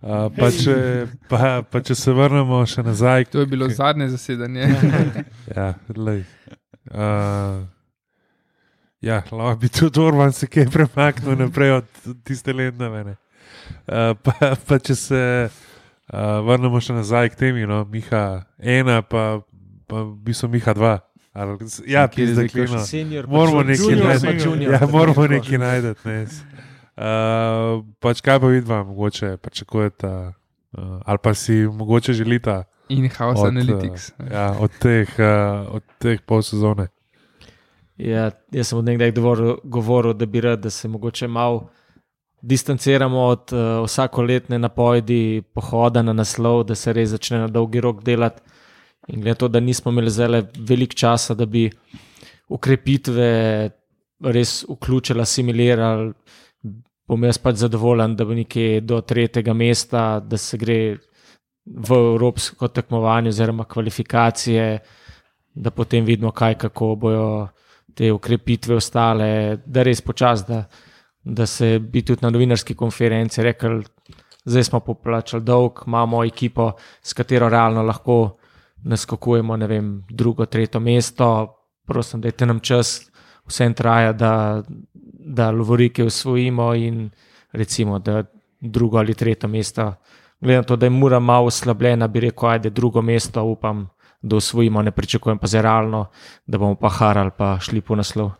[0.00, 0.08] Uh,
[0.38, 4.68] pa, če, pa, pa če se vrnemo še nazaj, To je bilo zadnje zasedanje.
[5.56, 6.24] Ja, lej.
[6.90, 7.64] Uh,
[9.00, 11.88] ja, lahko bi tudi Orban se kaj premaknil naprej od
[12.24, 12.52] tiste.
[12.52, 19.40] Uh, pa, pa če se uh, vrnemo še nazaj k temi, no, Miha ena, pa,
[19.88, 20.98] pa v bistvu Miha dva.
[21.32, 22.82] Ali, ja, pizda, pa
[23.26, 24.64] Moramo junior, nekaj najti.
[24.64, 25.92] Ja, moramo nekaj najti.
[26.04, 26.26] Ne.
[26.98, 34.10] Uh, pač kaj pa vidva, mogoče pričakujete, uh, ali pa si mogoče želite In-house analytics.
[34.32, 36.88] ja, od teh, uh, od teh pol sezone.
[37.96, 41.68] Ja, jaz sem od nekdaj govoril, govoril, da bi rad, da se mogoče malo
[42.42, 48.02] distanciramo od uh, vsakoletne napovedi pohoda na naslov, da se res začne na dolgi rok
[48.04, 48.42] delati.
[49.08, 51.68] In glede to, da nismo imeli zelo veliko časa, da bi
[52.48, 53.30] ukrepitve
[54.20, 56.12] res vključili, assimilirali,
[57.08, 60.80] bom jaz pač zadovoljen, da bo nekje do tretjega mesta, da se gre
[61.64, 64.66] v evropsko tekmovanje oziroma kvalifikacije,
[65.54, 67.48] da potem vidimo, kaj kako bojo
[67.94, 70.62] te ukrepitve ostale, da res počasi, da,
[71.24, 73.82] da se bi tudi na novinarski konferenci rekli,
[74.44, 76.72] zdaj smo poplačali dolg, imamo ekipo,
[77.02, 78.38] s katero realno lahko
[78.84, 81.54] naskakujemo, ne vem, drugo, tretje mesto.
[81.86, 83.10] Prosim, dajte nam čas,
[83.48, 84.62] vse traja, da,
[85.38, 87.10] da lovorike usvojimo in
[87.52, 88.24] recimo, da
[88.60, 89.94] drugo ali tretje mesto.
[90.40, 93.88] Glede na to, da je mura malo oslabljena, bi rekel, ajde drugo mesto, upam,
[94.22, 96.06] da usvojimo, ne pričakujem pa za realno,
[96.46, 98.30] da bomo pa harali, pa šli po naslov.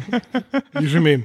[0.90, 1.22] že imel.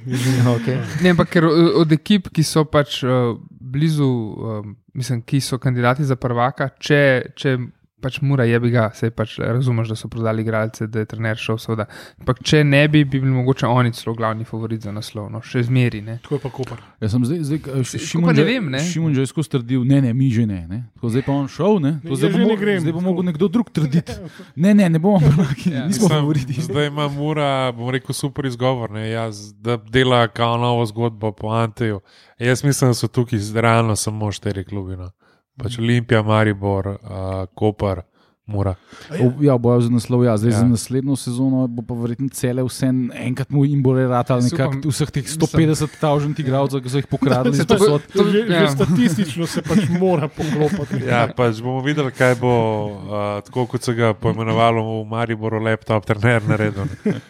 [0.62, 0.78] Okay.
[1.04, 1.36] Ne, ampak
[1.76, 7.32] od ekip, ki so pač uh, blizu, um, mislim, ki so kandidati za prvaka, če,
[7.36, 7.58] če
[8.02, 11.38] pač mora je bi ga, se pač razumeš, da so prodali igralce, da je trener
[11.38, 11.86] šel seveda.
[12.20, 15.64] Ampak če ne bi, bi bili mogoče oni celo glavni favorit za naslov, no, še
[15.70, 16.02] zmeri.
[16.06, 16.18] Ne.
[16.24, 16.82] Tako je pa kopar.
[17.02, 18.82] Jaz sem zdaj, zdaj eh, Šimon, ne vem, ne.
[18.86, 20.62] Šimon že je skozi trdil, ne, ne, mi že ne.
[20.70, 20.82] ne.
[20.98, 21.94] Tako, zdaj pa on šel, ne.
[22.08, 22.82] To, zdaj, bo grem.
[22.84, 24.18] zdaj bo mogel nekdo drug trditi.
[24.62, 25.86] Ne, ne, ne bomo prvaki, Ja.
[25.88, 26.62] nismo Mislim, favoriti.
[26.62, 31.50] Zdaj ima Mura, bom rekel, super izgovor, ne, jaz, da dela kao novo zgodbo po
[31.56, 32.02] Anteju.
[32.40, 34.98] Jaz mislim, da so tukaj realno samo štiri klubi.
[34.98, 35.12] No.
[35.60, 38.06] Pač Olimpija, Maribor, uh, Koper,
[38.44, 38.74] Mura.
[39.14, 40.34] O, Ja, bojo za naslov, ja.
[40.36, 40.56] zdaj Ja.
[40.56, 40.60] ja.
[40.60, 44.90] za naslednjo sezono bo pa verjetno cele vse enkrat mu jim bo reratal Jaz nekako
[44.90, 47.08] vseh teh 150 tavžent igralcev, ki so jih
[47.54, 48.02] iz to posod.
[48.12, 48.60] To- že, ja.
[48.60, 51.06] že statistično se pač mora poklopiti.
[51.06, 52.52] Ja, pač bomo videli, kaj bo,
[53.00, 56.90] uh, tako kot se ga poimenovalo v Mariboru, laptop trener naredil.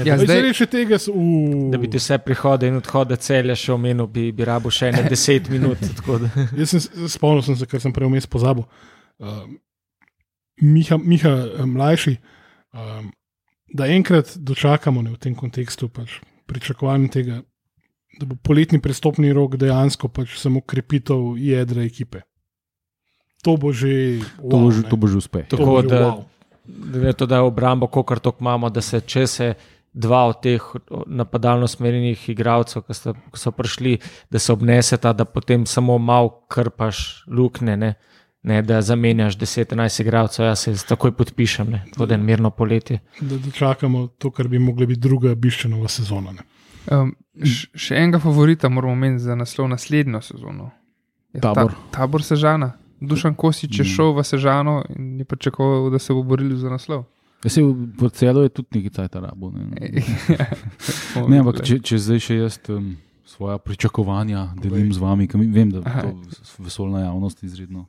[0.00, 3.56] Ja, Zdaj, zdaj, še tega, s- u, Da bi ti vse prihode in odhode celja
[3.56, 5.82] še omenil, bi, bi rabo še ne 10 minut.
[5.96, 6.30] tako da.
[6.54, 8.62] Jaz sem se- spomnil, sem se, ker sem prej vmes pozabil.
[9.18, 9.42] Uh,
[10.60, 12.16] Miha, Miha eh, mlajši,
[12.72, 13.10] um,
[13.74, 17.36] da enkrat dočakamo ne, v tem kontekstu pač pričakovanja tega,
[18.18, 22.20] da bo poletni prestopni rok dejansko pač samo krepitev jedra ekipe.
[23.42, 24.20] To bo že.
[24.36, 25.46] To bo že- To bo že uspeh.
[25.48, 26.24] Tako bo že da, wow.
[27.00, 29.54] da, to, da je obrambo, kot tok imamo, da se če se
[29.92, 30.60] dva od teh
[31.08, 33.96] napadalno smerjenih igralcev, ki, sta- ki so prišli,
[34.30, 37.76] da se obneseta, da potem samo malo krpaš luknje.
[37.76, 37.94] Ne?
[38.42, 42.98] Ne, da zamenjaš 10-11 igralcev, jaz se takoj podpišem, ne, tako da je mirno poletje.
[43.20, 46.32] da dočakamo to, kar bi mogla biti druga biščenova sezona.
[46.32, 46.42] Ne.
[46.90, 47.12] um,
[47.74, 50.70] še enega favorita moramo imeti za naslov naslednjo sezono.
[51.32, 51.72] Je Tabor.
[51.72, 52.72] Ta, tabor Sežana.
[53.00, 53.88] Dušan Kosič je Mm.
[53.88, 57.04] šel v Sežano in je pričakoval, da se bo boril za naslov.
[57.44, 59.50] Jaz se v celu je tudi nekaj cajt rabo.
[59.50, 60.02] Ne, ne.
[61.28, 65.46] ne ampak če, če zdaj še jaz um, svoja pričakovanja delim z vami, ker mi-
[65.48, 66.02] vem, da Aha.
[66.02, 66.16] to
[66.58, 67.86] vesoljna javnost izredno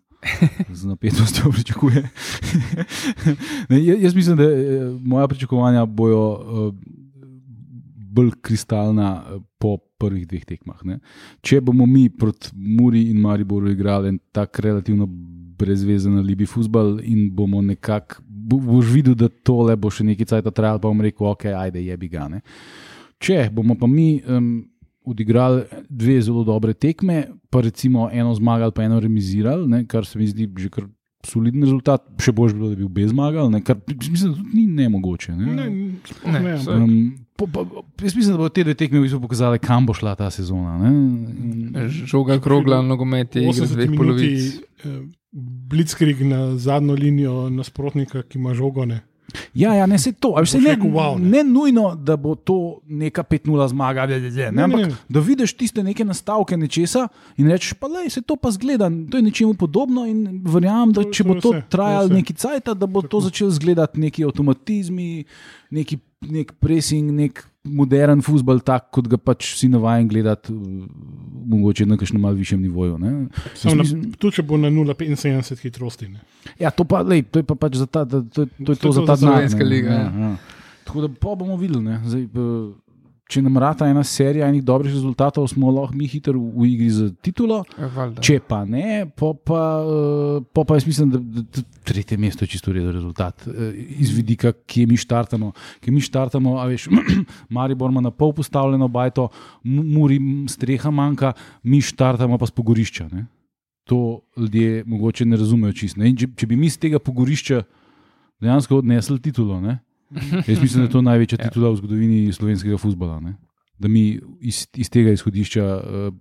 [0.69, 2.09] z napetostjo pričakuje.
[3.69, 6.73] ne, ja- jaz mislim, da eh, moja pričakovanja bojo uh,
[8.11, 10.79] bolj kristalna eh, po prvih dveh tekmah.
[10.83, 10.99] Ne.
[11.41, 15.07] Če bomo mi proti Muri in Mariboru igrali en tak relativno
[15.61, 20.49] brezvezen alibi futbal in bomo nekako, bo, boš videl, da tole bo še nekaj cajt
[20.57, 22.27] trajalo, pa bom rekel, ok, ajde, jebi ga.
[22.33, 22.41] Ne.
[23.21, 24.55] Če bomo pa mi um,
[25.03, 30.19] odigrali dve zelo dobre tekme, pa recimo eno zmagali, pa eno remizirali, ne, kar se
[30.19, 30.83] mi zdi že kar
[31.23, 34.55] soliden rezultat, še bolj bi bilo, da bi obe zmagali, ne, kar mislim, da tudi
[34.55, 35.31] ni nemogoče.
[35.31, 35.45] Ne.
[35.45, 35.65] Ne,
[36.25, 37.65] Ne, ne, Um, po, po,
[38.01, 40.77] jaz mislim, da bo te dve tekme v bistvu pokazale, kam bo šla ta sezona.
[40.77, 40.89] Ne?
[40.89, 44.61] In- Žoga krogla, nogomet je igra 80 dveh polovic.
[44.83, 45.01] eh,
[45.67, 48.85] Blitzkrieg na zadnjo linijo nasprotnika, ki ima žogo.
[49.53, 50.33] Ja, ja, ne se to.
[50.33, 51.29] a veš, saj Boš Ne, rekel, wow, ne.
[51.29, 55.53] ne nujno, da bo to neka 5-0 zmaga, ne, ne, ne, ampak ne, da vidiš
[55.53, 59.53] tiste neke nastavke nečesa in rečeš, pa le, se to pa zgleda, to je nečemu
[59.55, 63.01] podobno in verjamem, da To- če to bo to to trajalo neki cajt, da bo
[63.01, 63.21] to Tako.
[63.21, 65.23] začelo zgledati neki avtomatizmi,
[65.71, 70.53] neki nek pressing, nek modern futbol, tak kot ga pač vsi navajeni gledati,
[71.45, 72.97] mogoče na kakšnem malce višjem nivoju.
[73.53, 76.07] Samo na, mislim- tudi če bo na 0,75 hitrosti.
[76.09, 76.19] Ne.
[76.59, 79.01] Ja, to, pa, lej, to je pa pač za ta, to, to, to, To za
[79.01, 79.37] to ta za denar.
[79.37, 80.19] Slovenska liga, Ja, ja.
[80.21, 80.35] ja.
[80.83, 81.83] Tako da pa bomo videli.
[81.83, 82.01] ne.
[82.03, 82.90] Zdaj, eh,
[83.31, 87.05] če nam rata ena serija enih dobrih rezultatov, smo lahko mi hitro v igri za
[87.23, 87.61] titulo.
[87.77, 88.19] Valjda.
[88.21, 92.43] Če pa ne, pa pa, eh, po pa jaz mislim, da, da, da tretje mesto
[92.43, 93.47] je čisto redo rezultat.
[93.47, 95.51] eh, Iz vidika, kje mi štartamo.
[95.79, 96.89] Kje mi štartamo, a veš,
[97.49, 99.29] Maribor ima na pol postavljeno bajto,
[99.63, 101.33] Mu- Muri streha manjka,
[101.63, 103.07] mi štartamo pa z pogorišča.
[103.11, 103.25] Ne?
[103.83, 104.01] To
[104.37, 106.01] ljudje mogoče ne razumejo čisto.
[106.01, 107.63] Če, če bi mi z tega pogorišča
[108.41, 109.79] dejansko odnesli titulo, ne?
[110.41, 111.47] Jaz mislim, da je to največja Ja.
[111.47, 113.19] titula v zgodovini slovenskega futbola.
[113.19, 113.35] Ne?
[113.79, 116.13] Da mi iz, iz tega izhodišča uh,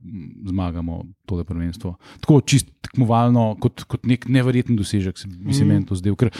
[0.44, 0.94] zmagamo
[1.24, 1.92] tole prvenstvo.
[2.20, 5.68] Tako čisto tekmovalno, kot, kot nek neverjeten dosežek, se mi se Mhm.
[5.68, 6.16] meni to zdel.
[6.16, 6.30] Ker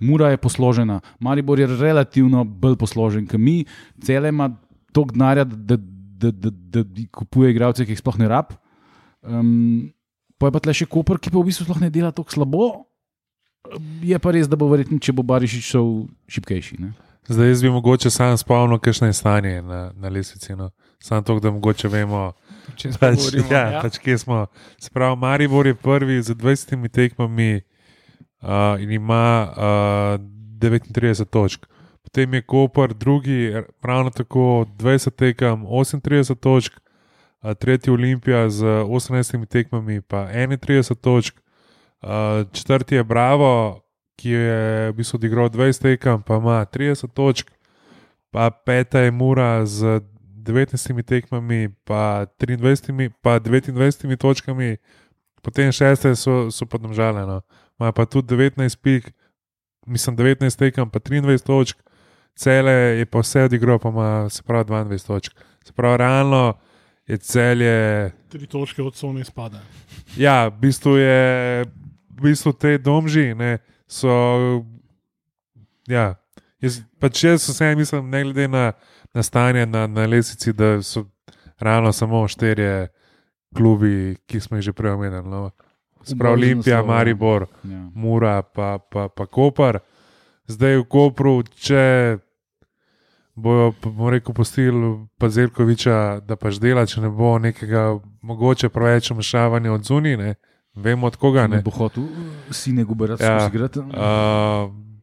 [0.00, 3.64] Mura je posložena, Maribor je relativno bolj posložen, kot mi,
[4.02, 4.50] cele ima
[4.92, 8.50] toliko denarja, da, da, da, da, da kupuje igralce, ki jih sploh ne rab.
[9.22, 9.92] Um,
[10.38, 12.66] pa je pa tle še Koper, ki pa v bistvu sploh ne dela tako slabo.
[14.02, 15.90] Je pa res, da bo verjetno, če bo Barišič šel
[16.28, 16.80] šipkejši.
[16.82, 16.92] Ne?
[17.28, 20.52] Zdaj jaz bi mogoče sam spomnil, kakšno je stanje na, na lesici.
[20.56, 20.70] No.
[21.00, 22.32] Samo to, da mogoče vemo,
[22.68, 23.80] O čem pač, govorimo, ja, ja.
[23.84, 24.46] pač kje smo.
[24.80, 30.20] Spravo, Maribor je prvi z 20 tekmami uh, in ima uh,
[30.60, 31.66] 39 točk.
[32.04, 39.46] Potem je Koper drugi, ravno tako 20 tekem, 38 točk, uh, tretji Olimpija z 18
[39.46, 41.40] tekmami, pa 31 točk,
[42.04, 43.80] uh, četrti je Bravo,
[44.16, 47.50] ki je v bistvu odigral 20 tekem, pa ima 30 točk,
[48.30, 50.00] pa peta je Mura z
[50.44, 54.76] 19 tekmami, pa 23, pa 29 točkami,
[55.42, 57.26] potem šeste so, so podnomžale.
[57.26, 57.40] No.
[57.80, 59.10] Imajo pa tudi 19 pik,
[59.86, 61.80] mislim 19 tekem, pa 23 točk,
[62.36, 65.32] cele je pa vse odigral, pa ima se pravi 22 točk.
[65.64, 66.54] Se pravi, realno
[67.06, 68.10] je celje.
[68.28, 69.60] Tri točke od Sone izpada.
[70.16, 71.64] Ja, v bistvu je,
[72.16, 74.64] v bistvu te domži ne, so.
[75.88, 76.14] Ja,
[76.62, 78.72] jaz, pač jaz vseeno mislim, ne glede na,
[79.14, 81.04] na stanje na, na lesici, da so
[81.60, 82.88] realno samo štirje
[83.54, 85.28] klubi, ki smo jih že prej omenili.
[85.28, 85.50] No.
[86.04, 86.94] Sprav Bolj z Olimpija, naslova.
[86.96, 87.90] Maribor, Ja.
[87.94, 89.78] Mura, pa, pa, pa Koper.
[90.46, 92.18] Zdaj v Kopru, če
[93.34, 98.68] bojo, pa bom rekel, postili pa Zelkoviča, da pač dela, če ne bo nekega mogoče
[98.68, 100.34] preveč vmešavanja od zunine,
[100.74, 101.62] vemo od koga Ne ne.
[101.62, 102.04] bo hotel
[102.50, 103.46] sine guberati, Ja.
[103.48, 103.78] igrati.
[103.78, 103.86] Uh,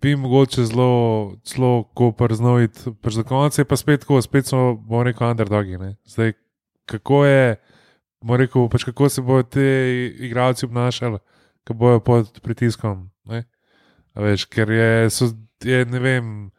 [0.01, 5.03] bi mogoče zelo, zelo Koper znovit, za konec je pa spet tako, spet smo, bom
[5.03, 5.77] rekel, underdogi.
[5.77, 5.95] Ne.
[6.05, 6.33] Zdaj,
[6.85, 7.55] kako je,
[8.21, 9.61] bom rekel, pač kako se bodo ti
[10.19, 11.19] igralci obnašali,
[11.67, 13.09] ko bojo pod pritiskom.
[13.25, 13.43] Ne.
[14.13, 15.29] A Veš, ker je, so,
[15.63, 16.51] je ne vem,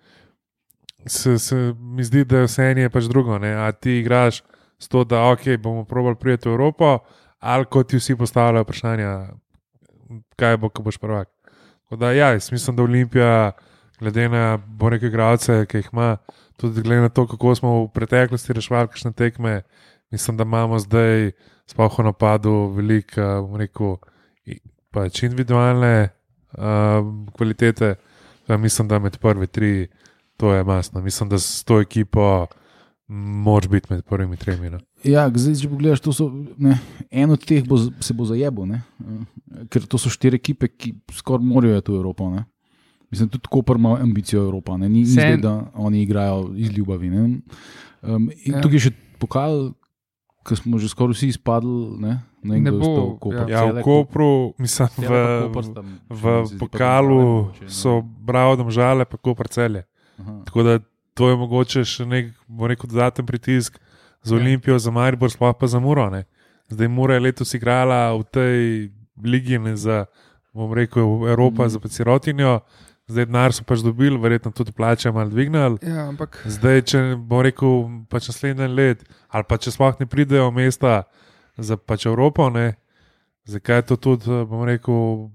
[1.07, 3.39] se, se mi zdi, da vse je pač drugo.
[3.39, 3.55] Ne?
[3.55, 4.43] A ti igraš
[4.79, 6.99] s to, da ok, bomo probali priti v Evropo,
[7.43, 9.13] ali kot ti vsi postavljajo vprašanja,
[10.39, 11.29] kaj bo, ko boš prvak.
[11.83, 13.53] Tako Da, ja, jaz mislim, da Olimpija,
[13.99, 16.17] glede na boreke igralce, ki jih ima,
[16.57, 19.63] tudi glede na to, kako smo v preteklosti reševali kakšne tekme,
[20.11, 21.33] mislim, da imamo zdaj,
[21.67, 23.97] sploh v napadu, veliko, bom rekel,
[24.95, 27.03] pač individualne uh,
[27.37, 27.95] kvalitete.
[28.49, 29.89] Ja, mislim, da med prvi tri
[30.37, 31.01] to je masno.
[31.01, 32.47] Mislim, da s to ekipo
[33.09, 34.71] moraš biti med prvimi tremi.
[34.71, 34.79] No.
[35.03, 36.79] Ja, zdaj, če pogledaš, to so, ne,
[37.11, 38.83] en od teh bo, se bo zajebo, ne,
[39.69, 42.31] ker to so štiri ekipe, ki skoraj morajo iti v Evropo.
[42.31, 42.45] Ne.
[43.11, 44.89] Mislim, tudi Koper ima ambicijo Evropa, ne.
[44.89, 47.11] ni, Vseeno- zdaj, da oni igrajo iz ljubavi.
[47.11, 47.23] ne.
[48.03, 48.57] Um, in Ja.
[48.57, 48.61] ja.
[48.61, 49.75] tukaj je še pokal,
[50.43, 52.13] ko smo že skoraj vsi izpadli, ne,
[52.43, 55.81] ne, Ne je bo, Koper, Ja, v Celek, Kopru, mislim, v, Celek pa Koper sta,
[56.09, 57.69] v zdi, pa pokalu no.
[57.69, 59.85] so bravo domžale, pa Kopr celje.
[60.19, 60.43] Aha.
[60.45, 60.73] Tako da
[61.15, 63.79] to je mogoče še nek, bo rekel, dodaten pritisk
[64.23, 64.41] za Ja.
[64.41, 66.11] Olimpijo, za Maribor, sploh pa za Muro.
[66.11, 66.25] Ne.
[66.69, 68.59] Zdaj Mura je letos igrala v tej
[69.25, 70.07] ligi, ne za,
[70.53, 71.69] bom rekel, Evropa, mm.
[71.69, 72.61] za Pecirotinjo.
[73.11, 75.83] Zdaj denar so pač dobili, verjetno tudi plače malo dvignili.
[75.83, 80.51] Ja, ampak Zdaj, če bom rekel, pač naslednji let, ali pa če sploh ne pridejo
[80.55, 81.03] mesta
[81.59, 82.79] za pač Evropo, ne,
[83.45, 85.29] zakaj je to tudi, bom rekel,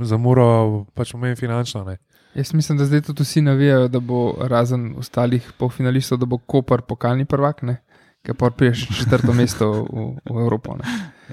[0.00, 1.84] za Muro pač pomeni finančno.
[1.84, 2.00] Ne.
[2.34, 6.80] Jaz mislim, da zdaj tudi vsi navijajo, da bo razen ostalih polfinalistov, da bo Koper
[6.80, 7.76] pokalni prvak, ne?
[8.22, 10.76] ker pa priješ četrto mesto v, v Evropo.
[10.76, 10.84] Ne?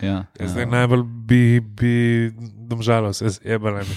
[0.02, 0.48] Ja, Ja.
[0.48, 0.70] Zdaj ja.
[0.70, 2.32] najbolj bi, bi
[2.70, 3.96] domžalo se z ebalami,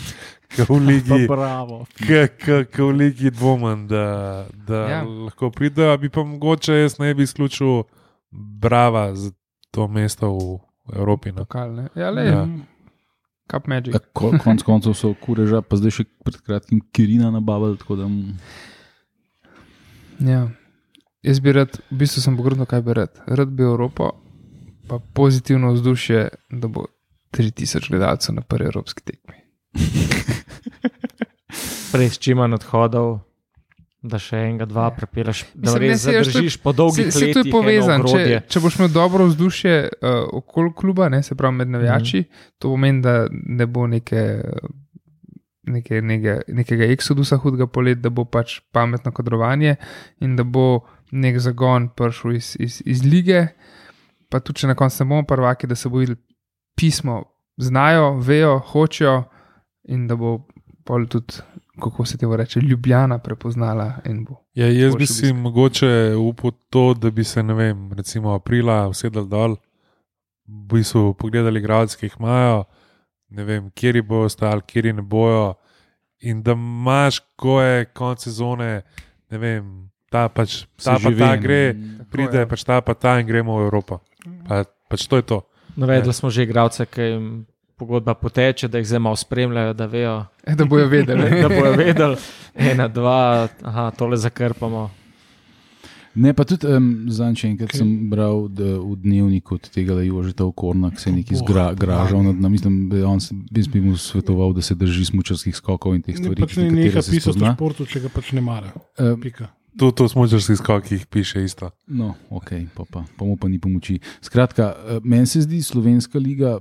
[0.48, 1.26] ki v ligi.
[1.28, 1.84] bravo.
[1.94, 5.02] Ki v ligi dvomim, da, da ja.
[5.04, 7.82] Lahko pridejo, bi pa mogoče jaz ne bi izključil
[8.32, 9.30] brava za
[9.70, 11.32] to mesto v Evropi.
[11.32, 11.44] No.
[11.44, 11.88] Pokal, ne?
[11.94, 12.46] Ja, le, Ja.
[13.50, 13.94] Cup Magic.
[13.94, 17.76] Ja, ko- konec koncev so kureža, pa zdaj še pred kratkim Kirina nabavili.
[17.76, 18.08] tako da,
[20.22, 20.48] Ja.
[21.22, 23.12] Jaz bi rad, v bistvu sem pogledal, kaj bi rad.
[23.28, 24.10] Rad bi Evropo,
[24.86, 26.20] pa pozitivno vzdušje,
[26.50, 26.86] da bo
[27.30, 29.36] 3000 gledalcev na prvi evropski tekmi.
[31.90, 33.20] Prej s čim manj odhodov,
[34.02, 37.10] da še enega, dva prepiraš, da Mislim, ne, res to je- zadržiš po dolgih Se,
[37.10, 37.46] se to letih.
[37.46, 38.04] je povezano.
[38.04, 42.20] Če, Če, če boš imel dobro vzdušje uh, okoli kluba, ne, se pravi med navijači,
[42.20, 42.40] mm.
[42.58, 44.22] to pomeni, da ne bo neke,
[45.64, 49.76] neke, neke, nekega eksodusa hudega polet, da bo pač pametno kadrovanje
[50.20, 50.80] in da bo
[51.12, 53.48] nek zagon prišel iz, iz, iz lige.
[54.30, 56.16] Pa tudi, če na koncu ne bomo prvaki, da se bo videl
[56.78, 57.24] pismo,
[57.58, 59.24] znajo, vejo, hočejo
[59.90, 60.38] in da bo
[60.86, 61.42] pol tudi,
[61.80, 64.36] kako se temu reče, ljubljena prepoznala in bo.
[64.54, 69.26] Ja, jaz bi si mogoče upal to, da bi se, ne vem, recimo aprila usedel
[69.26, 69.56] dol,
[70.46, 72.64] v bistvu pogledali igralce, ki jih imajo,
[73.30, 75.54] ne vem, kje bojo ostali, kje ne bojo.
[76.20, 78.82] In da imaš, ko je konec sezone,
[79.30, 81.42] ne vem, ta pač ta, pa ta ve, no.
[81.42, 81.62] gre,
[82.10, 82.48] pride je.
[82.50, 84.02] pač ta pa ta in gremo v Evropo.
[84.48, 85.38] Pa, pač to je to.
[85.78, 87.26] Navedli smo že igralce, ki jim
[87.80, 91.30] pogodba poteče, da jih zdaj malo spremljajo, da vejo, E, da bojo vedeli.
[91.42, 92.16] da bojo vedeli,
[92.54, 93.20] ena, dva,
[93.64, 94.90] aha, tole zakrpamo.
[96.12, 100.08] Ne, pa tudi um, zadnjič, enkrat sem bral da, v dnevniku od tega, da je
[100.08, 102.52] Jožeta Okorna, ki se je neki Boh, zgražal nad nami.
[102.52, 106.24] Mislim, da on jaz bi mu svetoval, da se drži smučarskih skokov in teh Ne,
[106.24, 106.42] stvari.
[106.42, 107.54] pač ne neha se pisati o spozna.
[107.54, 108.72] športu, če ga pač ne mara.
[108.98, 109.52] Um, Pika.
[109.70, 111.70] Tudi to smočarski skok, ki jih piše isto.
[111.86, 114.00] No, ok, pa, pa, pa mu pa ni pomoči.
[114.20, 116.58] Skratka, eh, meni se zdi slovenska liga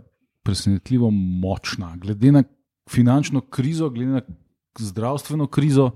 [0.49, 1.93] presenetljivo močna.
[2.01, 2.43] Glede na
[2.89, 4.21] finančno krizo, glede na
[4.79, 5.91] zdravstveno krizo,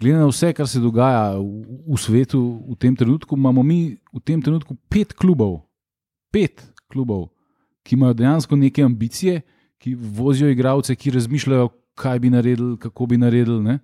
[0.00, 4.22] glede na vse, kar se dogaja v, v svetu v tem trenutku, imamo mi v
[4.24, 5.60] tem trenutku pet klubov,
[6.32, 7.28] pet klubov,
[7.84, 9.42] ki imajo dejansko neke ambicije,
[9.78, 13.60] ki vozijo igralce, ki razmišljajo, kaj bi naredili, kako bi naredili.
[13.62, 13.78] Ne?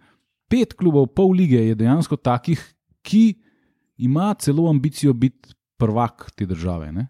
[0.50, 2.62] Pet klubov, pol lige je dejansko takih,
[3.02, 3.34] ki
[4.00, 6.92] ima celo ambicijo biti prvak te države.
[6.92, 7.06] ne.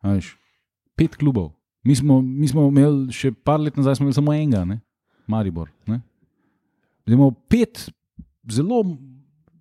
[0.00, 0.36] A Veš,
[0.96, 1.57] pet klubov.
[1.84, 4.80] Mi smo, mi smo imeli še par let nazaj, samo enega, ne?
[5.26, 5.68] Maribor.
[5.86, 6.00] Ne?
[7.06, 7.86] Imamo pet
[8.50, 8.82] zelo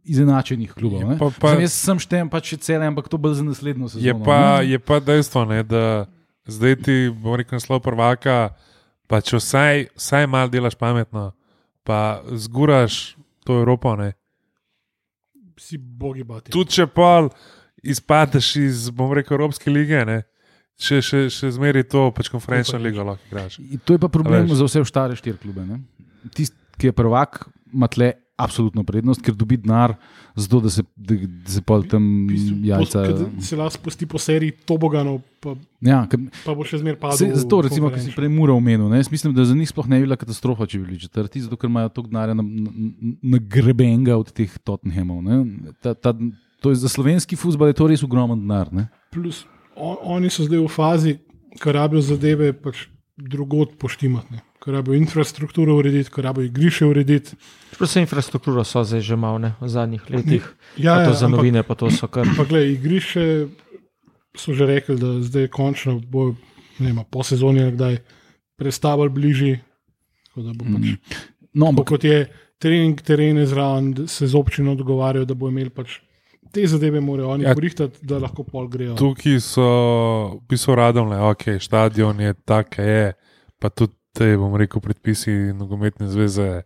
[0.03, 1.03] izenačenih klubov.
[1.03, 1.17] Ne.
[1.19, 4.07] pa- pa- Zdaj, Jaz sem štejem pač cele, ampak to bo za naslednjo sezono.
[4.07, 4.71] Je pa, ne.
[4.71, 6.07] je pa dejstvo, ne, da
[6.47, 8.55] zdaj ti, bom rekel, naslov prvaka,
[9.07, 11.31] pa če vsaj, vsaj malo delaš pametno,
[11.83, 13.95] pa zguraš to Evropo.
[13.95, 14.13] Ne.
[15.59, 16.51] Vsi bogi bati.
[16.51, 17.27] Tudi če pa
[17.83, 20.23] izpadeš iz, bom rekel, Evropske lige, ne,
[20.77, 23.59] še, še, še zmeri to, pač konferenčno ligo lahko igraš.
[23.59, 25.65] In To je pa problem za vse ostale štiri klube.
[25.65, 25.81] ne.
[26.33, 29.95] Tisti, ki je prvak, ima tle absolutno prednost, ker dobi denar,
[30.37, 33.01] zato da se, da, da se pol tam jajca.
[33.41, 37.17] Se lahko spusti po seriji toboganov, pa, Ja, ker, pa bo še zmeraj padel.
[37.17, 39.89] Se, zato, recimo, ki si prej mura omenil, ne, jaz mislim, da za njih sploh
[39.89, 42.37] ne bi bila katastrofa, če bi bili četrti, zato ker imajo toliko denarja
[43.25, 45.25] nagrebenega na, na od teh Tottenhamov.
[45.25, 45.41] ne.
[45.81, 46.13] Ta, ta,
[46.61, 48.69] to je za slovenski futbol je to res ogromen denar.
[48.69, 48.85] ne.
[49.09, 49.45] Plus,
[49.77, 51.11] on, oni so zdaj v fazi,
[51.55, 54.29] ko rabijo zadeve pač drugot poštimati.
[54.31, 54.41] Ne.
[54.57, 57.37] Ko rabijo infrastrukturo urediti, ko rabijo igrišče urediti.
[57.79, 60.43] Se infrastrukturo so zdaj že malo ne, v zadnjih letih.
[60.77, 62.25] Ja, Pa to ja, za ampak- novine, pa to so kar.
[62.35, 63.25] Pa gledaj, igrišče
[64.35, 66.35] so že rekli, da zdaj končno bo,
[66.77, 67.97] ne vem, po sezoni kdaj
[68.55, 69.53] prestavili bližje.
[70.35, 71.01] Pač, Mm.
[71.55, 75.97] No, ampak kot je trening terene zraven, se z občino dogovarjajo, da bo imeli pač
[76.51, 77.53] te zadeve, morajo oni Ja.
[77.53, 78.95] porihtati, da lahko pol grejo.
[78.95, 79.67] Tukaj so,
[80.35, 83.13] v bistvu, radovne, ok, stadion je tak, kaj je,
[83.59, 86.63] pa tudi te, bom rekel, predpisi nogometne zveze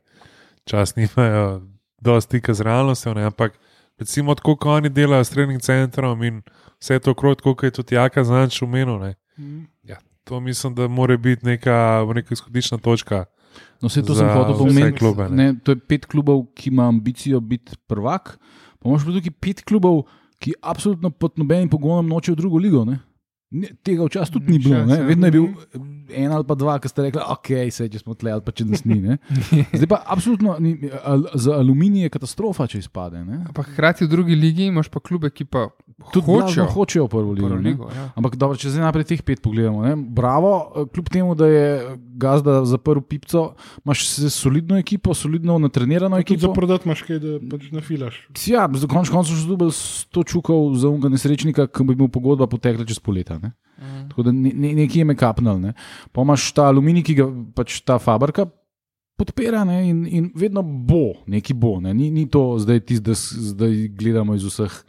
[0.63, 1.61] čas nimajo
[1.99, 3.57] dosti stika z realnostjo, ne, ampak
[3.99, 6.41] recimo tako, kot oni delajo s trening centrom in
[6.79, 8.99] vse to okrog, kot je tudi Jaka Zanč umenil.
[8.99, 9.15] ne.
[9.39, 9.59] Mhm.
[9.83, 13.25] Ja, to mislim, da mora biti neka, neka izhodiščna točka.
[13.81, 15.29] No, vse to sem hotel.
[15.29, 18.37] Ne, to je pet klubov, ki ima ambicijo biti prvak,
[18.81, 20.03] pa imaš pa tukaj pet klubov,
[20.41, 22.81] ki absolutno pod nobenim pogonom nočejo drugo ligo.
[22.85, 22.97] Ne?
[23.51, 24.85] Ne, tega včasih tudi ni bilo.
[24.85, 24.95] Ne?
[24.95, 25.03] ja.
[25.03, 25.47] Vedno je bil
[26.15, 28.67] en ali pa dva, ki ste rekli, ok, se če smo tle ali pa če
[28.69, 29.01] nas ni.
[29.03, 29.17] Ne?
[29.77, 33.23] Zdaj pa absolutno ni, al, za aluminij je katastrofa, če izpade.
[33.27, 33.43] Ne?
[33.51, 35.67] Ampak hkrati v drugi ligi imaš pa klube, ki pa
[36.09, 37.47] Tudi hočejo hočejo, hočejo prvo ligo.
[37.47, 37.89] prvo ligo.
[37.95, 38.07] Ja.
[38.17, 39.83] Ampak dobro, če zdaj najprej teh pet pogledamo.
[39.85, 39.93] Ne?
[39.95, 41.65] Bravo, eh, kljub temu, da je
[42.21, 43.43] gazda zaprl pipco,
[43.85, 46.53] imaš se solidno ekipo, solidno natrenirano za ekipo.
[46.53, 48.17] prodati imaš kaj, da pač nafilaš.
[48.47, 52.47] Ja, za konec koncev so dobili 100 čukov za unga nesrečnika, ki bi mu pogodba
[52.47, 53.40] potekla čez poleta.
[53.41, 53.53] Ne?
[53.81, 54.07] Mm.
[54.09, 55.59] Tako da ne, ne, nekje je me kapnil.
[55.59, 55.73] Ne?
[56.11, 58.47] Pa imaš ta aluminij, ki ga pač ta fabrika
[59.21, 59.83] podpira ne?
[59.89, 61.79] in, in vedno bo, neki bo.
[61.81, 61.93] Ne?
[61.93, 64.81] Ni, ni to zdaj tisto, da zdaj gledamo iz vseh.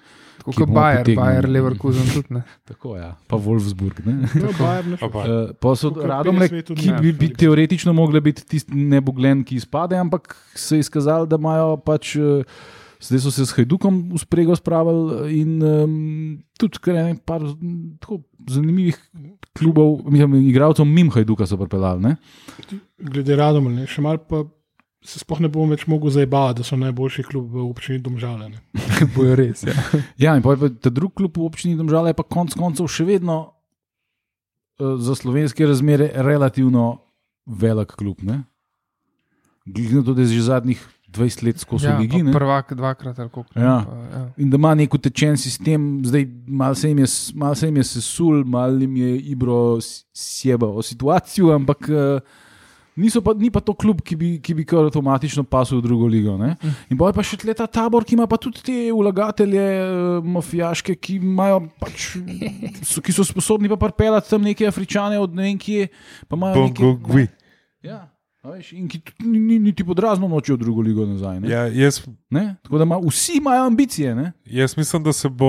[0.43, 1.21] Tako kot Bayer, potegnili.
[1.23, 2.43] Bayer, Leverkusen tudi ne.
[2.71, 3.13] Tako, ja.
[3.31, 4.01] Pa Wolfsburg.
[4.07, 4.27] Ne?
[4.35, 6.99] No, Bayern ne Pa, Uh, pa so tudi ki ne.
[6.99, 11.77] bi, bi teoretično mogli biti tisti nebogljen, ki izpade, ampak se je izkazalo, da imajo
[11.87, 12.17] pač.
[12.17, 12.63] Uh,
[13.03, 15.95] Zdaj so se s Hajdukom v sprego spravili in um,
[16.55, 16.95] tudi kar
[17.27, 18.99] par m, tako zanimivih
[19.59, 22.03] klubov, mislim, igralcev mimo Hajduka so pripeljali.
[22.03, 22.17] ne.
[22.99, 24.45] Glede radom, ne, še mal pa
[25.03, 28.49] se sploh ne bom več mogel zabavati, da so najboljši klub v občini Domžale.
[28.53, 28.63] Ne.
[29.17, 29.65] Bojo res.
[29.67, 29.75] Ja.
[30.19, 33.39] Ja, in pa ta drugi klub v občini Domžale je pa konec koncev še vedno
[33.43, 37.03] uh, za slovenske razmere relativno
[37.47, 38.23] velik klub.
[38.23, 38.45] ne.
[39.67, 40.81] Glede na to, da je že zadnjih
[41.13, 42.23] 20 let skozi Ja, ligi.
[42.33, 43.51] prvak dvakrat ali koliko.
[43.55, 43.77] ne, Ja.
[43.81, 44.29] Pa, ja.
[44.37, 47.85] In da ima nek utečen sistem, zdaj malo se jim je, malo se jim je
[47.85, 49.79] sesul, malo jim je Ibro
[50.13, 52.21] sjebal situacijo, ampak eh,
[52.95, 56.07] niso pa, ni pa to klub, ki bi, ki bi kar avtomatično pasil v drugo
[56.07, 56.37] ligo.
[56.37, 56.57] Ne?
[56.91, 59.87] In pa je pa še ta tabor, ki ima pa tudi te vlagatelje, eh,
[60.23, 62.17] mafijaške, ki, imajo pač,
[62.83, 65.89] so, ki so sposobni pa parpelati tam neke afričane od ne vem kje.
[66.29, 67.29] pa imajo neke- Bongogvi.
[67.83, 68.12] Ja.
[68.45, 71.41] Veš, In ki tudi ni, ni, niti podrazno nočijo v drugo ligo nazaj.
[71.41, 71.49] ne.
[71.49, 72.01] Ja, jaz,
[72.31, 72.57] Ne?
[72.63, 74.15] Tako da ima, vsi imajo ambicije.
[74.15, 74.33] Ne?
[74.45, 75.49] jaz mislim, da se bo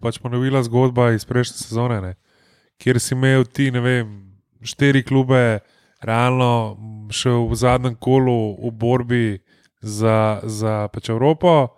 [0.00, 2.14] pač ponovila zgodba iz prejšnje sezone, ne?
[2.78, 5.58] kjer si imel ti, vem, štiri klube,
[6.00, 6.76] realno
[7.10, 9.38] še v zadnjem kolu v borbi
[9.80, 11.68] za, za pač Evropo,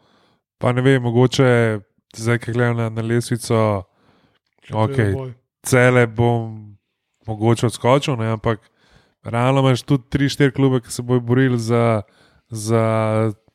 [0.59, 1.81] pa ne vem, mogoče
[2.15, 3.83] zdaj, ki gledam na, na lesvico,
[4.63, 4.89] Če Ok.
[4.89, 5.31] pride boj.
[5.63, 6.77] cele bom
[7.27, 8.29] mogoče odskočil, ne?
[8.29, 8.63] ampak
[9.23, 12.03] realno imaš tudi tri, štiri klube, ki se bojo borili za,
[12.49, 12.85] za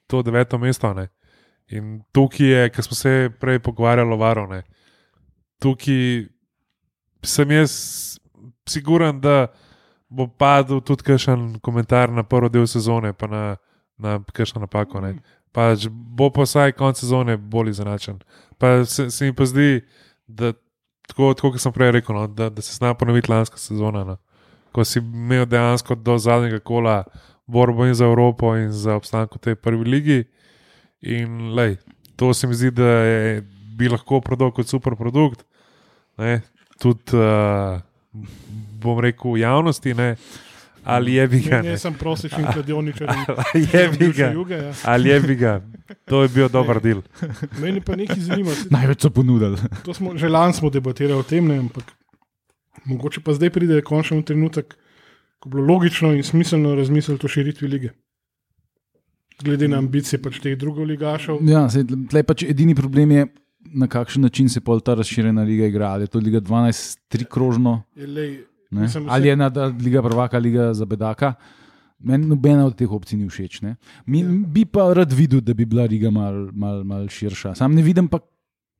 [0.07, 0.93] to deveto mesto.
[0.93, 1.07] Ne?
[1.67, 4.63] In tukaj je, ki smo se prej pogovarjali o varovne.
[5.59, 6.27] Tukaj
[7.23, 7.71] sem jaz
[8.69, 9.47] siguran, da
[10.09, 13.43] bo padel tudi kakšen komentar na prvi del sezone, pa na,
[13.97, 15.01] na kakšno napako.
[15.03, 15.17] Ne?
[15.51, 18.21] Pač bo pa vsaj konec sezone bolj izenačen.
[18.57, 19.81] Pa se, se mi pa zdi,
[20.27, 20.53] da
[21.07, 24.03] tako, tako kot sem prej rekel, no, da, da se zna ponoviti lanska sezona.
[24.03, 24.17] No.
[24.77, 26.99] Ko si imel dejansko do zadnjega kola
[27.49, 30.19] borbo in za Evropo, in za obstanek v tej prvi ligi.
[31.01, 31.79] In lej,
[32.13, 33.41] to se mi zdi, da je,
[33.73, 35.41] bi lahko prodal kot super produkt.
[36.17, 36.41] Ne,
[36.77, 37.81] tudi, uh,
[38.77, 40.11] bom rekel, v javnosti, ne,
[40.85, 41.61] ali je bi ga.
[41.61, 41.77] Ne, Ne.
[41.77, 43.09] sem prosečen kladioničar.
[43.09, 44.31] in Ali je bi bivše ga.
[44.33, 44.73] Juge, ja.
[44.85, 45.61] Ali je bi ga.
[46.05, 47.01] To je bil dober del.
[47.57, 48.53] Meni pa nekaj zanima.
[48.69, 49.57] Največ so ponudili.
[49.85, 51.96] To smo, že lani smo debatirali o tem, ne, ampak
[52.85, 54.77] mogoče pa zdaj pride končni trenutek,
[55.39, 57.89] ko bo logično in smiselno razmisliti o širitvi lige.
[59.43, 61.37] Glede na ambicije pač teh drugoligašev.
[61.45, 63.27] Ja, sej, tle pač edini problem je,
[63.67, 65.87] na kakšen način se pol ta razširjena liga igra.
[65.87, 68.31] Ali je to liga 12, tri krožno, Je, lej,
[68.71, 69.51] vse- ali je ena
[69.83, 71.33] liga prvaka, liga za bedaka.
[71.99, 73.61] Meni nobena od teh opcij ni všeč.
[73.61, 73.75] Ne?
[74.05, 74.29] Mi, Ja.
[74.47, 77.55] Bi pa rad videl, da bi bila liga malo mal, mal širša.
[77.55, 78.19] Sam ne vidim pa,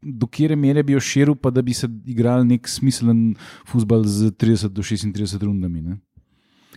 [0.02, 4.32] do kere mere bi jo širil, pa da bi se igral nek smiselen futbal z
[4.32, 5.82] 30 do 36 rundami.
[5.82, 5.98] Ne?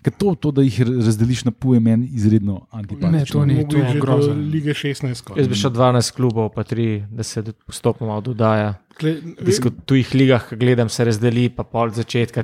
[0.01, 3.11] Ker to, to, da jih razdeliš na pol, je meni izredno antipatično.
[3.13, 3.69] Ne, to ni.
[3.69, 4.35] to že do grozno.
[4.35, 5.15] lige 16.
[5.15, 5.43] skoraj.
[5.43, 8.79] Jaz bi šel 12 klubov, pa 3, da se postopoma dodaja.
[8.97, 9.13] Tle,
[9.45, 12.41] Tisto, v tujih ligah, gledam, se razdeli, pa pol začetka,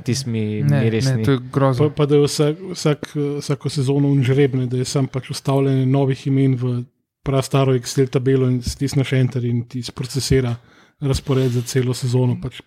[0.63, 1.89] Ne, ni res ne, to je Pa, grozno.
[1.89, 3.09] pa da je vsak, vsak,
[3.39, 6.83] vsako sezono unžrebne, da je sam pač ustavljanje novih imen v
[7.27, 10.55] prastaro Excel tabelo in stisneš enter in ti sprocesira
[11.03, 12.37] razpored za celo sezono.
[12.41, 12.61] Pač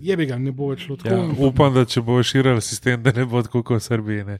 [0.00, 1.14] je bi ga, ne bo več šlo tako.
[1.14, 3.90] Ja, upam, da če bo širil sistem, da ne bo tako kot.
[4.28, 4.38] Ne.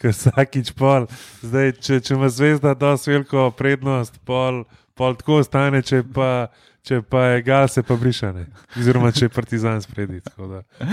[0.00, 1.06] Ker vsakič pol,
[1.44, 4.62] zdaj, če, če ima zvezda dosti veliko prednost, pol,
[4.96, 6.48] pol tako ostane, če pa,
[6.88, 8.46] če pa je gal, se pa brišane.
[8.80, 10.22] Oziroma, če je partizan spredi.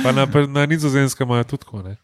[0.03, 1.95] na, na nizozemskem imajo tudi tako, ne.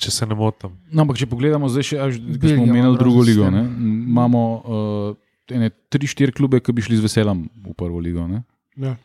[0.00, 0.72] Če se ne motim.
[0.90, 3.64] No, ampak če pogledamo zdaj še, Belgija smo omenili drugo ligo, ne,
[4.10, 8.26] imamo uh, ene tri, štiri klube, ki bi šli z veseljem v prvo ligo.
[8.30, 8.42] Ne?
[8.80, 8.96] Ja.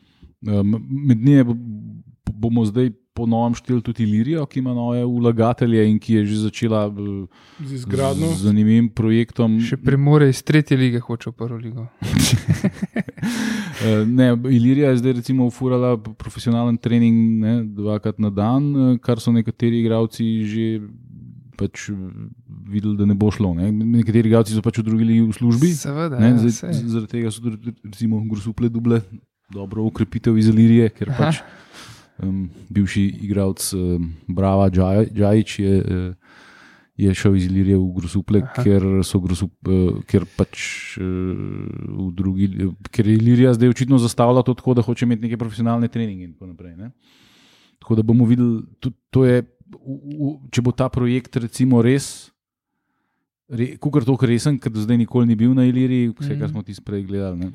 [0.45, 1.57] Um, med njimi
[2.29, 6.35] bomo zdaj po novem šteli tudi Ilirijo, ki ima nove vlagatelje in ki je že
[6.41, 7.27] začela eh,
[7.59, 8.31] Z izgradnjo.
[8.31, 9.59] z zanimivim projektom.
[9.59, 11.87] Še primore iz tretje lige hoče v prvo ligo.
[13.79, 19.19] Eh, Ne, Ilirija je zdaj recimo ufurala profesionalen trening ne, dvakrat na dan, eh, kar
[19.19, 20.65] so nekateri igravci že
[21.55, 21.89] pač
[22.65, 23.53] videli, da ne bo šlo.
[23.53, 23.71] Ne.
[23.71, 25.71] Nekateri igravci so pač v drugi ligi v službi.
[25.73, 29.01] Seveda, Ne, ja, zdaj, zaradi tega so tudi recimo grusuple duble
[29.49, 31.17] dobro ukrepitev iz Ilirije, ker Aha.
[31.17, 31.39] pač
[32.23, 36.13] um, bivši igralec um, Brava Džaj- Džajič je, eh,
[36.97, 38.63] je šel iz Ilirije v grusuple, Aha.
[38.63, 43.97] ker, so grusup, uh, ker pač uh, v drugi, eh, ker je Ilirija zdaj očitno
[43.97, 46.75] zastavila to tako, da hoče imeti neke profesionalne treninge in tako naprej.
[46.75, 46.91] Ne?
[47.79, 52.31] Tako da bomo videli, tudi to je, v, v, če bo ta projekt recimo res.
[53.77, 56.51] Kukar to resen, ker do zdaj nikoli ni bil na Iliriji, vse, kar Mhm.
[56.51, 57.39] smo ti prej gledali.
[57.39, 57.47] Ne?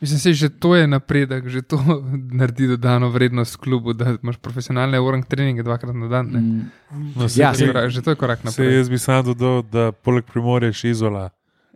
[0.00, 1.76] Mislim, da že to je napredek, že to
[2.32, 6.26] naredi dodano vrednost klubu, da imaš profesionalne orang treninge dvakrat na dan.
[6.26, 6.40] Ne.
[6.40, 6.70] Mm,
[7.14, 8.74] No, Ja, korak- Že to je korak Se naprej.
[8.74, 11.30] jaz bi sam dodal, da poleg primorja še izola.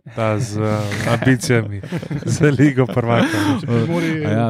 [0.07, 0.79] Ta z uh,
[1.11, 1.81] ambicijami
[2.25, 3.27] za ligo prvaka.
[3.61, 4.49] Primorje je A ja,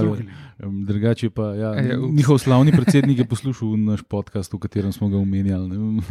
[0.59, 2.15] Drugače pa, ja, je, ups.
[2.15, 5.69] njihov slavni predsednik je poslušal naš podcast, v katerem smo ga omenjali.
[5.69, 6.01] ne.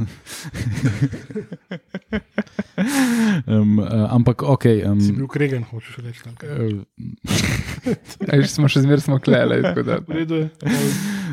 [3.48, 4.64] um, ampak, ok.
[4.85, 6.20] Um, Si bil kregen, hočeš reči.
[6.23, 6.82] uh,
[8.28, 9.62] Ej, že smo še zmeraj smo klele.
[9.64, 10.47] tako da- V redu je.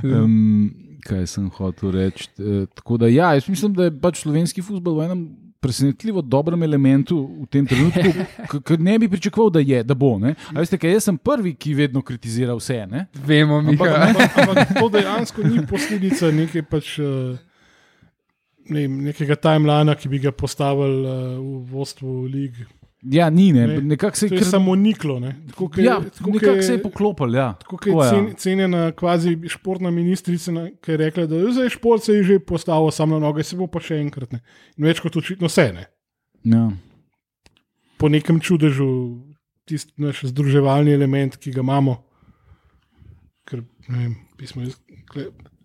[0.03, 2.29] um, kaj sem hotel reči?
[2.35, 5.21] Uh, tako da, ja, jaz mislim, da je pač slovenski futbol v enem
[5.63, 8.11] presenetljivo dobrem elementu v tem trenutku,
[8.67, 10.17] ki ne bi pričakoval, da je, da bo.
[10.19, 10.35] ne.
[10.51, 12.83] A Veste, kaj, jaz sem prvi, ki vedno kritizira vse.
[12.91, 13.07] Ne?
[13.15, 17.35] Vemo, mi Ampak, to dejansko ni posledica neke pač, eh,
[18.73, 22.63] ne, nekega timelina, ki bi ga postavili eh, v vodstvu lig.
[23.03, 23.67] Ja, ni, ne.
[23.67, 25.19] Ne, nekako se je kar- samo niklo.
[25.19, 25.35] ne.
[25.49, 27.35] Tako je- Ja, tako nekako je- se je poklopil.
[27.35, 27.53] Ja.
[27.53, 28.09] Tako je ja.
[28.09, 30.51] cen, cenjena kvazi športna ministrica,
[30.81, 33.67] ki je rekla, da je šport se je že postavil sam na noge, se bo
[33.67, 34.31] pa še enkrat.
[34.31, 34.39] Ne.
[34.77, 35.85] In več kot očitno se ne.
[36.45, 36.71] Ja.
[37.97, 39.19] Po nekem čudežu,
[39.65, 42.03] tisti naš združevalni element, ki ga imamo.
[43.45, 44.79] Ker, ne vem, mi smo iz-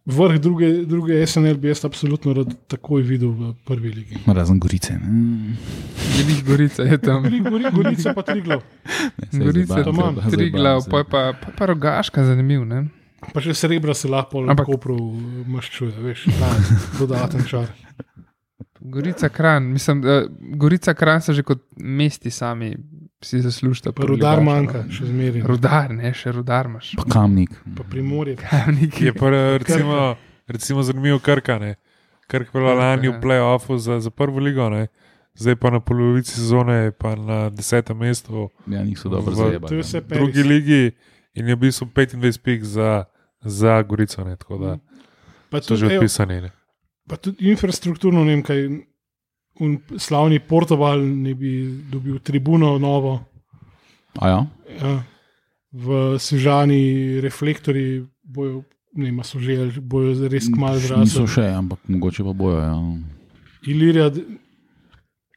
[0.08, 4.16] Vrh druge, druge SNL bi jaz absolutno rad takoj videl v prvi ligi.
[4.26, 4.96] Razen Gorice.
[4.96, 5.56] Ne?
[6.16, 7.22] Jelih Gorica je tam.
[7.22, 8.62] Gori, gori, gorica pa tri glav.
[9.32, 12.64] Ne, Gorica, se, Tamam, zabavam Tri glav, pa je pa, pa, pa rogaška, zanimiv.
[12.64, 12.86] Ne?
[13.34, 14.96] Pa še srebra se lahko Ampak- prav
[15.46, 16.48] maščuje, veš, ta
[16.98, 17.68] dodaten čar.
[18.80, 22.76] Gorica Kran, mislim, da Gorica Kran se že kot mesti sami
[23.22, 23.92] si zaslužita.
[23.92, 25.42] Pa rudar manjka, še zmeraj.
[25.42, 26.92] Rudar, ne, še rudar imaš.
[26.96, 27.50] Pa kamnik.
[27.76, 28.36] Pa primorje.
[29.00, 31.74] Je pa recimo, recimo zanimivo krkane.
[32.28, 33.20] Krk je bila lani v ja.
[33.20, 34.86] playoffu za, za prvo ligo, ne?
[35.38, 39.76] zdaj pa na polovici sezone, pa na desetem mestu Ja, niso dobro zajebali.
[39.76, 40.82] Je vse v drugi ligi
[41.34, 43.04] in je v bistvu 25 pik za,
[43.40, 44.24] za Gorico.
[44.24, 44.36] Ne?
[44.36, 44.78] Tako da
[45.50, 46.50] Pa so že odpisani.
[47.08, 48.62] Pa tudi infrastrukturno, ne vem kaj.
[49.98, 51.50] Slavni Portugal ne bi
[51.84, 53.24] dobil tribuno novo,
[54.14, 54.40] A ja?
[54.72, 54.92] ja.
[55.72, 55.86] v
[56.16, 56.78] Sežani
[57.18, 57.82] reflektori
[58.22, 58.60] bojo,
[58.94, 61.26] ne vem, so že, bojo res kmalo Niso zrasli.
[61.28, 62.56] še, ampak mogoče pa bojo.
[62.56, 62.76] Ja.
[63.64, 64.10] Ilirija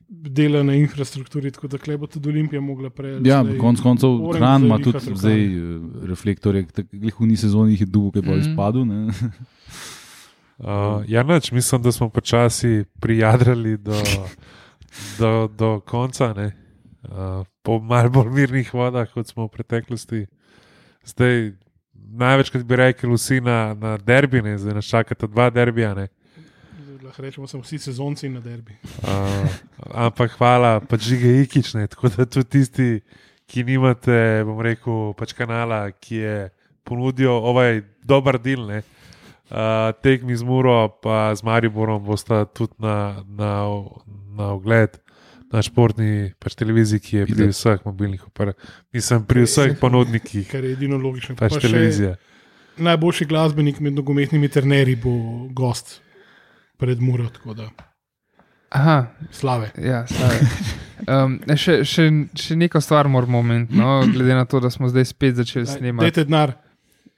[0.07, 3.23] dela na infrastrukturi, tako da klej bo tudi Olimpija mogla prej.
[3.23, 5.55] Ja, konc koncev, hran ima tudi zdaj eh,
[6.05, 8.41] reflektorje, glih v ni sezoni jih je dugo, ki je pa Mhm.
[8.43, 8.85] izpadel.
[10.61, 13.97] Uh, ja, noč, mislim, da smo počasi prijadrali do,
[15.19, 16.51] do, do konca, ne?
[17.09, 20.25] uh, po malo bolj mirnih vodah, kot smo v preteklosti.
[21.05, 21.51] Zdaj,
[21.93, 25.93] največkrat bi rekel, vsi na, na derbine, zdaj nas čakata dva derbija.
[25.97, 26.07] Ne?
[27.01, 28.77] Lahko rečemo, smo vsi sezonci na derbi.
[29.01, 29.49] Uh,
[30.05, 32.89] ampak hvala, pač žige ikične, tako da tudi tisti,
[33.49, 36.35] ki nimate, bom rekel, pač kanala, ki je
[36.87, 38.67] ponudil ovaj dober del.
[38.69, 38.83] Ne?
[39.51, 43.67] Uh, tekmi z Muro, pa z Mariborom, bosta tudi na, na,
[44.31, 44.95] na ogled
[45.51, 48.75] na športni pač televiziji, ki je pri vseh mobilnih operaterjih.
[48.95, 51.35] Mislim, pri vseh ponudnikih Kar je edino logično.
[51.35, 52.15] pač Pa še televizije.
[52.81, 55.13] Najboljši glasbenik med nogometnimi trenerji bo
[55.51, 55.99] gost
[56.79, 57.67] pred Muro, tako da
[58.71, 59.73] Aha, slave.
[59.75, 60.39] ja, slave.
[61.11, 62.07] Um, še, še,
[62.37, 66.07] še neko stvar moramo omeniti, no, glede na to, da smo zdaj spet začeli snemati
[66.07, 66.53] Dajte denar.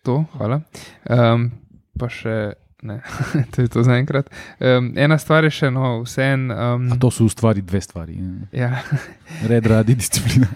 [0.02, 0.24] to.
[0.34, 0.64] Hvala.
[1.06, 1.52] Um,
[2.00, 2.54] pa še
[2.84, 3.02] ne,
[3.56, 4.30] to je to za enkrat.
[4.60, 6.50] Um, ena stvar je še, no, vseen.
[6.52, 8.20] Um, A to so v stvari dve stvari.
[8.52, 8.68] ja.
[8.68, 8.72] ja,
[9.52, 10.52] Red radi disciplina.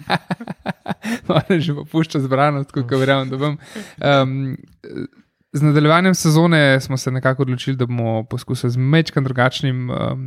[1.27, 3.55] Moram že popuščati zbrano, tako kot verjamem, da bom.
[4.03, 4.57] Um,
[5.55, 10.25] z nadaljevanjem sezone smo se nekako odločili, da bomo poskusili z mečkim drugačnim um,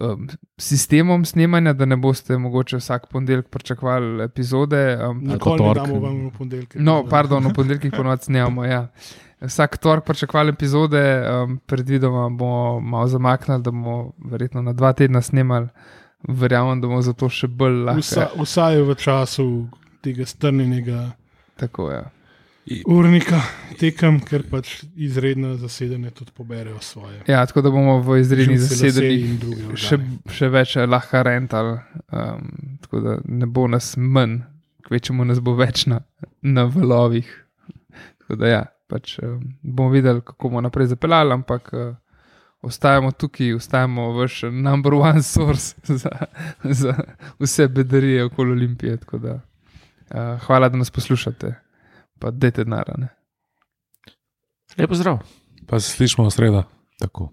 [0.00, 0.28] um,
[0.58, 4.98] sistemom snemanja, da ne boste mogoče vsak ponedeljek pričakovali epizode.
[5.10, 6.74] Um, Nikoli ne damo vam v ponedeljek.
[6.74, 8.64] no, pardon, v ponedeljkih ponovadi snemamo.
[8.64, 8.86] Ja.
[9.40, 15.22] Vsak torek pričakovali epizode, um, predvidoma bomo malo zamaknili, da bomo verjetno na dva tedna
[15.22, 15.68] snemali.
[16.28, 18.00] Verjamem, da bomo zato še bolj lahko.
[18.00, 19.46] Vsa, vsaj v času
[20.02, 21.10] tega strnjenega
[21.56, 22.04] Tako je.
[22.86, 23.40] Urnika
[23.78, 27.20] tekem, ker pač izredno zasedene tudi poberejo svoje.
[27.28, 29.82] Ja, tako da bomo v zasedanjih druge organe.
[29.82, 29.98] še,
[30.32, 31.76] še več eh, lahko rentali,
[32.10, 32.48] um,
[32.82, 34.40] tako da ne bo nas manj,
[34.86, 36.00] kvečemu nas bo več na,
[36.42, 37.28] na valovih.
[38.24, 41.92] Tako da ja, pač um, bomo videli, kako bomo naprej zapeljali, ampak uh,
[42.66, 46.10] ostajamo tukaj, ostajamo vaš number one source za,
[46.64, 46.96] za
[47.38, 48.96] vse bedarije okoli Olimpije.
[49.04, 49.38] tako Da,
[50.10, 51.54] uh, hvala, da nas poslušate,
[52.18, 52.92] pa dajte denar.
[54.78, 55.18] Lepo zdrav.
[55.66, 56.62] Pa se slišmo v sredo.
[56.98, 57.30] Tako.